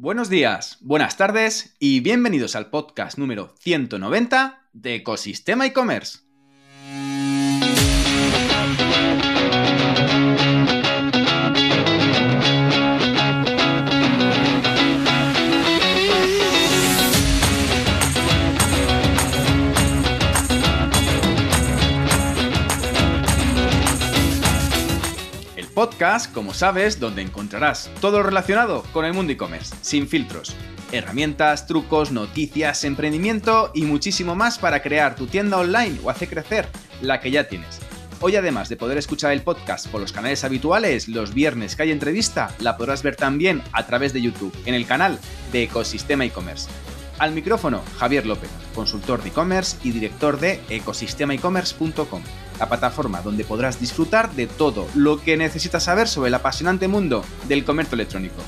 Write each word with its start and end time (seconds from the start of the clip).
Buenos 0.00 0.30
días, 0.30 0.78
buenas 0.80 1.16
tardes 1.16 1.74
y 1.80 1.98
bienvenidos 1.98 2.54
al 2.54 2.70
podcast 2.70 3.18
número 3.18 3.52
190 3.58 4.68
de 4.72 4.94
Ecosistema 4.94 5.66
e-commerce. 5.66 6.27
Como 26.32 26.54
sabes, 26.54 27.00
donde 27.00 27.22
encontrarás 27.22 27.90
todo 28.00 28.22
relacionado 28.22 28.84
con 28.92 29.04
el 29.04 29.14
mundo 29.14 29.32
e-commerce, 29.32 29.74
sin 29.80 30.06
filtros. 30.06 30.54
Herramientas, 30.92 31.66
trucos, 31.66 32.12
noticias, 32.12 32.84
emprendimiento 32.84 33.72
y 33.74 33.82
muchísimo 33.82 34.36
más 34.36 34.58
para 34.58 34.80
crear 34.80 35.16
tu 35.16 35.26
tienda 35.26 35.58
online 35.58 35.98
o 36.04 36.10
hacer 36.10 36.28
crecer 36.28 36.68
la 37.02 37.20
que 37.20 37.32
ya 37.32 37.48
tienes. 37.48 37.80
Hoy 38.20 38.36
además 38.36 38.68
de 38.68 38.76
poder 38.76 38.96
escuchar 38.96 39.32
el 39.32 39.42
podcast 39.42 39.88
por 39.88 40.00
los 40.00 40.12
canales 40.12 40.44
habituales, 40.44 41.08
los 41.08 41.34
viernes 41.34 41.74
que 41.74 41.82
hay 41.82 41.90
entrevista, 41.90 42.54
la 42.60 42.76
podrás 42.76 43.02
ver 43.02 43.16
también 43.16 43.60
a 43.72 43.86
través 43.86 44.12
de 44.12 44.22
YouTube, 44.22 44.56
en 44.66 44.74
el 44.74 44.86
canal 44.86 45.18
de 45.50 45.64
Ecosistema 45.64 46.24
e-commerce. 46.24 46.68
Al 47.18 47.32
micrófono, 47.32 47.82
Javier 47.98 48.24
López, 48.24 48.50
consultor 48.72 49.20
de 49.22 49.30
e-commerce 49.30 49.76
y 49.82 49.90
director 49.90 50.38
de 50.38 50.60
ecosistemaecommerce.com, 50.68 52.22
la 52.58 52.68
plataforma 52.68 53.22
donde 53.22 53.44
podrás 53.44 53.80
disfrutar 53.80 54.32
de 54.32 54.46
todo 54.46 54.86
lo 54.94 55.22
que 55.22 55.36
necesitas 55.36 55.84
saber 55.84 56.08
sobre 56.08 56.28
el 56.28 56.34
apasionante 56.34 56.88
mundo 56.88 57.24
del 57.48 57.64
comercio 57.64 57.94
electrónico. 57.94 58.42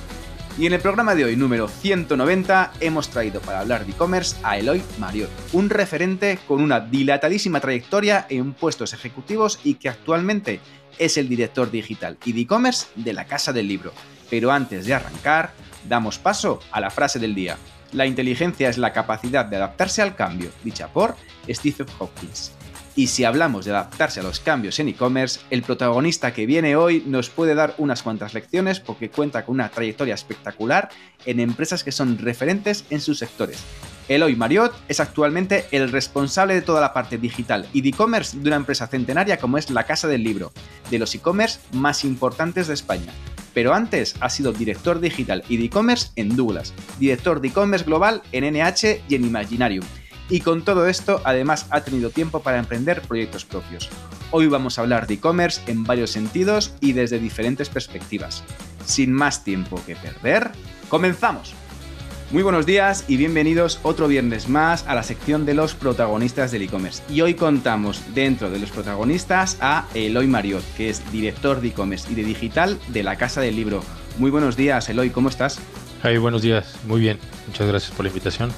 Y 0.59 0.67
en 0.67 0.73
el 0.75 0.81
programa 0.81 1.15
de 1.15 1.25
hoy, 1.25 1.37
número 1.37 1.69
190, 1.69 2.73
hemos 2.81 3.09
traído 3.09 3.41
para 3.41 3.61
hablar 3.61 3.87
de 3.87 3.93
e-commerce 3.93 4.37
a 4.43 4.59
Eloy 4.59 4.83
Mariot, 4.99 5.31
un 5.53 5.71
referente 5.71 6.39
con 6.47 6.61
una 6.61 6.81
dilatadísima 6.81 7.61
trayectoria 7.61 8.27
en 8.29 8.53
puestos 8.53 8.93
ejecutivos 8.93 9.59
y 9.65 9.75
que 9.75 9.89
actualmente 9.89 10.61
es 10.99 11.17
el 11.17 11.29
director 11.29 11.71
digital 11.71 12.19
y 12.25 12.33
de 12.33 12.43
e-commerce 12.43 12.89
de 12.97 13.13
la 13.13 13.25
Casa 13.25 13.53
del 13.53 13.69
Libro. 13.69 13.93
Pero 14.29 14.51
antes 14.51 14.85
de 14.85 14.93
arrancar, 14.93 15.53
damos 15.89 16.19
paso 16.19 16.61
a 16.73 16.81
la 16.81 16.91
frase 16.91 17.19
del 17.19 17.35
día. 17.35 17.57
La 17.93 18.07
inteligencia 18.07 18.69
es 18.69 18.77
la 18.77 18.93
capacidad 18.93 19.47
de 19.47 19.57
adaptarse 19.57 20.03
al 20.03 20.15
cambio, 20.15 20.51
dicha 20.63 20.89
por 20.89 21.17
Stephen 21.49 21.87
Hopkins. 21.99 22.53
Y 22.97 23.07
si 23.07 23.25
hablamos 23.25 23.65
de 23.65 23.71
adaptarse 23.71 24.21
a 24.21 24.23
los 24.23 24.41
cambios 24.41 24.79
en 24.79 24.89
e-commerce, 24.89 25.41
el 25.51 25.63
protagonista 25.63 26.33
que 26.33 26.47
viene 26.47 26.77
hoy 26.77 27.03
nos 27.07 27.31
puede 27.31 27.55
dar 27.55 27.75
unas 27.79 28.03
cuantas 28.03 28.35
lecciones 28.35 28.81
porque 28.81 29.11
cuenta 29.11 29.45
con 29.45 29.55
una 29.55 29.69
trayectoria 29.69 30.15
espectacular 30.15 30.89
en 31.25 31.41
empresas 31.41 31.85
que 31.85 31.93
son 31.93 32.19
referentes 32.19 32.85
en 32.91 33.01
sus 33.01 33.19
sectores. 33.19 33.63
Eloy 34.09 34.35
Mariot 34.35 34.75
es 34.89 34.99
actualmente 34.99 35.67
el 35.71 35.93
responsable 35.93 36.55
de 36.55 36.63
toda 36.63 36.81
la 36.81 36.93
parte 36.93 37.17
digital 37.17 37.69
y 37.73 37.81
de 37.81 37.91
e-commerce 37.91 38.37
de 38.37 38.49
una 38.49 38.57
empresa 38.57 38.89
centenaria 38.89 39.39
como 39.39 39.57
es 39.57 39.71
la 39.71 39.85
Casa 39.85 40.09
del 40.09 40.25
Libro, 40.25 40.53
de 40.91 40.99
los 40.99 41.15
e-commerce 41.15 41.61
más 41.73 42.05
importantes 42.05 42.67
de 42.67 42.75
España 42.75 43.13
pero 43.55 43.75
antes 43.75 44.15
ha 44.21 44.31
sido 44.31 44.53
director 44.53 45.01
digital 45.01 45.45
y 45.49 45.57
de 45.57 45.65
e-commerce 45.65 46.11
en 46.17 46.37
Douglas, 46.37 46.73
director 46.99 47.41
de 47.41 47.49
e-commerce 47.49 47.85
global 47.85 48.23
en 48.33 48.45
NH 48.55 49.03
y 49.09 49.15
en 49.15 49.25
Imaginarium. 49.25 49.85
Y 50.31 50.41
con 50.41 50.63
todo 50.63 50.87
esto, 50.87 51.21
además 51.25 51.67
ha 51.71 51.81
tenido 51.81 52.11
tiempo 52.11 52.41
para 52.41 52.59
emprender 52.59 53.03
proyectos 53.03 53.45
propios. 53.45 53.89
Hoy 54.31 54.47
vamos 54.47 54.79
a 54.79 54.83
hablar 54.83 55.09
de 55.09 55.15
e-commerce 55.15 55.61
en 55.67 55.83
varios 55.83 56.11
sentidos 56.11 56.73
y 56.81 56.93
desde 56.93 57.19
diferentes 57.19 57.69
perspectivas. 57.69 58.45
Sin 58.87 59.13
más 59.13 59.43
tiempo 59.43 59.83
que 59.85 59.97
perder, 59.97 60.53
comenzamos. 60.89 61.53
Muy 62.31 62.45
buenos 62.45 62.65
días 62.65 63.07
y 63.09 63.17
bienvenidos 63.17 63.81
otro 63.83 64.07
viernes 64.07 64.49
más 64.49 64.87
a 64.87 64.95
la 64.95 65.03
sección 65.03 65.47
de 65.47 65.55
los 65.55 65.75
protagonistas 65.75 66.53
del 66.53 66.63
e-commerce. 66.63 67.03
Y 67.09 67.23
hoy 67.23 67.35
contamos 67.35 68.01
dentro 68.15 68.51
de 68.51 68.61
los 68.61 68.71
protagonistas 68.71 69.59
a 69.61 69.89
Eloy 69.95 70.29
Mariot, 70.29 70.63
que 70.77 70.91
es 70.91 71.03
director 71.11 71.61
de 71.61 71.69
e-commerce 71.69 72.09
y 72.09 72.15
de 72.15 72.23
digital 72.23 72.79
de 72.87 73.03
la 73.03 73.17
Casa 73.17 73.41
del 73.41 73.57
Libro. 73.57 73.83
Muy 74.19 74.31
buenos 74.31 74.57
días, 74.57 74.89
Eloy, 74.89 75.11
¿cómo 75.11 75.29
estás? 75.29 75.59
Hey, 76.05 76.19
buenos 76.19 76.43
días, 76.43 76.77
muy 76.87 77.01
bien. 77.01 77.19
Muchas 77.49 77.67
gracias 77.67 77.91
por 77.91 78.05
la 78.05 78.11
invitación. 78.11 78.53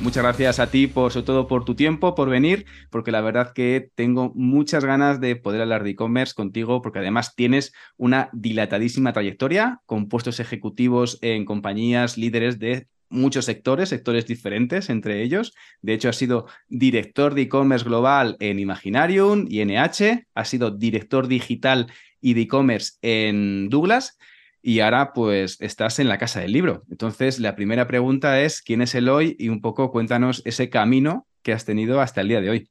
Muchas 0.00 0.22
gracias 0.22 0.58
a 0.58 0.70
ti, 0.70 0.86
por, 0.86 1.12
sobre 1.12 1.26
todo 1.26 1.46
por 1.46 1.64
tu 1.64 1.74
tiempo, 1.74 2.14
por 2.14 2.30
venir, 2.30 2.66
porque 2.90 3.12
la 3.12 3.20
verdad 3.20 3.52
que 3.52 3.90
tengo 3.94 4.32
muchas 4.34 4.84
ganas 4.84 5.20
de 5.20 5.36
poder 5.36 5.60
hablar 5.60 5.84
de 5.84 5.90
e-commerce 5.90 6.34
contigo, 6.34 6.82
porque 6.82 7.00
además 7.00 7.34
tienes 7.34 7.72
una 7.96 8.30
dilatadísima 8.32 9.12
trayectoria 9.12 9.80
con 9.86 10.08
puestos 10.08 10.40
ejecutivos 10.40 11.18
en 11.20 11.44
compañías 11.44 12.16
líderes 12.16 12.58
de 12.58 12.86
muchos 13.10 13.44
sectores, 13.44 13.88
sectores 13.88 14.26
diferentes 14.26 14.90
entre 14.90 15.22
ellos. 15.22 15.54
De 15.82 15.94
hecho, 15.94 16.08
has 16.08 16.16
sido 16.16 16.46
director 16.68 17.34
de 17.34 17.42
e-commerce 17.42 17.84
global 17.84 18.36
en 18.40 18.58
Imaginarium 18.58 19.46
y 19.48 19.64
NH, 19.64 20.26
has 20.34 20.48
sido 20.48 20.70
director 20.70 21.28
digital 21.28 21.90
y 22.20 22.34
de 22.34 22.42
e-commerce 22.42 22.94
en 23.02 23.68
Douglas 23.68 24.18
y 24.62 24.80
ahora 24.80 25.12
pues 25.12 25.60
estás 25.60 25.98
en 25.98 26.08
la 26.08 26.18
casa 26.18 26.40
del 26.40 26.52
libro. 26.52 26.84
Entonces, 26.90 27.38
la 27.38 27.54
primera 27.54 27.86
pregunta 27.86 28.40
es, 28.40 28.62
¿quién 28.62 28.82
es 28.82 28.94
Eloy? 28.94 29.36
Y 29.38 29.48
un 29.48 29.60
poco 29.60 29.90
cuéntanos 29.90 30.42
ese 30.44 30.68
camino 30.68 31.26
que 31.42 31.52
has 31.52 31.64
tenido 31.64 32.00
hasta 32.00 32.20
el 32.20 32.28
día 32.28 32.40
de 32.40 32.50
hoy. 32.50 32.70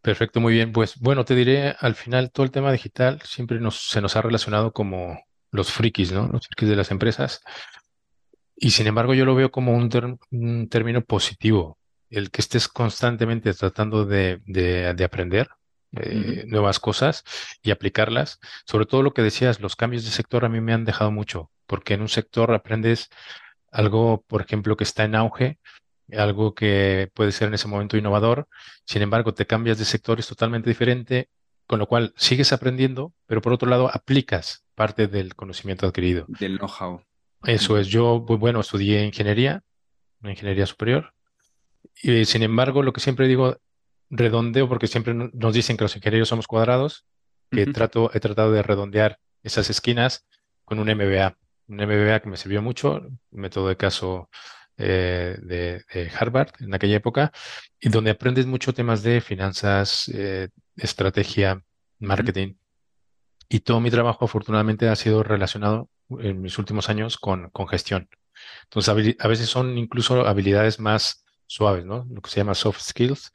Perfecto, 0.00 0.40
muy 0.40 0.54
bien. 0.54 0.72
Pues 0.72 0.98
bueno, 1.00 1.24
te 1.24 1.34
diré, 1.34 1.74
al 1.80 1.94
final 1.94 2.30
todo 2.30 2.44
el 2.44 2.52
tema 2.52 2.72
digital 2.72 3.20
siempre 3.24 3.60
nos, 3.60 3.88
se 3.88 4.00
nos 4.00 4.16
ha 4.16 4.22
relacionado 4.22 4.72
como 4.72 5.20
los 5.50 5.72
frikis, 5.72 6.12
¿no? 6.12 6.28
Los 6.28 6.46
frikis 6.46 6.68
de 6.68 6.76
las 6.76 6.90
empresas. 6.90 7.42
Y 8.56 8.70
sin 8.70 8.86
embargo, 8.86 9.14
yo 9.14 9.24
lo 9.24 9.34
veo 9.34 9.50
como 9.50 9.74
un, 9.74 10.68
término 10.68 11.02
positivo, 11.02 11.78
el 12.08 12.30
que 12.30 12.40
estés 12.40 12.68
constantemente 12.68 13.52
tratando 13.52 14.06
de, 14.06 14.40
de 14.46 15.04
aprender, 15.04 15.48
eh, 16.00 16.44
nuevas 16.46 16.80
cosas 16.80 17.24
y 17.62 17.70
aplicarlas. 17.70 18.38
Sobre 18.64 18.86
todo 18.86 19.02
lo 19.02 19.12
que 19.12 19.22
decías, 19.22 19.60
los 19.60 19.76
cambios 19.76 20.04
de 20.04 20.10
sector 20.10 20.44
a 20.44 20.48
mí 20.48 20.60
me 20.60 20.72
han 20.72 20.84
dejado 20.84 21.10
mucho, 21.10 21.50
porque 21.66 21.94
en 21.94 22.02
un 22.02 22.08
sector 22.08 22.52
aprendes 22.52 23.08
algo, 23.70 24.24
por 24.26 24.42
ejemplo, 24.42 24.76
que 24.76 24.84
está 24.84 25.04
en 25.04 25.14
auge, 25.14 25.58
algo 26.16 26.54
que 26.54 27.10
puede 27.14 27.32
ser 27.32 27.48
en 27.48 27.54
ese 27.54 27.68
momento 27.68 27.96
innovador, 27.96 28.48
sin 28.84 29.02
embargo, 29.02 29.34
te 29.34 29.46
cambias 29.46 29.78
de 29.78 29.84
sector, 29.84 30.18
es 30.18 30.28
totalmente 30.28 30.70
diferente, 30.70 31.28
con 31.66 31.78
lo 31.78 31.86
cual 31.86 32.14
sigues 32.16 32.52
aprendiendo, 32.52 33.12
pero 33.26 33.42
por 33.42 33.52
otro 33.52 33.68
lado, 33.68 33.90
aplicas 33.92 34.64
parte 34.74 35.08
del 35.08 35.34
conocimiento 35.34 35.86
adquirido. 35.86 36.26
Del 36.28 36.58
know-how. 36.58 37.02
Eso 37.44 37.76
es, 37.78 37.88
yo, 37.88 38.20
bueno, 38.20 38.60
estudié 38.60 39.04
ingeniería, 39.04 39.62
ingeniería 40.22 40.66
superior, 40.66 41.12
y 42.02 42.24
sin 42.24 42.42
embargo, 42.42 42.82
lo 42.82 42.92
que 42.92 43.00
siempre 43.00 43.26
digo, 43.26 43.56
redondeo 44.10 44.68
porque 44.68 44.86
siempre 44.86 45.14
nos 45.14 45.54
dicen 45.54 45.76
que 45.76 45.84
los 45.84 45.96
ingenieros 45.96 46.28
somos 46.28 46.46
cuadrados, 46.46 47.06
que 47.50 47.66
trato, 47.66 48.10
he 48.14 48.20
tratado 48.20 48.52
de 48.52 48.62
redondear 48.62 49.18
esas 49.42 49.70
esquinas 49.70 50.26
con 50.64 50.78
un 50.78 50.88
MBA. 50.88 51.36
Un 51.68 51.76
MBA 51.76 52.20
que 52.20 52.28
me 52.28 52.36
sirvió 52.36 52.62
mucho, 52.62 53.06
método 53.30 53.68
de 53.68 53.76
caso 53.76 54.28
eh, 54.76 55.36
de, 55.42 56.10
Harvard 56.18 56.50
en 56.60 56.74
aquella 56.74 56.96
época, 56.96 57.32
y 57.80 57.88
donde 57.88 58.10
aprendes 58.10 58.46
mucho 58.46 58.74
temas 58.74 59.02
de 59.02 59.20
finanzas, 59.20 60.08
eh, 60.12 60.48
estrategia, 60.76 61.62
marketing. 61.98 62.54
Y 63.48 63.60
todo 63.60 63.80
mi 63.80 63.90
trabajo 63.90 64.24
afortunadamente 64.24 64.88
ha 64.88 64.96
sido 64.96 65.22
relacionado 65.22 65.88
en 66.18 66.40
mis 66.40 66.58
últimos 66.58 66.88
años 66.88 67.16
con, 67.16 67.50
con 67.50 67.68
gestión. 67.68 68.08
Entonces, 68.64 69.16
a 69.18 69.28
veces 69.28 69.48
son 69.48 69.78
incluso 69.78 70.26
habilidades 70.26 70.78
más 70.78 71.24
suaves, 71.46 71.84
¿no? 71.84 72.06
Lo 72.10 72.20
que 72.20 72.30
se 72.30 72.40
llama 72.40 72.54
soft 72.54 72.80
skills, 72.80 73.32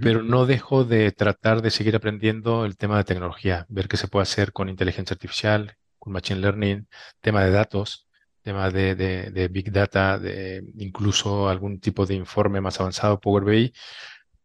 pero 0.00 0.22
no 0.22 0.46
dejo 0.46 0.84
de 0.84 1.12
tratar 1.12 1.62
de 1.62 1.70
seguir 1.70 1.96
aprendiendo 1.96 2.64
el 2.64 2.76
tema 2.76 2.96
de 2.96 3.04
tecnología, 3.04 3.66
ver 3.68 3.88
qué 3.88 3.96
se 3.96 4.08
puede 4.08 4.22
hacer 4.22 4.52
con 4.52 4.68
inteligencia 4.68 5.14
artificial, 5.14 5.76
con 5.98 6.12
machine 6.12 6.40
learning, 6.40 6.88
tema 7.20 7.44
de 7.44 7.50
datos, 7.50 8.08
tema 8.42 8.70
de, 8.70 9.48
big 9.50 9.72
data, 9.72 10.18
de 10.18 10.64
incluso 10.78 11.48
algún 11.48 11.80
tipo 11.80 12.06
de 12.06 12.14
informe 12.14 12.60
más 12.60 12.80
avanzado, 12.80 13.20
Power 13.20 13.44
BI. 13.44 13.72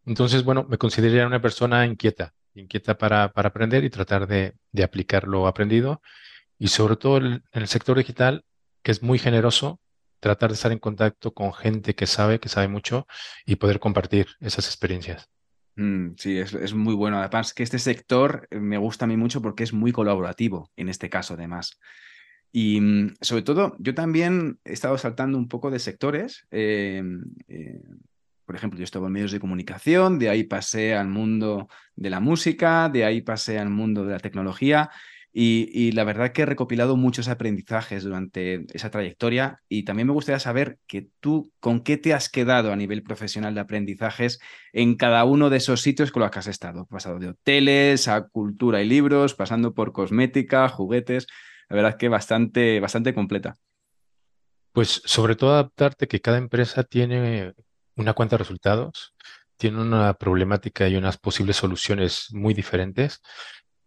Entonces, 0.05 0.43
bueno, 0.43 0.65
me 0.69 0.77
consideraría 0.77 1.27
una 1.27 1.41
persona 1.41 1.85
inquieta, 1.85 2.33
inquieta 2.53 2.97
para, 2.97 3.31
para 3.33 3.49
aprender 3.49 3.83
y 3.83 3.89
tratar 3.89 4.27
de, 4.27 4.55
aplicar 4.83 5.27
lo 5.27 5.47
aprendido. 5.47 6.01
Y 6.59 6.69
sobre 6.69 6.95
todo 6.95 7.17
en 7.17 7.43
el 7.51 7.67
sector 7.67 7.97
digital, 7.97 8.45
que 8.83 8.91
es 8.91 9.03
muy 9.03 9.19
generoso, 9.19 9.79
tratar 10.19 10.49
de 10.49 10.55
estar 10.55 10.71
en 10.71 10.79
contacto 10.79 11.33
con 11.33 11.53
gente 11.53 11.95
que 11.95 12.07
sabe, 12.07 12.39
que 12.39 12.49
sabe 12.49 12.67
mucho 12.67 13.07
y 13.45 13.55
poder 13.57 13.79
compartir 13.79 14.27
esas 14.39 14.67
experiencias. 14.67 15.29
Mm, 15.77 16.15
sí, 16.17 16.39
es, 16.39 16.73
muy 16.73 16.95
bueno. 16.95 17.19
Además, 17.19 17.53
que 17.53 17.63
este 17.63 17.79
sector 17.79 18.47
eh, 18.51 18.59
me 18.59 18.77
gusta 18.77 19.05
a 19.05 19.07
mí 19.07 19.15
mucho 19.15 19.41
porque 19.41 19.63
es 19.63 19.73
muy 19.73 19.91
colaborativo, 19.91 20.71
en 20.75 20.89
este 20.89 21.09
caso, 21.09 21.35
además. 21.35 21.79
Y 22.51 22.81
mm, 22.81 23.15
sobre 23.21 23.43
todo, 23.43 23.75
yo 23.79 23.93
también 23.93 24.59
he 24.65 24.73
estado 24.73 24.97
saltando 24.97 25.37
un 25.37 25.47
poco 25.47 25.69
de 25.69 25.79
sectores. 25.79 26.47
Eh, 26.51 27.03
eh, 27.47 27.79
por 28.45 28.55
ejemplo, 28.55 28.79
yo 28.79 28.85
estaba 28.85 29.07
en 29.07 29.13
medios 29.13 29.31
de 29.31 29.39
comunicación, 29.39 30.17
de 30.17 30.29
ahí 30.29 30.43
pasé 30.45 30.95
al 30.95 31.09
mundo 31.09 31.67
de 31.95 32.09
la 32.09 32.19
música, 32.19 32.89
de 32.89 33.05
ahí 33.05 33.21
pasé 33.21 33.59
al 33.59 33.69
mundo 33.69 34.03
de 34.03 34.13
la 34.13 34.19
tecnología. 34.19 34.89
Y, 35.39 35.91
la 35.91 36.03
verdad 36.03 36.31
que 36.31 36.41
he 36.41 36.45
recopilado 36.47 36.97
muchos 36.97 37.27
aprendizajes 37.27 38.03
durante 38.03 38.65
esa 38.73 38.89
trayectoria 38.89 39.61
y 39.69 39.85
también 39.85 40.07
me 40.07 40.13
gustaría 40.13 40.39
saber 40.39 40.79
que 40.87 41.09
tú 41.19 41.53
con 41.59 41.81
qué 41.81 41.97
te 41.97 42.15
has 42.15 42.27
quedado 42.27 42.73
a 42.73 42.75
nivel 42.75 43.03
profesional 43.03 43.53
de 43.53 43.59
aprendizajes 43.61 44.39
en 44.73 44.95
cada 44.95 45.25
uno 45.25 45.51
de 45.51 45.57
esos 45.57 45.81
sitios 45.81 46.11
con 46.11 46.23
los 46.23 46.31
que 46.31 46.39
has 46.39 46.47
estado. 46.47 46.87
pasado 46.87 47.19
de 47.19 47.27
hoteles 47.27 48.07
a 48.07 48.27
cultura 48.29 48.81
y 48.81 48.87
libros, 48.87 49.35
pasando 49.35 49.75
por 49.75 49.91
cosmética, 49.91 50.67
juguetes. 50.69 51.27
La 51.69 51.75
verdad 51.75 51.97
que 51.97 52.09
bastante, 52.09 52.79
bastante 52.79 53.13
completa. 53.13 53.57
Pues 54.71 55.03
sobre 55.05 55.35
todo 55.35 55.53
adaptarte 55.53 56.07
que 56.07 56.19
cada 56.19 56.39
empresa 56.39 56.81
tiene 56.83 57.53
una 57.95 58.13
cuenta 58.13 58.37
de 58.37 58.39
resultados, 58.39 59.13
tiene 59.55 59.81
una 59.81 60.15
problemática 60.15 60.87
y 60.87 60.95
unas 60.95 61.19
posibles 61.19 61.57
soluciones 61.57 62.29
muy 62.31 62.55
diferentes 62.55 63.21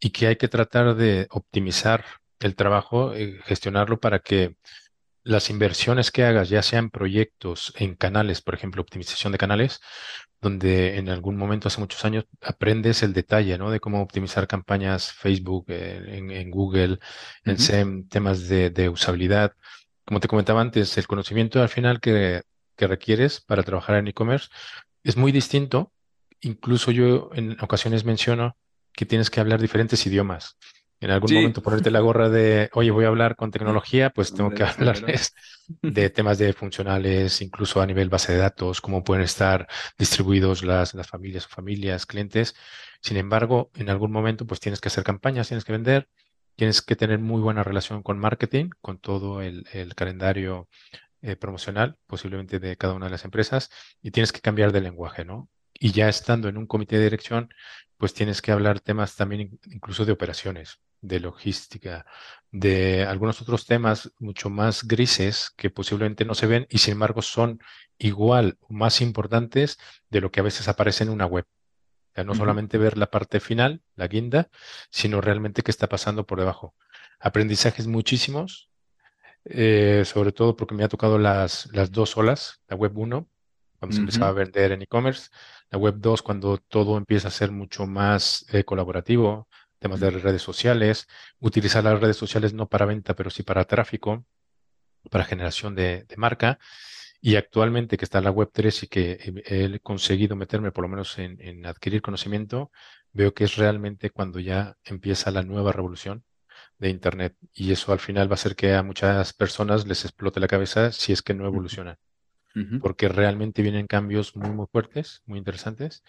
y 0.01 0.11
que 0.11 0.27
hay 0.29 0.37
que 0.37 0.49
tratar 0.49 0.97
de 0.97 1.27
optimizar 1.31 2.05
el 2.41 2.57
trabajo, 2.57 3.15
eh, 3.15 3.39
gestionarlo 3.45 4.01
para 4.01 4.21
que 4.21 4.57
las 5.23 5.51
inversiones 5.51 6.11
que 6.11 6.25
hagas, 6.25 6.49
ya 6.49 6.63
sean 6.63 6.91
proyectos 6.91 7.75
en 7.77 7.95
canales, 7.95 8.41
por 8.41 8.55
ejemplo, 8.55 8.81
optimización 8.83 9.33
de 9.33 9.39
canales, 9.39 9.81
donde 10.41 10.97
en 10.97 11.11
algún 11.11 11.37
momento 11.37 11.69
hace 11.69 11.81
muchos 11.81 12.05
años 12.07 12.25
aprendes 12.41 13.03
el 13.03 13.13
detalle, 13.13 13.59
¿no? 13.59 13.71
De 13.71 13.81
cómo 13.81 14.01
optimizar 14.01 14.49
campañas 14.49 15.13
Facebook, 15.13 15.67
eh, 15.69 16.03
en, 16.07 16.51
Google, 16.51 16.99
en 17.45 17.59
SEM, 17.59 18.09
temas 18.09 18.49
de, 18.49 18.89
usabilidad. 18.89 19.53
Como 20.07 20.21
te 20.21 20.29
comentaba 20.29 20.63
antes, 20.63 20.97
el 20.97 21.07
conocimiento 21.07 21.61
al 21.61 21.69
final 21.69 22.01
que, 22.01 22.43
que 22.77 22.87
requieres 22.87 23.41
para 23.43 23.63
trabajar 23.63 23.97
en 23.97 24.09
e-commerce 24.09 24.49
es 25.05 25.17
muy 25.19 25.33
distinto. 25.33 25.93
Incluso 26.41 26.91
yo 26.91 27.31
en 27.35 27.59
ocasiones 27.61 28.05
menciono 28.07 28.57
que 28.93 29.07
tienes 29.07 29.31
que 29.31 29.41
hablar 29.41 29.61
diferentes 29.61 30.05
idiomas. 30.07 30.57
En 31.01 31.11
algún 31.11 31.33
momento 31.33 31.63
ponerte 31.63 31.91
la 31.91 32.01
gorra 32.01 32.29
de, 32.29 32.69
oye, 32.75 32.91
voy 32.91 33.07
a 33.07 33.09
hablar 33.09 33.35
con 33.35 33.51
tecnología, 33.51 34.11
pues 34.11 34.35
tengo 34.35 34.51
que 34.51 34.65
hablar 34.65 35.03
de 35.83 36.11
temas 36.11 36.37
de 36.37 36.53
funcionales, 36.53 37.41
incluso 37.41 37.81
a 37.81 37.87
nivel 37.87 38.11
base 38.11 38.33
de 38.33 38.39
datos, 38.39 38.83
cómo 38.83 39.03
pueden 39.03 39.25
estar 39.25 39.67
distribuidos 39.99 40.63
las, 40.63 40.93
las 40.93 41.09
familias 41.09 41.47
o 41.47 41.49
familias, 41.49 42.05
clientes. 42.05 42.55
Sin 43.01 43.17
embargo, 43.17 43.71
en 43.75 43.89
algún 43.89 44.13
momento, 44.13 44.47
pues 44.47 44.61
tienes 44.61 44.79
que 44.79 44.89
hacer 44.89 45.03
campañas, 45.03 45.49
tienes 45.49 45.65
que 45.65 45.73
vender, 45.73 46.09
tienes 46.55 46.83
que 46.83 46.97
tener 46.97 47.19
muy 47.19 47.41
buena 47.41 47.65
relación 47.65 48.03
con 48.03 48.19
marketing, 48.19 48.69
con 48.83 48.99
todo 48.99 49.41
el, 49.41 49.65
calendario 49.97 50.69
eh, 51.23 51.35
promocional, 51.35 51.97
posiblemente 52.07 52.59
de 52.59 52.77
cada 52.77 52.93
una 52.93 53.07
de 53.07 53.13
las 53.13 53.25
empresas, 53.25 53.71
y 54.03 54.11
tienes 54.11 54.33
que 54.33 54.43
cambiar 54.43 54.71
de 54.71 54.83
lenguaje, 54.83 55.25
¿no? 55.25 55.49
Y 55.73 55.93
ya 55.93 56.11
estando 56.11 56.51
en 56.51 56.59
un 56.59 56.67
comité 56.67 56.99
de 56.99 57.05
dirección, 57.05 57.49
pues 58.01 58.15
tienes 58.15 58.41
que 58.41 58.51
hablar 58.51 58.81
temas 58.81 59.15
también 59.15 59.61
incluso 59.67 60.07
de 60.07 60.13
operaciones, 60.13 60.81
de 61.03 61.21
logística, 61.21 62.07
de 62.51 63.05
algunos 63.05 63.43
otros 63.43 63.67
temas 63.67 64.11
mucho 64.19 64.49
más 64.49 64.89
grises 64.89 65.53
que 65.55 65.69
posiblemente 65.69 66.25
no 66.25 66.35
se 66.35 66.47
ven 66.47 66.67
y 66.71 66.79
sin 66.79 66.93
embargo 66.93 67.21
son 67.21 67.61
igual 67.99 68.57
o 68.63 68.73
más 68.73 69.03
importantes 69.03 69.79
de 70.09 70.23
lo 70.23 70.31
que 70.31 70.41
a 70.41 70.43
veces 70.43 70.67
aparece 70.67 71.05
en 71.05 71.11
una 71.11 71.27
web. 71.27 71.45
O 71.45 72.13
sea, 72.15 72.25
no 72.25 72.35
solamente 72.35 72.79
ver 72.79 72.97
la 72.97 73.11
parte 73.11 73.39
final, 73.39 73.83
la 73.97 74.09
guinda, 74.09 74.49
sino 74.91 75.21
realmente 75.21 75.63
qué 75.63 75.71
está 75.71 75.87
pasando 75.87 76.27
por 76.27 76.39
debajo. 76.39 76.75
Aprendizajes 77.19 77.87
muchísimos, 77.87 78.71
eh, 79.45 80.05
sobre 80.07 80.33
todo 80.33 80.57
porque 80.57 80.75
me 80.75 80.85
ha 80.85 80.89
tocado 80.89 81.19
las, 81.19 81.69
las 81.75 81.93
dos 81.93 82.17
olas, 82.17 82.63
la 82.67 82.77
web 82.77 82.97
1 82.97 83.29
cuando 83.81 83.97
se 83.97 84.01
empezaba 84.03 84.29
a 84.29 84.33
vender 84.33 84.73
en 84.73 84.83
e-commerce, 84.83 85.31
la 85.71 85.79
web 85.79 85.95
2 85.99 86.23
cuando 86.23 86.59
todo 86.59 86.99
empieza 86.99 87.29
a 87.29 87.31
ser 87.31 87.51
mucho 87.51 87.87
más 87.87 88.45
eh, 88.53 88.63
colaborativo, 88.63 89.49
temas 89.79 90.01
de 90.01 90.11
redes 90.11 90.43
sociales, 90.43 91.09
utilizar 91.39 91.83
las 91.83 91.99
redes 91.99 92.19
sociales 92.19 92.53
no 92.53 92.69
para 92.69 92.85
venta, 92.85 93.17
pero 93.17 93.31
sí 93.31 93.43
para 93.43 93.65
tráfico, 93.65 94.27
para 95.11 95.25
generación 95.25 95.75
de, 95.75 96.07
marca. 96.17 96.59
Y 97.23 97.37
actualmente 97.37 97.97
que 97.97 98.05
está 98.05 98.21
la 98.21 98.31
web 98.31 98.51
3 98.53 98.85
y 98.85 98.87
que 98.89 99.43
he, 99.47 99.81
conseguido 99.81 100.37
meterme 100.37 100.73
por 100.73 100.83
lo 100.83 100.89
menos 100.89 101.19
en, 101.19 101.41
en, 101.41 101.67
adquirir 101.67 102.03
conocimiento, 102.03 102.71
veo 103.13 103.35
que 103.35 103.45
es 103.45 103.57
realmente 103.57 104.11
cuando 104.11 104.41
ya 104.41 104.77
empieza 104.85 105.31
la 105.31 105.43
nueva 105.43 105.73
revolución 105.73 106.25
de 106.79 106.91
Internet. 106.91 107.37
Y 107.55 107.73
eso 107.73 107.93
al 107.93 108.01
final 108.01 108.29
va 108.29 108.33
a 108.33 108.35
hacer 108.35 108.57
que 108.57 108.75
a 108.75 108.83
muchas 108.83 109.33
personas 109.33 109.87
les 109.87 110.05
explote 110.05 110.41
la 110.41 110.49
cabeza 110.49 110.93
si 110.93 111.13
es 111.13 111.23
que 111.23 111.35
no 111.35 111.47
evolucionan 111.47 111.99
porque 112.81 113.09
realmente 113.09 113.63
vienen 113.63 113.87
cambios 113.87 114.37
muy, 114.37 114.51
muy 114.51 114.67
fuertes, 114.71 115.23
muy 115.27 115.39
interesantes, 115.39 116.03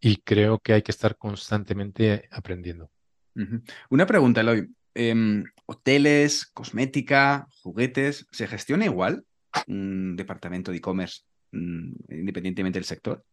y 0.00 0.16
creo 0.16 0.58
que 0.58 0.72
hay 0.72 0.82
que 0.82 0.90
estar 0.90 1.16
constantemente 1.16 2.28
aprendiendo. 2.30 2.90
Una 3.90 4.06
pregunta, 4.06 4.40
Eloy. 4.40 4.68
Em, 4.94 5.44
¿Hoteles, 5.66 6.46
cosmética, 6.46 7.48
juguetes, 7.62 8.26
se 8.30 8.46
gestiona 8.46 8.86
igual 8.86 9.24
un 9.66 10.16
departamento 10.16 10.70
de 10.70 10.78
e-commerce 10.78 11.22
mm, 11.52 11.92
independientemente 12.10 12.78
del 12.78 12.86
sector? 12.86 13.24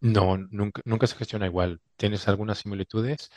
No, 0.00 0.36
nunca, 0.36 0.82
nunca 0.84 1.06
se 1.06 1.14
gestiona 1.14 1.46
igual. 1.46 1.80
Tienes 1.96 2.26
algunas 2.26 2.58
similitudes, 2.58 3.30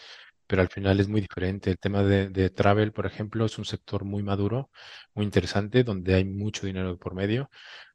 pero 0.47 0.61
al 0.61 0.69
final 0.69 0.99
es 0.99 1.07
muy 1.07 1.21
diferente. 1.21 1.71
El 1.71 1.79
tema 1.79 2.03
de, 2.03 2.29
de, 2.29 2.49
travel, 2.49 2.91
por 2.91 3.05
ejemplo, 3.05 3.45
es 3.45 3.57
un 3.57 3.65
sector 3.65 4.05
muy 4.05 4.23
maduro, 4.23 4.69
muy 5.13 5.25
interesante, 5.25 5.83
donde 5.83 6.15
hay 6.15 6.25
mucho 6.25 6.65
dinero 6.65 6.97
por 6.97 7.15
medio. 7.15 7.49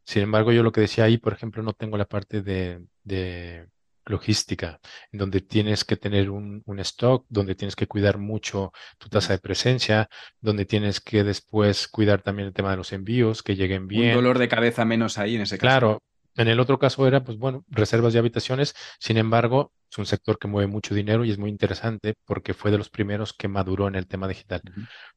Sin 0.05 0.23
embargo, 0.23 0.50
yo 0.52 0.62
lo 0.62 0.73
que 0.73 0.81
decía 0.81 1.05
ahí, 1.05 1.19
por 1.19 1.32
ejemplo, 1.32 1.62
no 1.62 1.73
tengo 1.73 1.97
la 1.97 2.06
parte 2.06 2.43
de, 2.43 3.67
logística, 4.06 4.81
en 5.12 5.20
donde 5.20 5.41
tienes 5.41 5.85
que 5.85 5.97
tener 5.97 6.31
un, 6.31 6.64
stock, 6.81 7.26
donde 7.29 7.55
tienes 7.55 7.76
que 7.76 7.87
cuidar 7.87 8.19
mucho 8.19 8.73
tu 8.99 9.08
tasa 9.08 9.35
de 9.35 9.38
presencia, 9.38 10.08
donde 10.41 10.64
tienes 10.64 11.00
que 11.00 11.23
después 11.23 11.87
cuidar 11.87 12.23
también 12.23 12.49
el 12.49 12.55
tema 12.55 12.73
de 12.73 12.79
los 12.79 12.93
envíos, 12.93 13.44
que 13.44 13.55
lleguen 13.55 13.87
bien. 13.87 14.08
Un 14.08 14.25
dolor 14.25 14.38
de 14.41 14.49
cabeza 14.49 14.85
menos 14.85 15.17
ahí 15.17 15.37
en 15.37 15.43
ese 15.43 15.58
caso. 15.58 15.61
Claro, 15.61 16.02
en 16.35 16.49
el 16.49 16.58
otro 16.58 16.81
caso 16.81 17.06
era, 17.06 17.23
pues 17.23 17.38
bueno, 17.38 17.64
reservas 17.69 18.12
de 18.12 18.19
habitaciones, 18.19 18.75
sin 18.99 19.17
embargo, 19.17 19.73
es 19.91 19.99
un 19.99 20.07
sector 20.07 20.39
que 20.39 20.49
mueve 20.49 20.71
mucho 20.71 20.95
dinero 20.95 21.25
y 21.25 21.31
es 21.31 21.39
muy 21.39 21.51
interesante 21.51 22.15
porque 22.25 22.55
fue 22.55 22.71
de 22.71 22.79
los 22.79 22.91
primeros 22.91 23.33
que 23.33 23.49
maduró 23.49 23.89
en 23.89 23.97
el 23.97 24.07
tema 24.07 24.29
digital. 24.29 24.63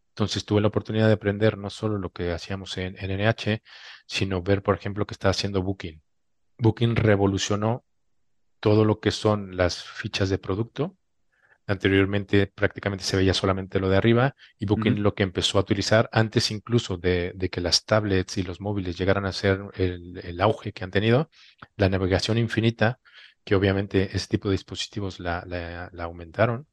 Entonces 0.09 0.45
tuve 0.45 0.61
la 0.61 0.67
oportunidad 0.67 1.07
de 1.07 1.13
aprender 1.13 1.57
no 1.57 1.69
solo 1.69 1.97
lo 1.97 2.11
que 2.11 2.31
hacíamos 2.31 2.77
en, 2.77 2.95
NH, 2.95 3.61
sino 4.07 4.41
ver, 4.41 4.63
por 4.63 4.75
ejemplo, 4.75 5.05
que 5.05 5.13
está 5.13 5.29
haciendo 5.29 5.61
Booking. 5.61 6.01
Booking 6.57 6.95
revolucionó 6.95 7.83
todo 8.59 8.85
lo 8.85 8.99
que 8.99 9.11
son 9.11 9.57
las 9.57 9.83
fichas 9.83 10.29
de 10.29 10.37
producto. 10.37 10.97
Anteriormente 11.65 12.47
prácticamente 12.47 13.05
se 13.05 13.15
veía 13.15 13.33
solamente 13.33 13.79
lo 13.79 13.89
de 13.89 13.97
arriba 13.97 14.35
y 14.59 14.65
Booking 14.65 15.01
lo 15.01 15.13
que 15.13 15.23
empezó 15.23 15.57
a 15.57 15.61
utilizar 15.61 16.09
antes 16.11 16.51
incluso 16.51 16.97
de, 16.97 17.33
que 17.51 17.61
las 17.61 17.85
tablets 17.85 18.37
y 18.37 18.43
los 18.43 18.59
móviles 18.59 18.97
llegaran 18.97 19.25
a 19.25 19.31
ser 19.31 19.61
el, 19.75 20.41
auge 20.41 20.73
que 20.73 20.83
han 20.83 20.91
tenido, 20.91 21.29
la 21.75 21.89
navegación 21.89 22.37
infinita, 22.37 22.99
que 23.43 23.55
obviamente 23.55 24.15
ese 24.15 24.27
tipo 24.27 24.49
de 24.49 24.53
dispositivos 24.53 25.19
la, 25.19 25.43
la 25.91 26.03
aumentaron. 26.03 26.67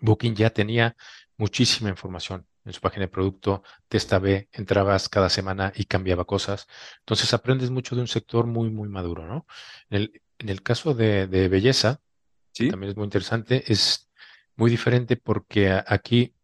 Booking 0.00 0.34
ya 0.34 0.50
tenía 0.50 0.96
muchísima 1.36 1.88
información 1.88 2.46
en 2.66 2.72
su 2.72 2.80
página 2.80 3.02
de 3.02 3.08
producto, 3.08 3.62
testa 3.88 4.18
B, 4.18 4.48
entrabas 4.52 5.08
cada 5.08 5.30
semana 5.30 5.72
y 5.74 5.84
cambiaba 5.84 6.24
cosas. 6.24 6.66
Entonces 6.98 7.32
aprendes 7.32 7.70
mucho 7.70 7.94
de 7.94 8.02
un 8.02 8.08
sector 8.08 8.46
muy, 8.46 8.70
muy 8.70 8.88
maduro, 8.88 9.26
¿no? 9.26 9.46
En 9.88 10.10
el, 10.38 10.62
caso 10.62 10.92
de, 10.92 11.26
belleza, 11.26 12.02
también 12.52 12.90
es 12.90 12.96
muy 12.96 13.04
interesante, 13.04 13.64
es 13.72 14.10
muy 14.56 14.70
diferente 14.70 15.16
porque 15.16 15.80
aquí 15.86 16.34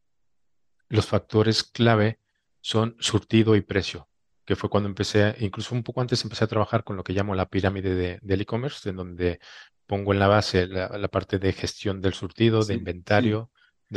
los 0.88 1.06
factores 1.06 1.64
clave 1.64 2.20
son 2.60 2.96
surtido 3.00 3.56
y 3.56 3.60
precio, 3.62 4.08
que 4.44 4.56
fue 4.56 4.70
cuando 4.70 4.88
empecé, 4.88 5.36
incluso 5.40 5.74
un 5.74 5.82
poco 5.82 6.00
antes 6.00 6.22
empecé 6.24 6.44
a 6.44 6.48
trabajar 6.48 6.84
con 6.84 6.96
lo 6.96 7.04
que 7.04 7.12
llamo 7.12 7.34
la 7.34 7.46
pirámide 7.46 7.94
de, 7.94 8.18
del 8.22 8.40
e-commerce, 8.40 8.88
en 8.90 8.96
donde 8.96 9.40
pongo 9.86 10.12
en 10.12 10.18
la 10.18 10.28
base 10.28 10.66
la, 10.66 11.08
parte 11.08 11.38
de 11.38 11.52
gestión 11.52 12.00
del 12.00 12.14
surtido, 12.14 12.64
de 12.64 12.74
inventario, 12.74 13.50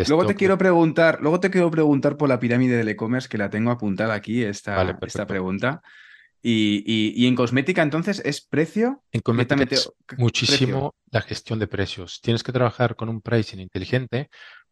Luego 0.07 0.25
te 0.25 0.35
quiero 0.35 0.57
preguntar, 0.57 1.19
luego 1.21 1.39
te 1.39 1.49
quiero 1.49 1.71
preguntar 1.71 2.17
por 2.17 2.27
la 2.27 2.39
pirámide 2.39 2.75
del 2.75 2.89
e-commerce, 2.89 3.29
que 3.29 3.37
la 3.37 3.49
tengo 3.49 3.71
apuntada 3.71 4.13
aquí, 4.13 4.43
esta, 4.43 4.97
esta 5.01 5.25
pregunta. 5.25 5.81
Y, 6.41 7.25
en 7.25 7.35
cosmética, 7.35 7.81
entonces, 7.81 8.21
¿es 8.23 8.41
precio? 8.41 9.03
En 9.11 9.21
cosmética 9.21 9.65
es 9.71 9.91
muchísimo 10.17 10.93
la 11.09 11.21
gestión 11.21 11.59
de 11.59 11.67
precios. 11.67 12.19
Tienes 12.21 12.43
que 12.43 12.51
trabajar 12.51 12.95
con 12.95 13.09
un 13.09 13.21
pricing 13.21 13.59
inteligente, 13.59 14.29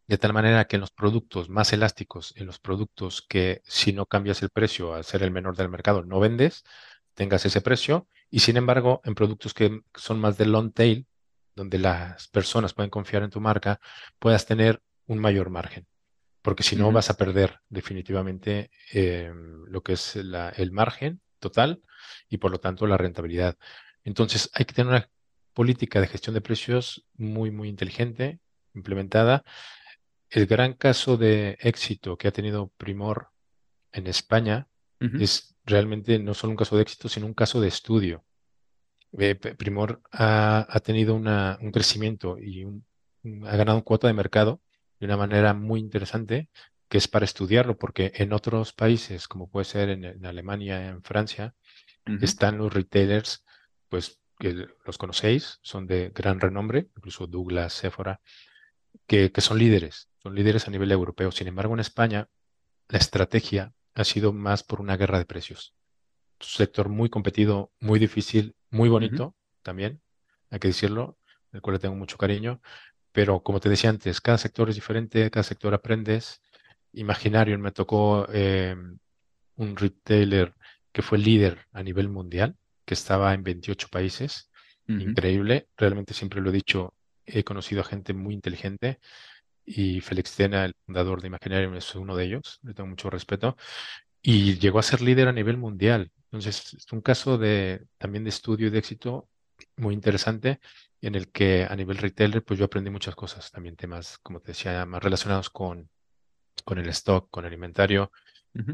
de 0.08 0.18
tal 0.18 0.34
manera 0.34 0.66
que 0.66 0.76
en 0.76 0.82
los 0.82 0.92
productos 0.92 1.50
más 1.50 1.74
elásticos, 1.74 2.34
en 2.36 2.46
los 2.46 2.60
productos 2.60 3.22
que 3.28 3.62
si 3.66 3.94
no 3.94 4.06
cambias 4.06 4.42
el 4.42 4.50
precio 4.50 4.94
al 4.94 5.04
ser 5.06 5.24
el 5.24 5.32
menor 5.32 5.56
del 5.56 5.70
mercado, 5.70 6.04
no 6.04 6.20
vendes, 6.20 6.64
tengas 7.14 7.46
ese 7.46 7.62
precio. 7.62 8.08
Y 8.30 8.40
sin 8.40 8.58
embargo, 8.58 9.02
en 9.06 9.16
productos 9.16 9.54
que 9.54 9.82
son 9.96 10.20
más 10.20 10.38
de 10.38 10.46
long 10.46 10.74
tail, 10.74 11.08
donde 11.56 11.78
las 11.80 12.28
personas 12.30 12.74
pueden 12.74 12.90
confiar 12.90 13.24
en 13.24 13.30
tu 13.30 13.40
marca, 13.40 13.80
puedas 14.20 14.46
tener 14.46 14.82
un 15.06 15.20
mayor 15.20 15.50
margen, 15.50 15.88
porque 16.42 16.64
si 16.64 16.76
no 16.76 16.92
vas 16.92 17.10
a 17.10 17.18
perder 17.18 17.60
definitivamente 17.70 18.72
em, 18.92 19.64
lo 19.66 19.84
que 19.84 19.94
es 19.94 20.16
el 20.16 20.72
margen 20.72 21.22
total 21.40 21.82
y 22.30 22.38
por 22.38 22.52
lo 22.52 22.60
tanto 22.60 22.88
la 22.88 22.98
rentabilidad. 22.98 23.58
Entonces 24.04 24.50
hay 24.54 24.66
que 24.66 24.74
tener 24.74 24.92
una 24.92 25.10
política 25.54 26.02
de 26.02 26.08
gestión 26.08 26.34
de 26.34 26.42
precios 26.42 27.06
muy, 27.16 27.52
muy 27.52 27.70
inteligente, 27.70 28.40
implementada. 28.74 29.44
El 30.34 30.48
gran 30.48 30.74
caso 30.74 31.16
de 31.16 31.58
éxito 31.62 32.18
que 32.18 32.28
ha 32.28 32.32
tenido 32.32 32.72
Primor 32.78 33.30
en 33.92 34.08
España 34.08 34.68
es 35.20 35.56
realmente 35.66 36.18
no 36.18 36.34
solo 36.34 36.52
un 36.52 36.58
caso 36.58 36.78
de 36.78 36.82
éxito, 36.82 37.10
sino 37.10 37.28
un 37.28 37.34
caso 37.34 37.62
de 37.62 37.68
estudio. 37.68 38.24
Eh, 39.20 39.36
Primor 39.36 40.02
ha, 40.12 40.80
tenido 40.84 41.14
un 41.14 41.72
crecimiento 41.72 42.40
y 42.40 42.66
ha 43.46 43.56
ganado 43.58 43.84
cuota 43.84 44.08
de 44.08 44.14
mercado 44.14 44.62
de 45.00 45.06
una 45.06 45.18
manera 45.18 45.54
muy 45.54 45.80
interesante 45.80 46.50
que 46.88 46.98
es 46.98 47.08
para 47.08 47.26
estudiarlo, 47.26 47.78
porque 47.78 48.12
en 48.16 48.34
otros 48.34 48.74
países, 48.74 49.28
como 49.28 49.50
puede 49.50 49.66
ser 49.66 49.90
en, 49.90 50.26
Alemania, 50.26 50.88
en 50.88 51.04
Francia, 51.04 51.54
están 52.22 52.58
los 52.58 52.74
retailers, 52.74 53.46
pues 53.88 54.22
que 54.40 54.68
los 54.86 54.98
conocéis, 54.98 55.60
son 55.62 55.86
de 55.86 56.10
gran 56.10 56.40
renombre, 56.40 56.90
incluso 56.96 57.28
Douglas, 57.28 57.74
Sephora, 57.74 58.20
que, 59.06 59.32
que 59.32 59.42
son 59.42 59.60
líderes, 59.60 60.10
son 60.24 60.36
líderes 60.36 60.68
a 60.68 60.72
nivel 60.72 60.92
europeo. 60.92 61.32
Sin 61.32 61.48
embargo, 61.48 61.74
en 61.74 61.82
España, 61.82 62.30
la 62.88 62.98
estrategia 62.98 63.74
ha 63.94 64.04
sido 64.06 64.32
más 64.32 64.64
por 64.64 64.80
una 64.80 64.96
guerra 64.96 65.20
de 65.20 65.26
precios. 65.26 65.76
Un 66.40 66.48
sector 66.48 66.90
muy 66.90 67.10
competido, 67.10 67.72
muy 67.80 68.00
difícil, 68.00 68.56
muy 68.70 68.90
bonito 68.90 69.36
también, 69.62 70.02
hay 70.50 70.60
que 70.60 70.70
decirlo, 70.70 71.18
del 71.52 71.62
cual 71.62 71.76
le 71.76 71.80
tengo 71.80 71.96
mucho 71.96 72.18
cariño. 72.18 72.62
Pero 73.12 73.44
como 73.44 73.60
te 73.60 73.70
decía 73.70 73.90
antes, 73.90 74.22
cada 74.22 74.38
sector 74.38 74.70
es 74.70 74.76
diferente, 74.76 75.30
cada 75.30 75.44
sector 75.44 75.74
aprendes. 75.74 76.42
Imaginario, 76.94 77.58
me 77.60 77.72
tocó 77.72 78.28
em, 78.32 78.98
un 79.56 79.76
retailer 79.76 80.56
que 80.92 81.02
fue 81.02 81.18
líder 81.18 81.68
a 81.72 81.84
nivel 81.84 82.10
mundial, 82.10 82.58
que 82.86 82.94
estaba 82.94 83.34
en 83.34 83.44
28 83.44 83.90
países. 83.90 84.50
Increíble, 84.88 85.70
realmente 85.78 86.14
siempre 86.14 86.42
lo 86.42 86.50
he 86.50 86.54
dicho, 86.54 86.94
he 87.26 87.44
conocido 87.44 87.82
a 87.82 87.86
gente 87.86 88.14
muy 88.14 88.34
inteligente 88.34 89.00
y 89.66 90.02
Félix 90.02 90.36
Tena, 90.36 90.66
el 90.66 90.76
fundador 90.86 91.22
de 91.22 91.28
Imaginarium, 91.28 91.76
es 91.76 91.96
uno 91.96 92.16
de 92.16 92.26
ellos, 92.26 92.60
le 92.64 92.74
tengo 92.74 92.90
mucho 92.90 93.10
respeto, 93.10 93.58
y 94.22 94.58
llegó 94.60 94.80
a 94.80 94.84
ser 94.84 95.02
líder 95.02 95.28
a 95.28 95.34
nivel 95.34 95.58
mundial. 95.58 96.12
Entonces, 96.26 96.74
es 96.74 96.92
un 96.92 97.02
caso 97.02 97.38
de, 97.38 97.86
también 97.98 98.24
de 98.24 98.30
estudio 98.30 98.68
y 98.68 98.70
de 98.70 98.80
éxito 98.80 99.30
muy 99.78 99.94
interesante 99.94 100.60
en 101.02 101.16
el 101.16 101.32
que 101.32 101.66
a 101.70 101.76
nivel 101.76 101.98
retailer, 101.98 102.44
pues 102.44 102.58
yo 102.60 102.66
aprendí 102.66 102.90
muchas 102.90 103.16
cosas, 103.16 103.52
también 103.52 103.76
temas, 103.76 104.18
como 104.20 104.40
te 104.40 104.50
decía, 104.54 104.86
más 104.86 105.04
relacionados 105.04 105.50
con, 105.50 105.90
con 106.64 106.78
el 106.78 106.88
stock, 106.90 107.30
con 107.30 107.46
el 107.46 107.54
inventario, 107.54 108.12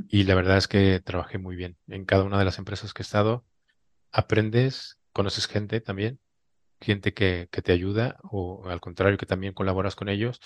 y 0.09 0.23
la 0.23 0.35
verdad 0.35 0.57
es 0.57 0.67
que 0.67 0.99
trabajé 0.99 1.37
muy 1.37 1.55
bien. 1.55 1.77
En 1.87 2.03
cada 2.03 2.23
una 2.23 2.37
de 2.37 2.43
las 2.43 2.57
empresas 2.59 2.93
que 2.93 3.01
he 3.01 3.03
estado, 3.03 3.45
aprendes, 4.11 4.99
conoces 5.13 5.47
gente 5.47 5.79
también, 5.79 6.19
gente 6.81 7.13
que, 7.13 7.47
que 7.49 7.61
te 7.61 7.71
ayuda 7.71 8.17
o 8.23 8.67
al 8.67 8.81
contrario, 8.81 9.17
que 9.17 9.25
también 9.25 9.53
colaboras 9.53 9.95
con 9.95 10.09
ellos 10.09 10.41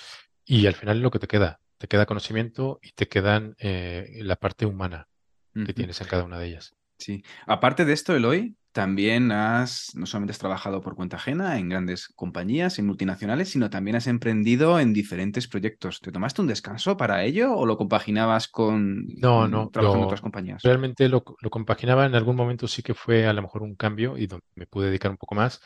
y 0.45 0.67
al 0.67 0.75
final 0.75 0.97
es 0.97 1.03
lo 1.03 1.11
que 1.11 1.19
te 1.19 1.27
queda, 1.27 1.59
te 1.77 1.87
queda 1.87 2.05
conocimiento 2.05 2.79
y 2.81 2.91
te 2.91 3.07
quedan 3.07 3.55
eh, 3.59 4.19
la 4.21 4.35
parte 4.35 4.65
humana 4.65 5.07
que 5.53 5.73
tienes 5.73 6.01
en 6.01 6.07
cada 6.07 6.23
una 6.23 6.39
de 6.39 6.47
ellas. 6.47 6.73
Sí. 6.97 7.23
Aparte 7.45 7.85
de 7.85 7.93
esto, 7.93 8.15
Eloy, 8.15 8.55
también 8.73 9.31
has, 9.31 9.91
no 9.93 10.07
solamente 10.07 10.31
has 10.31 10.39
trabajado 10.39 10.81
por 10.81 10.95
cuenta 10.95 11.17
ajena 11.17 11.59
en 11.59 11.69
grandes 11.69 12.07
compañías, 12.07 12.79
en 12.79 12.87
multinacionales, 12.87 13.49
sino 13.49 13.69
también 13.69 13.95
has 13.95 14.07
emprendido 14.07 14.79
en 14.79 14.93
diferentes 14.93 15.47
proyectos. 15.47 16.01
¿Te 16.01 16.11
tomaste 16.11 16.41
un 16.41 16.47
descanso 16.47 16.97
para 16.97 17.23
ello 17.23 17.55
o 17.55 17.67
lo 17.67 17.77
compaginabas 17.77 18.47
con, 18.47 19.05
no, 19.17 19.47
no, 19.47 19.69
trabajando 19.69 19.99
en 19.99 20.05
otras 20.05 20.21
compañías? 20.21 20.63
Realmente 20.63 21.07
lo, 21.07 21.23
compaginaba 21.23 22.05
en 22.05 22.15
algún 22.15 22.35
momento, 22.35 22.67
sí 22.67 22.81
que 22.81 22.95
fue 22.95 23.27
a 23.27 23.33
lo 23.33 23.43
mejor 23.43 23.61
un 23.61 23.75
cambio 23.75 24.17
y 24.17 24.25
donde 24.25 24.45
me 24.55 24.65
pude 24.65 24.87
dedicar 24.87 25.11
un 25.11 25.17
poco 25.17 25.35
más. 25.35 25.61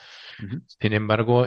Sin 0.80 0.92
embargo, 0.94 1.46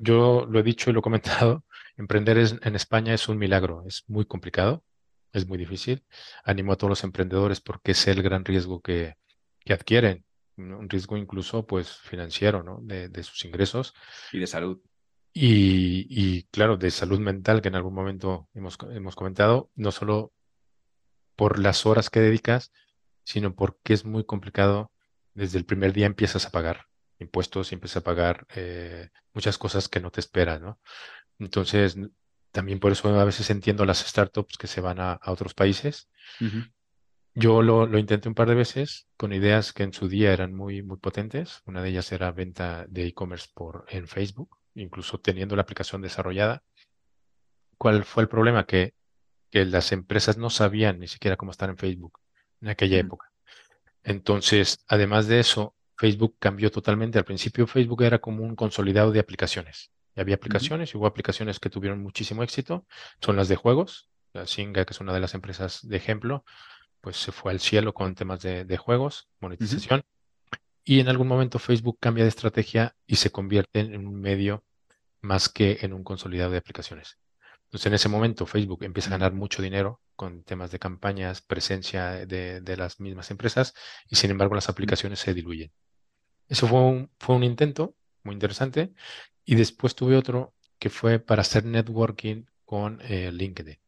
yo 0.00 0.46
lo 0.48 0.58
he 0.58 0.62
dicho 0.62 0.88
y 0.88 0.92
lo 0.94 1.00
he 1.00 1.02
comentado, 1.02 1.64
emprender 1.96 2.38
en 2.38 2.74
España 2.74 3.14
es 3.14 3.28
un 3.28 3.38
milagro, 3.38 3.84
es 3.86 4.04
muy 4.08 4.24
complicado, 4.24 4.84
es 5.32 5.46
muy 5.46 5.58
difícil. 5.58 6.04
Animo 6.44 6.72
a 6.72 6.76
todos 6.76 6.90
los 6.90 7.04
emprendedores 7.04 7.60
porque 7.60 7.92
es 7.92 8.06
el 8.08 8.22
gran 8.22 8.44
riesgo 8.44 8.80
que, 8.80 9.16
que 9.60 9.72
adquieren 9.72 10.24
un 10.56 10.88
riesgo 10.88 11.16
incluso 11.16 11.66
pues 11.66 11.96
financiero, 11.96 12.62
¿no? 12.62 12.78
De, 12.82 13.22
sus 13.22 13.44
ingresos. 13.44 13.94
Y 14.32 14.38
de 14.38 14.46
salud. 14.46 14.80
Y, 15.34 16.44
claro, 16.44 16.76
de 16.76 16.90
salud 16.90 17.18
mental 17.18 17.62
que 17.62 17.68
en 17.68 17.74
algún 17.74 17.94
momento 17.94 18.48
hemos, 18.54 18.76
hemos 18.90 19.16
comentado, 19.16 19.70
no 19.74 19.90
solo 19.90 20.32
por 21.36 21.58
las 21.58 21.86
horas 21.86 22.10
que 22.10 22.20
dedicas, 22.20 22.70
sino 23.24 23.54
porque 23.54 23.94
es 23.94 24.04
muy 24.04 24.24
complicado. 24.24 24.92
Desde 25.34 25.58
el 25.58 25.64
primer 25.64 25.94
día 25.94 26.06
empiezas 26.06 26.44
a 26.44 26.50
pagar 26.50 26.86
impuestos 27.18 27.72
y 27.72 27.76
empiezas 27.76 27.98
a 27.98 28.04
pagar 28.04 28.46
eh, 28.54 29.08
muchas 29.32 29.56
cosas 29.56 29.88
que 29.88 30.00
no 30.00 30.10
te 30.10 30.20
esperas, 30.20 30.60
¿no? 30.60 30.78
Entonces, 31.42 31.96
también 32.52 32.78
por 32.78 32.92
eso 32.92 33.08
a 33.08 33.24
veces 33.24 33.50
entiendo 33.50 33.84
las 33.84 33.98
startups 33.98 34.56
que 34.56 34.66
se 34.66 34.80
van 34.80 35.00
a, 35.00 35.20
otros 35.26 35.54
países. 35.54 36.08
Yo 37.34 37.62
lo, 37.62 37.86
lo, 37.86 37.98
intenté 37.98 38.28
un 38.28 38.34
par 38.34 38.48
de 38.48 38.54
veces 38.54 39.08
con 39.16 39.32
ideas 39.32 39.72
que 39.72 39.82
en 39.82 39.92
su 39.92 40.08
día 40.08 40.32
eran 40.32 40.54
muy, 40.54 40.82
muy 40.82 40.98
potentes. 40.98 41.62
Una 41.66 41.82
de 41.82 41.88
ellas 41.88 42.12
era 42.12 42.30
venta 42.30 42.84
de 42.88 43.06
e-commerce 43.06 43.48
por 43.54 43.86
en 43.88 44.06
Facebook, 44.06 44.58
incluso 44.74 45.18
teniendo 45.18 45.56
la 45.56 45.62
aplicación 45.62 46.02
desarrollada. 46.02 46.62
¿Cuál 47.78 48.04
fue 48.04 48.24
el 48.24 48.28
problema? 48.28 48.66
Que, 48.66 48.94
que 49.50 49.64
las 49.64 49.92
empresas 49.92 50.36
no 50.36 50.50
sabían 50.50 50.98
ni 50.98 51.08
siquiera 51.08 51.36
cómo 51.36 51.52
estar 51.52 51.70
en 51.70 51.78
Facebook 51.78 52.20
en 52.60 52.68
aquella 52.68 52.98
época. 52.98 53.32
Entonces, 54.04 54.84
además 54.86 55.26
de 55.26 55.40
eso, 55.40 55.74
Facebook 55.96 56.36
cambió 56.38 56.70
totalmente. 56.70 57.18
Al 57.18 57.24
principio 57.24 57.66
Facebook 57.66 58.02
era 58.02 58.18
como 58.18 58.44
un 58.44 58.56
consolidado 58.56 59.10
de 59.10 59.20
aplicaciones. 59.20 59.90
Y 60.14 60.20
había 60.20 60.36
aplicaciones 60.36 60.92
y 60.92 60.98
hubo 60.98 61.06
aplicaciones 61.06 61.58
que 61.58 61.70
tuvieron 61.70 62.02
muchísimo 62.02 62.42
éxito. 62.42 62.86
Son 63.20 63.36
las 63.36 63.48
de 63.48 63.56
juegos. 63.56 64.10
La 64.32 64.46
Singa, 64.46 64.84
que 64.84 64.92
es 64.92 65.00
una 65.00 65.12
de 65.12 65.20
las 65.20 65.34
empresas 65.34 65.86
de 65.86 65.96
ejemplo, 65.96 66.44
pues 67.00 67.16
se 67.16 67.32
fue 67.32 67.52
al 67.52 67.60
cielo 67.60 67.92
con 67.92 68.14
temas 68.14 68.40
de, 68.40 68.76
juegos, 68.78 69.28
monetización. 69.40 70.02
Y 70.84 71.00
en 71.00 71.08
algún 71.08 71.28
momento 71.28 71.58
Facebook 71.58 71.98
cambia 72.00 72.24
de 72.24 72.28
estrategia 72.28 72.96
y 73.06 73.16
se 73.16 73.30
convierte 73.30 73.80
en 73.80 74.06
un 74.06 74.20
medio 74.20 74.64
más 75.20 75.48
que 75.48 75.78
en 75.82 75.92
un 75.92 76.02
consolidado 76.04 76.50
de 76.50 76.58
aplicaciones. 76.58 77.18
Entonces, 77.64 77.86
en 77.86 77.94
ese 77.94 78.08
momento 78.10 78.44
Facebook 78.44 78.84
empieza 78.84 79.08
a 79.08 79.12
ganar 79.12 79.32
mucho 79.32 79.62
dinero 79.62 80.02
con 80.14 80.42
temas 80.44 80.70
de 80.70 80.78
campañas, 80.78 81.40
presencia 81.40 82.26
de, 82.26 82.76
las 82.76 83.00
mismas 83.00 83.30
empresas, 83.30 83.72
y 84.10 84.16
sin 84.16 84.30
embargo 84.30 84.54
las 84.54 84.68
aplicaciones 84.68 85.20
se 85.20 85.32
diluyen. 85.32 85.72
Eso 86.48 86.66
fue 86.66 86.80
un, 86.80 87.10
fue 87.18 87.34
un 87.34 87.44
intento 87.44 87.96
muy 88.24 88.34
interesante. 88.34 88.92
Y 89.44 89.54
después 89.56 89.94
tuve 89.94 90.16
otro 90.16 90.54
que 90.78 90.90
fue 90.90 91.18
para 91.18 91.42
hacer 91.42 91.64
networking 91.64 92.44
con 92.64 93.00
eh, 93.02 93.30
LinkedIn 93.32 93.82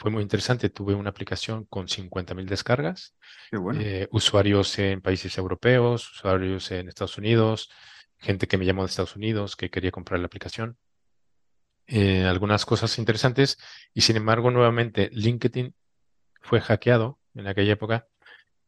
fue 0.00 0.10
muy 0.10 0.22
interesante. 0.22 0.70
Tuve 0.70 0.94
una 0.94 1.10
aplicación 1.10 1.66
con 1.66 1.86
50.000 1.86 2.46
descargas, 2.46 3.14
eh, 3.78 4.08
usuarios 4.10 4.78
en 4.78 5.02
países 5.02 5.36
europeos, 5.36 6.10
usuarios 6.12 6.70
en 6.70 6.88
Estados 6.88 7.18
Unidos, 7.18 7.70
gente 8.16 8.48
que 8.48 8.56
me 8.56 8.64
llamó 8.64 8.82
de 8.82 8.88
Estados 8.88 9.14
Unidos 9.14 9.56
que 9.56 9.68
quería 9.68 9.90
comprar 9.90 10.18
la 10.18 10.24
aplicación. 10.24 10.78
Eh, 11.86 12.24
algunas 12.24 12.64
cosas 12.64 12.98
interesantes 12.98 13.58
y 13.92 14.00
sin 14.00 14.16
embargo 14.16 14.50
nuevamente 14.50 15.10
LinkedIn 15.12 15.74
fue 16.40 16.62
hackeado 16.62 17.18
en 17.34 17.48
aquella 17.48 17.72
época 17.72 18.06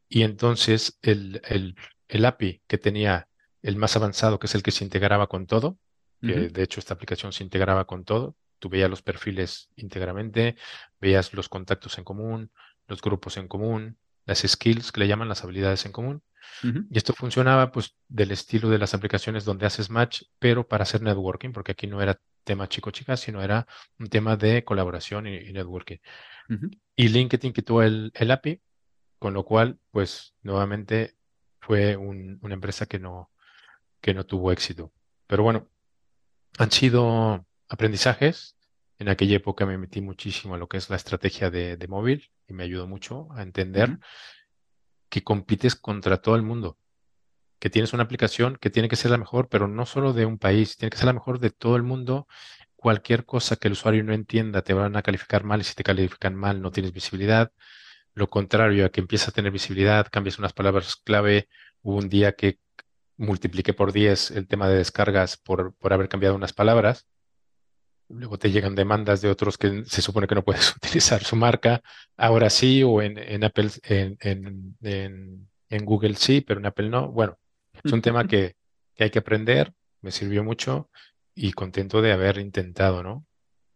y 0.08 0.24
entonces 0.24 0.98
el, 1.00 1.40
el, 2.08 2.24
API 2.26 2.62
que 2.66 2.76
tenía 2.76 3.28
el 3.62 3.76
más 3.76 3.96
avanzado, 3.96 4.38
que 4.38 4.46
es 4.46 4.54
el 4.54 4.62
que 4.62 4.70
se 4.70 4.84
integraba 4.84 5.28
con 5.28 5.46
todo, 5.46 5.78
que 6.20 6.50
de 6.50 6.62
hecho 6.62 6.78
esta 6.78 6.94
aplicación 6.94 7.32
se 7.32 7.42
integraba 7.42 7.84
con 7.84 8.04
todo, 8.04 8.36
Tú 8.62 8.68
veías 8.68 8.88
los 8.88 9.02
perfiles 9.02 9.70
íntegramente, 9.74 10.54
veías 11.00 11.34
los 11.34 11.48
contactos 11.48 11.98
en 11.98 12.04
común, 12.04 12.52
los 12.86 13.02
grupos 13.02 13.36
en 13.36 13.48
común, 13.48 13.98
las 14.24 14.44
skills 14.46 14.92
que 14.92 15.00
le 15.00 15.08
llaman 15.08 15.28
las 15.28 15.42
habilidades 15.42 15.84
en 15.84 15.90
común. 15.90 16.22
Y 16.62 16.96
esto 16.96 17.12
funcionaba 17.12 17.72
pues 17.72 17.96
del 18.06 18.30
estilo 18.30 18.68
de 18.68 18.78
las 18.78 18.94
aplicaciones 18.94 19.44
donde 19.44 19.66
haces 19.66 19.90
match, 19.90 20.22
pero 20.38 20.68
para 20.68 20.84
hacer 20.84 21.02
networking, 21.02 21.50
porque 21.50 21.72
aquí 21.72 21.88
no 21.88 22.00
era 22.00 22.20
tema 22.44 22.68
chico-chica, 22.68 23.16
sino 23.16 23.42
era 23.42 23.66
un 23.98 24.06
tema 24.06 24.36
de 24.36 24.62
colaboración 24.62 25.26
y, 25.26 25.52
networking. 25.52 25.98
Y 26.94 27.08
LinkedIn 27.08 27.52
quitó 27.52 27.82
el, 27.82 28.12
el, 28.14 28.30
API, 28.30 28.60
con 29.18 29.34
lo 29.34 29.44
cual, 29.44 29.80
pues 29.90 30.36
nuevamente 30.42 31.16
fue 31.58 31.96
una 31.96 32.54
empresa 32.54 32.86
que 32.86 33.00
no, 33.00 33.31
que 34.02 34.12
no 34.12 34.26
tuvo 34.26 34.52
éxito. 34.52 34.92
Pero 35.26 35.44
bueno, 35.44 35.70
han 36.58 36.70
sido 36.70 37.46
aprendizajes. 37.68 38.56
En 38.98 39.08
aquella 39.08 39.36
época 39.36 39.64
me 39.64 39.78
metí 39.78 40.02
muchísimo 40.02 40.54
a 40.54 40.58
lo 40.58 40.68
que 40.68 40.76
es 40.76 40.90
la 40.90 40.96
estrategia 40.96 41.50
de, 41.50 41.86
móvil 41.88 42.30
y 42.46 42.52
me 42.52 42.64
ayudó 42.64 42.86
mucho 42.86 43.28
a 43.32 43.42
entender 43.42 43.98
que 45.08 45.24
compites 45.24 45.74
contra 45.74 46.18
todo 46.18 46.36
el 46.36 46.42
mundo, 46.42 46.78
que 47.58 47.70
tienes 47.70 47.92
una 47.92 48.04
aplicación 48.04 48.56
que 48.60 48.70
tiene 48.70 48.88
que 48.88 48.96
ser 48.96 49.10
la 49.10 49.18
mejor, 49.18 49.48
pero 49.48 49.68
no 49.68 49.86
solo 49.86 50.12
de 50.12 50.26
un 50.26 50.38
país, 50.38 50.76
tiene 50.76 50.90
que 50.90 50.98
ser 50.98 51.06
la 51.06 51.12
mejor 51.12 51.38
de 51.38 51.50
todo 51.50 51.76
el 51.76 51.82
mundo. 51.82 52.26
Cualquier 52.76 53.24
cosa 53.24 53.56
que 53.56 53.68
el 53.68 53.72
usuario 53.72 54.04
no 54.04 54.12
entienda 54.12 54.62
te 54.62 54.74
van 54.74 54.96
a 54.96 55.02
calificar 55.02 55.44
mal 55.44 55.60
y 55.60 55.64
si 55.64 55.74
te 55.74 55.82
califican 55.84 56.34
mal 56.34 56.60
no 56.60 56.70
tienes 56.70 56.92
visibilidad. 56.92 57.52
Lo 58.14 58.28
contrario, 58.28 58.86
a 58.86 58.90
que 58.90 59.00
empiezas 59.00 59.28
a 59.28 59.32
tener 59.32 59.52
visibilidad, 59.52 60.08
cambias 60.10 60.38
unas 60.38 60.52
palabras 60.52 60.96
clave. 60.96 61.48
Hubo 61.82 61.96
un 61.96 62.08
día 62.08 62.32
que 62.32 62.58
multipliqué 63.22 63.72
por 63.72 63.92
10 63.92 64.32
el 64.32 64.46
tema 64.46 64.68
de 64.68 64.76
descargas 64.76 65.36
por, 65.36 65.74
por 65.76 65.92
haber 65.92 66.08
cambiado 66.08 66.34
unas 66.34 66.52
palabras. 66.52 67.06
Luego 68.08 68.38
te 68.38 68.50
llegan 68.50 68.74
demandas 68.74 69.22
de 69.22 69.30
otros 69.30 69.56
que 69.56 69.84
se 69.86 70.02
supone 70.02 70.26
que 70.26 70.34
no 70.34 70.44
puedes 70.44 70.76
utilizar 70.76 71.22
su 71.22 71.36
marca, 71.36 71.82
ahora 72.16 72.50
sí, 72.50 72.82
o 72.82 73.00
en, 73.00 73.16
en 73.16 73.44
Apple, 73.44 73.70
en, 73.84 74.18
en, 74.20 75.48
en, 75.70 75.84
Google 75.84 76.16
sí, 76.16 76.42
pero 76.42 76.60
en 76.60 76.66
Apple 76.66 76.90
no. 76.90 77.10
Bueno, 77.10 77.38
es 77.82 77.92
un 77.92 78.02
tema 78.02 78.26
que, 78.26 78.56
que 78.94 79.04
hay 79.04 79.10
que 79.10 79.20
aprender, 79.20 79.72
me 80.02 80.10
sirvió 80.10 80.44
mucho 80.44 80.90
y 81.34 81.52
contento 81.52 82.02
de 82.02 82.12
haber 82.12 82.38
intentado, 82.38 83.02
¿no? 83.02 83.24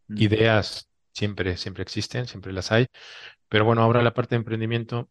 Ideas 0.09 0.89
siempre, 1.13 1.57
siempre 1.57 1.83
existen, 1.83 2.27
siempre 2.27 2.53
las 2.53 2.71
hay, 2.71 2.87
pero 3.49 3.65
bueno, 3.65 3.83
ahora 3.83 4.03
la 4.03 4.13
parte 4.13 4.35
de 4.35 4.41
emprendimiento, 4.41 5.09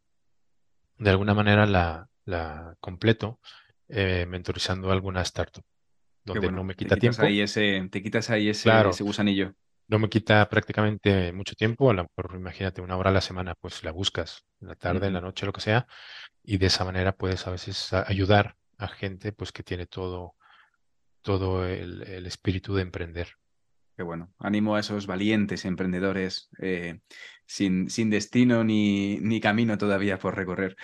de 0.98 1.10
alguna 1.10 1.34
manera 1.34 1.66
la, 1.66 2.08
la 2.26 2.76
completo 2.80 3.40
eh, 3.90 4.26
mentorizando 4.28 4.92
alguna 4.92 5.22
startup, 5.22 5.64
donde 6.24 6.52
no 6.52 6.64
me 6.64 6.76
quita 6.76 6.98
tiempo. 6.98 7.22
Ahí 7.22 7.42
ese, 7.42 7.88
te 7.92 8.02
quitas 8.02 8.30
ahí 8.30 8.50
ese, 8.50 8.70
ese 8.90 9.04
gusanillo. 9.04 9.54
No 9.88 10.00
me 10.00 10.10
quita 10.10 10.50
prácticamente 10.50 11.32
mucho 11.32 11.54
tiempo, 11.54 11.92
a 11.92 11.94
lo 11.94 12.04
mejor 12.04 12.36
imagínate 12.36 12.82
una 12.82 12.98
hora 12.98 13.12
a 13.12 13.14
la 13.14 13.22
semana, 13.22 13.54
pues 13.54 13.84
la 13.84 13.92
buscas, 13.92 14.44
en 14.60 14.70
la 14.70 14.76
tarde, 14.76 15.08
en 15.08 15.14
la 15.14 15.22
noche, 15.22 15.46
lo 15.46 15.54
que 15.54 15.62
sea, 15.62 15.86
y 16.44 16.58
de 16.58 16.66
esa 16.68 16.84
manera 16.86 17.12
puedes 17.12 17.46
a 17.46 17.52
veces 17.52 17.94
ayudar 17.94 18.56
a 18.78 18.88
gente 18.88 19.32
pues 19.32 19.52
que 19.52 19.62
tiene 19.62 19.86
todo, 19.86 20.36
todo 21.22 21.68
el, 21.68 22.26
espíritu 22.26 22.76
de 22.76 22.82
emprender. 22.82 23.30
Qué 23.96 24.04
bueno. 24.04 24.34
Animo 24.40 24.76
a 24.76 24.80
esos 24.80 25.08
valientes 25.08 25.66
emprendedores 25.66 26.50
eh, 26.60 27.00
sin, 27.46 27.90
sin, 27.90 28.10
destino 28.10 28.64
ni, 28.64 29.18
ni, 29.20 29.40
camino 29.40 29.78
todavía 29.78 30.20
por 30.20 30.36
recorrer. 30.36 30.76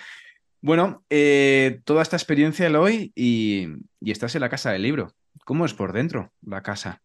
Bueno, 0.64 1.04
eh, 1.10 1.80
toda 1.84 2.02
esta 2.02 2.14
experiencia, 2.14 2.68
Eloy, 2.68 3.12
y, 3.16 3.66
y 4.00 4.12
estás 4.12 4.36
en 4.36 4.42
la 4.42 4.48
casa 4.48 4.70
del 4.70 4.82
libro. 4.82 5.12
¿Cómo 5.44 5.66
es 5.66 5.74
por 5.74 5.92
dentro 5.92 6.32
la 6.40 6.62
casa? 6.62 7.02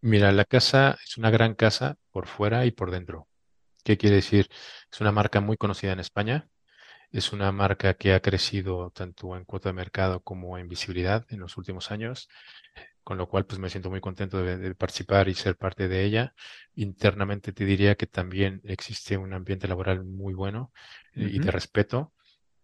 Mira, 0.00 0.32
la 0.32 0.44
casa 0.44 0.98
es 1.04 1.16
una 1.16 1.30
gran 1.30 1.54
casa 1.54 1.98
por 2.10 2.26
fuera 2.26 2.66
y 2.66 2.72
por 2.72 2.90
dentro. 2.90 3.28
¿Qué 3.84 3.96
quiere 3.96 4.16
decir? 4.16 4.48
Es 4.92 5.00
una 5.00 5.12
marca 5.12 5.40
muy 5.40 5.56
conocida 5.56 5.92
en 5.92 6.00
España. 6.00 6.48
Es 7.12 7.32
una 7.32 7.52
marca 7.52 7.94
que 7.94 8.12
ha 8.12 8.20
crecido 8.20 8.90
tanto 8.90 9.36
en 9.36 9.44
cuota 9.44 9.68
de 9.68 9.74
mercado 9.74 10.20
como 10.24 10.58
en 10.58 10.66
visibilidad 10.66 11.24
en 11.28 11.38
los 11.38 11.56
últimos 11.56 11.92
años, 11.92 12.28
con 13.04 13.18
lo 13.18 13.28
cual 13.28 13.46
pues 13.46 13.60
me 13.60 13.70
siento 13.70 13.88
muy 13.88 14.00
contento 14.00 14.42
de, 14.42 14.74
participar 14.74 15.28
y 15.28 15.34
ser 15.34 15.56
parte 15.56 15.86
de 15.86 16.02
ella. 16.04 16.34
Internamente 16.74 17.52
te 17.52 17.64
diría 17.64 17.94
que 17.94 18.06
también 18.08 18.60
existe 18.64 19.16
un 19.16 19.32
ambiente 19.32 19.68
laboral 19.68 20.04
muy 20.04 20.34
bueno 20.34 20.72
eh, 21.14 21.30
y 21.32 21.38
de 21.38 21.52
respeto 21.52 22.12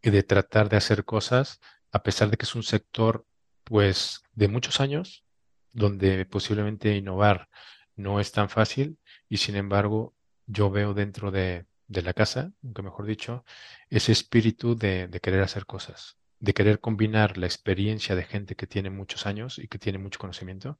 y 0.06 0.10
de 0.10 0.22
tratar 0.22 0.68
de 0.68 0.76
hacer 0.76 1.04
cosas, 1.04 1.60
a 1.90 2.04
pesar 2.04 2.30
de 2.30 2.36
que 2.36 2.44
es 2.44 2.54
un 2.54 2.62
sector, 2.62 3.26
pues, 3.64 4.22
de 4.34 4.46
muchos 4.46 4.80
años, 4.80 5.24
donde 5.72 6.24
posiblemente 6.26 6.94
innovar 6.94 7.48
no 7.96 8.20
es 8.20 8.30
tan 8.30 8.48
fácil, 8.48 9.00
y 9.28 9.38
sin 9.38 9.56
embargo, 9.56 10.14
yo 10.46 10.70
veo 10.70 10.94
dentro 10.94 11.32
de, 11.32 11.66
la 11.88 12.14
casa, 12.14 12.52
aunque 12.62 12.82
mejor 12.82 13.04
dicho, 13.06 13.44
ese 13.90 14.12
espíritu 14.12 14.76
de, 14.76 15.10
querer 15.20 15.42
hacer 15.42 15.66
cosas, 15.66 16.18
de 16.38 16.54
querer 16.54 16.78
combinar 16.78 17.36
la 17.36 17.46
experiencia 17.46 18.14
de 18.14 18.22
gente 18.22 18.54
que 18.54 18.68
tiene 18.68 18.90
muchos 18.90 19.26
años 19.26 19.58
y 19.58 19.66
que 19.66 19.80
tiene 19.80 19.98
mucho 19.98 20.20
conocimiento, 20.20 20.78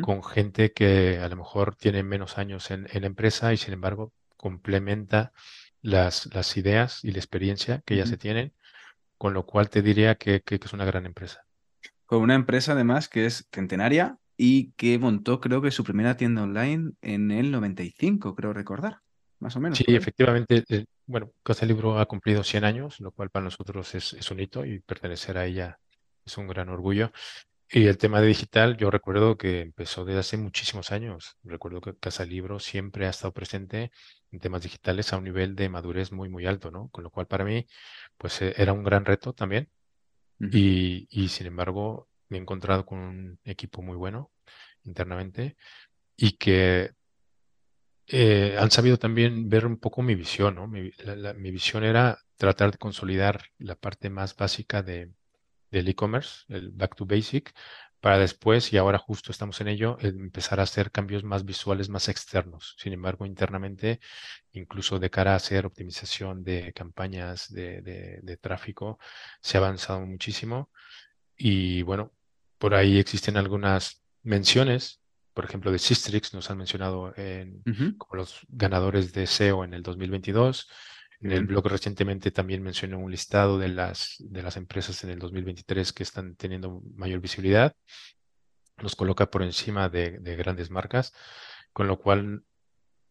con 0.00 0.24
gente 0.24 0.72
que 0.72 1.18
a 1.18 1.28
lo 1.28 1.36
mejor 1.36 1.76
tiene 1.76 2.02
menos 2.02 2.38
años 2.38 2.70
en, 2.70 2.88
la 2.90 3.06
empresa 3.06 3.52
y 3.52 3.58
sin 3.58 3.74
embargo 3.74 4.14
complementa 4.38 5.34
las, 5.86 6.28
las 6.34 6.56
ideas 6.56 7.04
y 7.04 7.12
la 7.12 7.18
experiencia 7.18 7.82
que 7.86 7.96
ya 7.96 8.06
se 8.06 8.16
tienen, 8.16 8.52
con 9.18 9.34
lo 9.34 9.46
cual 9.46 9.70
te 9.70 9.82
diría 9.82 10.16
que, 10.16 10.42
es 10.44 10.72
una 10.72 10.84
gran 10.84 11.06
empresa. 11.06 11.44
Con 12.06 12.22
una 12.22 12.34
empresa 12.34 12.72
además 12.72 13.08
que 13.08 13.26
es 13.26 13.48
centenaria 13.52 14.18
y 14.36 14.72
que 14.72 14.98
montó 14.98 15.40
creo 15.40 15.62
que 15.62 15.70
su 15.70 15.84
primera 15.84 16.16
tienda 16.16 16.42
online 16.42 16.92
en 17.02 17.30
el 17.30 17.52
95, 17.52 18.34
creo 18.34 18.52
recordar, 18.52 18.98
más 19.38 19.54
o 19.54 19.60
menos. 19.60 19.78
Sí, 19.78 19.84
efectivamente, 19.88 20.64
eh, 20.68 20.86
bueno, 21.06 21.30
Casa 21.44 21.64
Libro 21.66 21.98
ha 22.00 22.06
cumplido 22.06 22.42
100 22.42 22.64
años, 22.64 23.00
lo 23.00 23.12
cual 23.12 23.30
para 23.30 23.44
nosotros 23.44 23.94
es, 23.94 24.12
es 24.12 24.30
un 24.30 24.40
hito 24.40 24.64
y 24.64 24.80
pertenecer 24.80 25.38
a 25.38 25.46
ella 25.46 25.78
es 26.26 26.36
un 26.36 26.48
gran 26.48 26.68
orgullo. 26.68 27.12
Y 27.68 27.86
el 27.88 27.98
tema 27.98 28.20
de 28.20 28.28
digital, 28.28 28.76
yo 28.76 28.90
recuerdo 28.90 29.36
que 29.36 29.60
empezó 29.60 30.04
desde 30.04 30.20
hace 30.20 30.36
muchísimos 30.36 30.92
años. 30.92 31.36
Recuerdo 31.42 31.80
que 31.80 31.96
Casa 31.96 32.24
Libro 32.24 32.60
siempre 32.60 33.06
ha 33.06 33.10
estado 33.10 33.32
presente 33.34 33.90
en 34.30 34.38
temas 34.38 34.62
digitales 34.62 35.12
a 35.12 35.16
un 35.18 35.24
nivel 35.24 35.56
de 35.56 35.68
madurez 35.68 36.12
muy, 36.12 36.28
muy 36.28 36.46
alto, 36.46 36.70
¿no? 36.70 36.88
Con 36.90 37.02
lo 37.04 37.10
cual 37.10 37.26
para 37.26 37.44
mí, 37.44 37.66
pues 38.18 38.40
eh, 38.42 38.54
era 38.56 38.72
un 38.72 38.84
gran 38.84 39.04
reto 39.04 39.32
también. 39.34 39.68
y, 40.40 41.08
y, 41.10 41.28
sin 41.28 41.46
embargo, 41.48 42.08
me 42.28 42.38
he 42.38 42.40
encontrado 42.42 42.86
con 42.86 42.98
un 43.00 43.40
equipo 43.44 43.82
muy 43.82 43.96
bueno 43.96 44.32
internamente 44.84 45.56
y 46.16 46.32
que 46.38 46.92
eh, 48.08 48.56
han 48.58 48.70
sabido 48.70 48.98
también 48.98 49.48
ver 49.48 49.66
un 49.66 49.78
poco 49.78 50.02
mi 50.02 50.14
visión, 50.14 50.54
¿no? 50.56 50.68
Mi, 50.68 50.90
mi 51.36 51.50
visión 51.50 51.84
era 51.84 52.18
tratar 52.36 52.70
de 52.72 52.78
consolidar 52.78 53.42
la 53.58 53.74
parte 53.76 54.10
más 54.10 54.36
básica 54.36 54.82
de, 54.82 55.10
del 55.70 55.88
e-commerce, 55.88 56.44
el 56.48 56.70
back 56.70 56.94
to 56.96 57.06
basic, 57.06 57.52
para 58.00 58.18
después, 58.18 58.72
y 58.72 58.76
ahora 58.76 58.98
justo 58.98 59.32
estamos 59.32 59.60
en 59.60 59.68
ello, 59.68 59.96
empezar 60.00 60.60
a 60.60 60.64
hacer 60.64 60.92
cambios 60.92 61.24
más 61.24 61.44
visuales, 61.44 61.88
más 61.88 62.08
externos. 62.08 62.76
Sin 62.78 62.92
embargo, 62.92 63.26
internamente, 63.26 64.00
incluso 64.52 64.98
de 64.98 65.10
cara 65.10 65.32
a 65.32 65.36
hacer 65.36 65.66
optimización 65.66 66.44
de 66.44 66.72
campañas 66.72 67.52
de, 67.52 68.38
tráfico, 68.40 68.98
se 69.40 69.56
ha 69.56 69.60
avanzado 69.60 70.00
muchísimo. 70.06 70.70
Y 71.36 71.82
bueno, 71.82 72.12
por 72.58 72.74
ahí 72.74 72.98
existen 72.98 73.36
algunas 73.36 74.02
menciones, 74.22 75.00
por 75.34 75.44
ejemplo, 75.44 75.72
de 75.72 75.78
Sistrix, 75.78 76.32
nos 76.32 76.50
han 76.50 76.58
mencionado 76.58 77.12
en, 77.16 77.62
como 77.98 78.16
los 78.16 78.46
ganadores 78.48 79.12
de 79.12 79.26
SEO 79.26 79.64
en 79.64 79.74
el 79.74 79.82
2022. 79.82 80.68
En 81.20 81.32
el 81.32 81.46
blog 81.46 81.66
recientemente 81.66 82.30
también 82.30 82.62
mencioné 82.62 82.96
un 82.96 83.10
listado 83.10 83.58
de 83.58 83.68
las, 83.68 84.16
de 84.18 84.42
las 84.42 84.56
empresas 84.56 85.02
en 85.04 85.10
el 85.10 85.18
2023 85.18 85.92
que 85.92 86.02
están 86.02 86.36
teniendo 86.36 86.82
mayor 86.94 87.20
visibilidad. 87.20 87.74
Nos 88.78 88.96
coloca 88.96 89.30
por 89.30 89.42
encima 89.42 89.88
de, 89.88 90.18
grandes 90.36 90.70
marcas, 90.70 91.12
con 91.72 91.86
lo 91.86 91.98
cual 91.98 92.44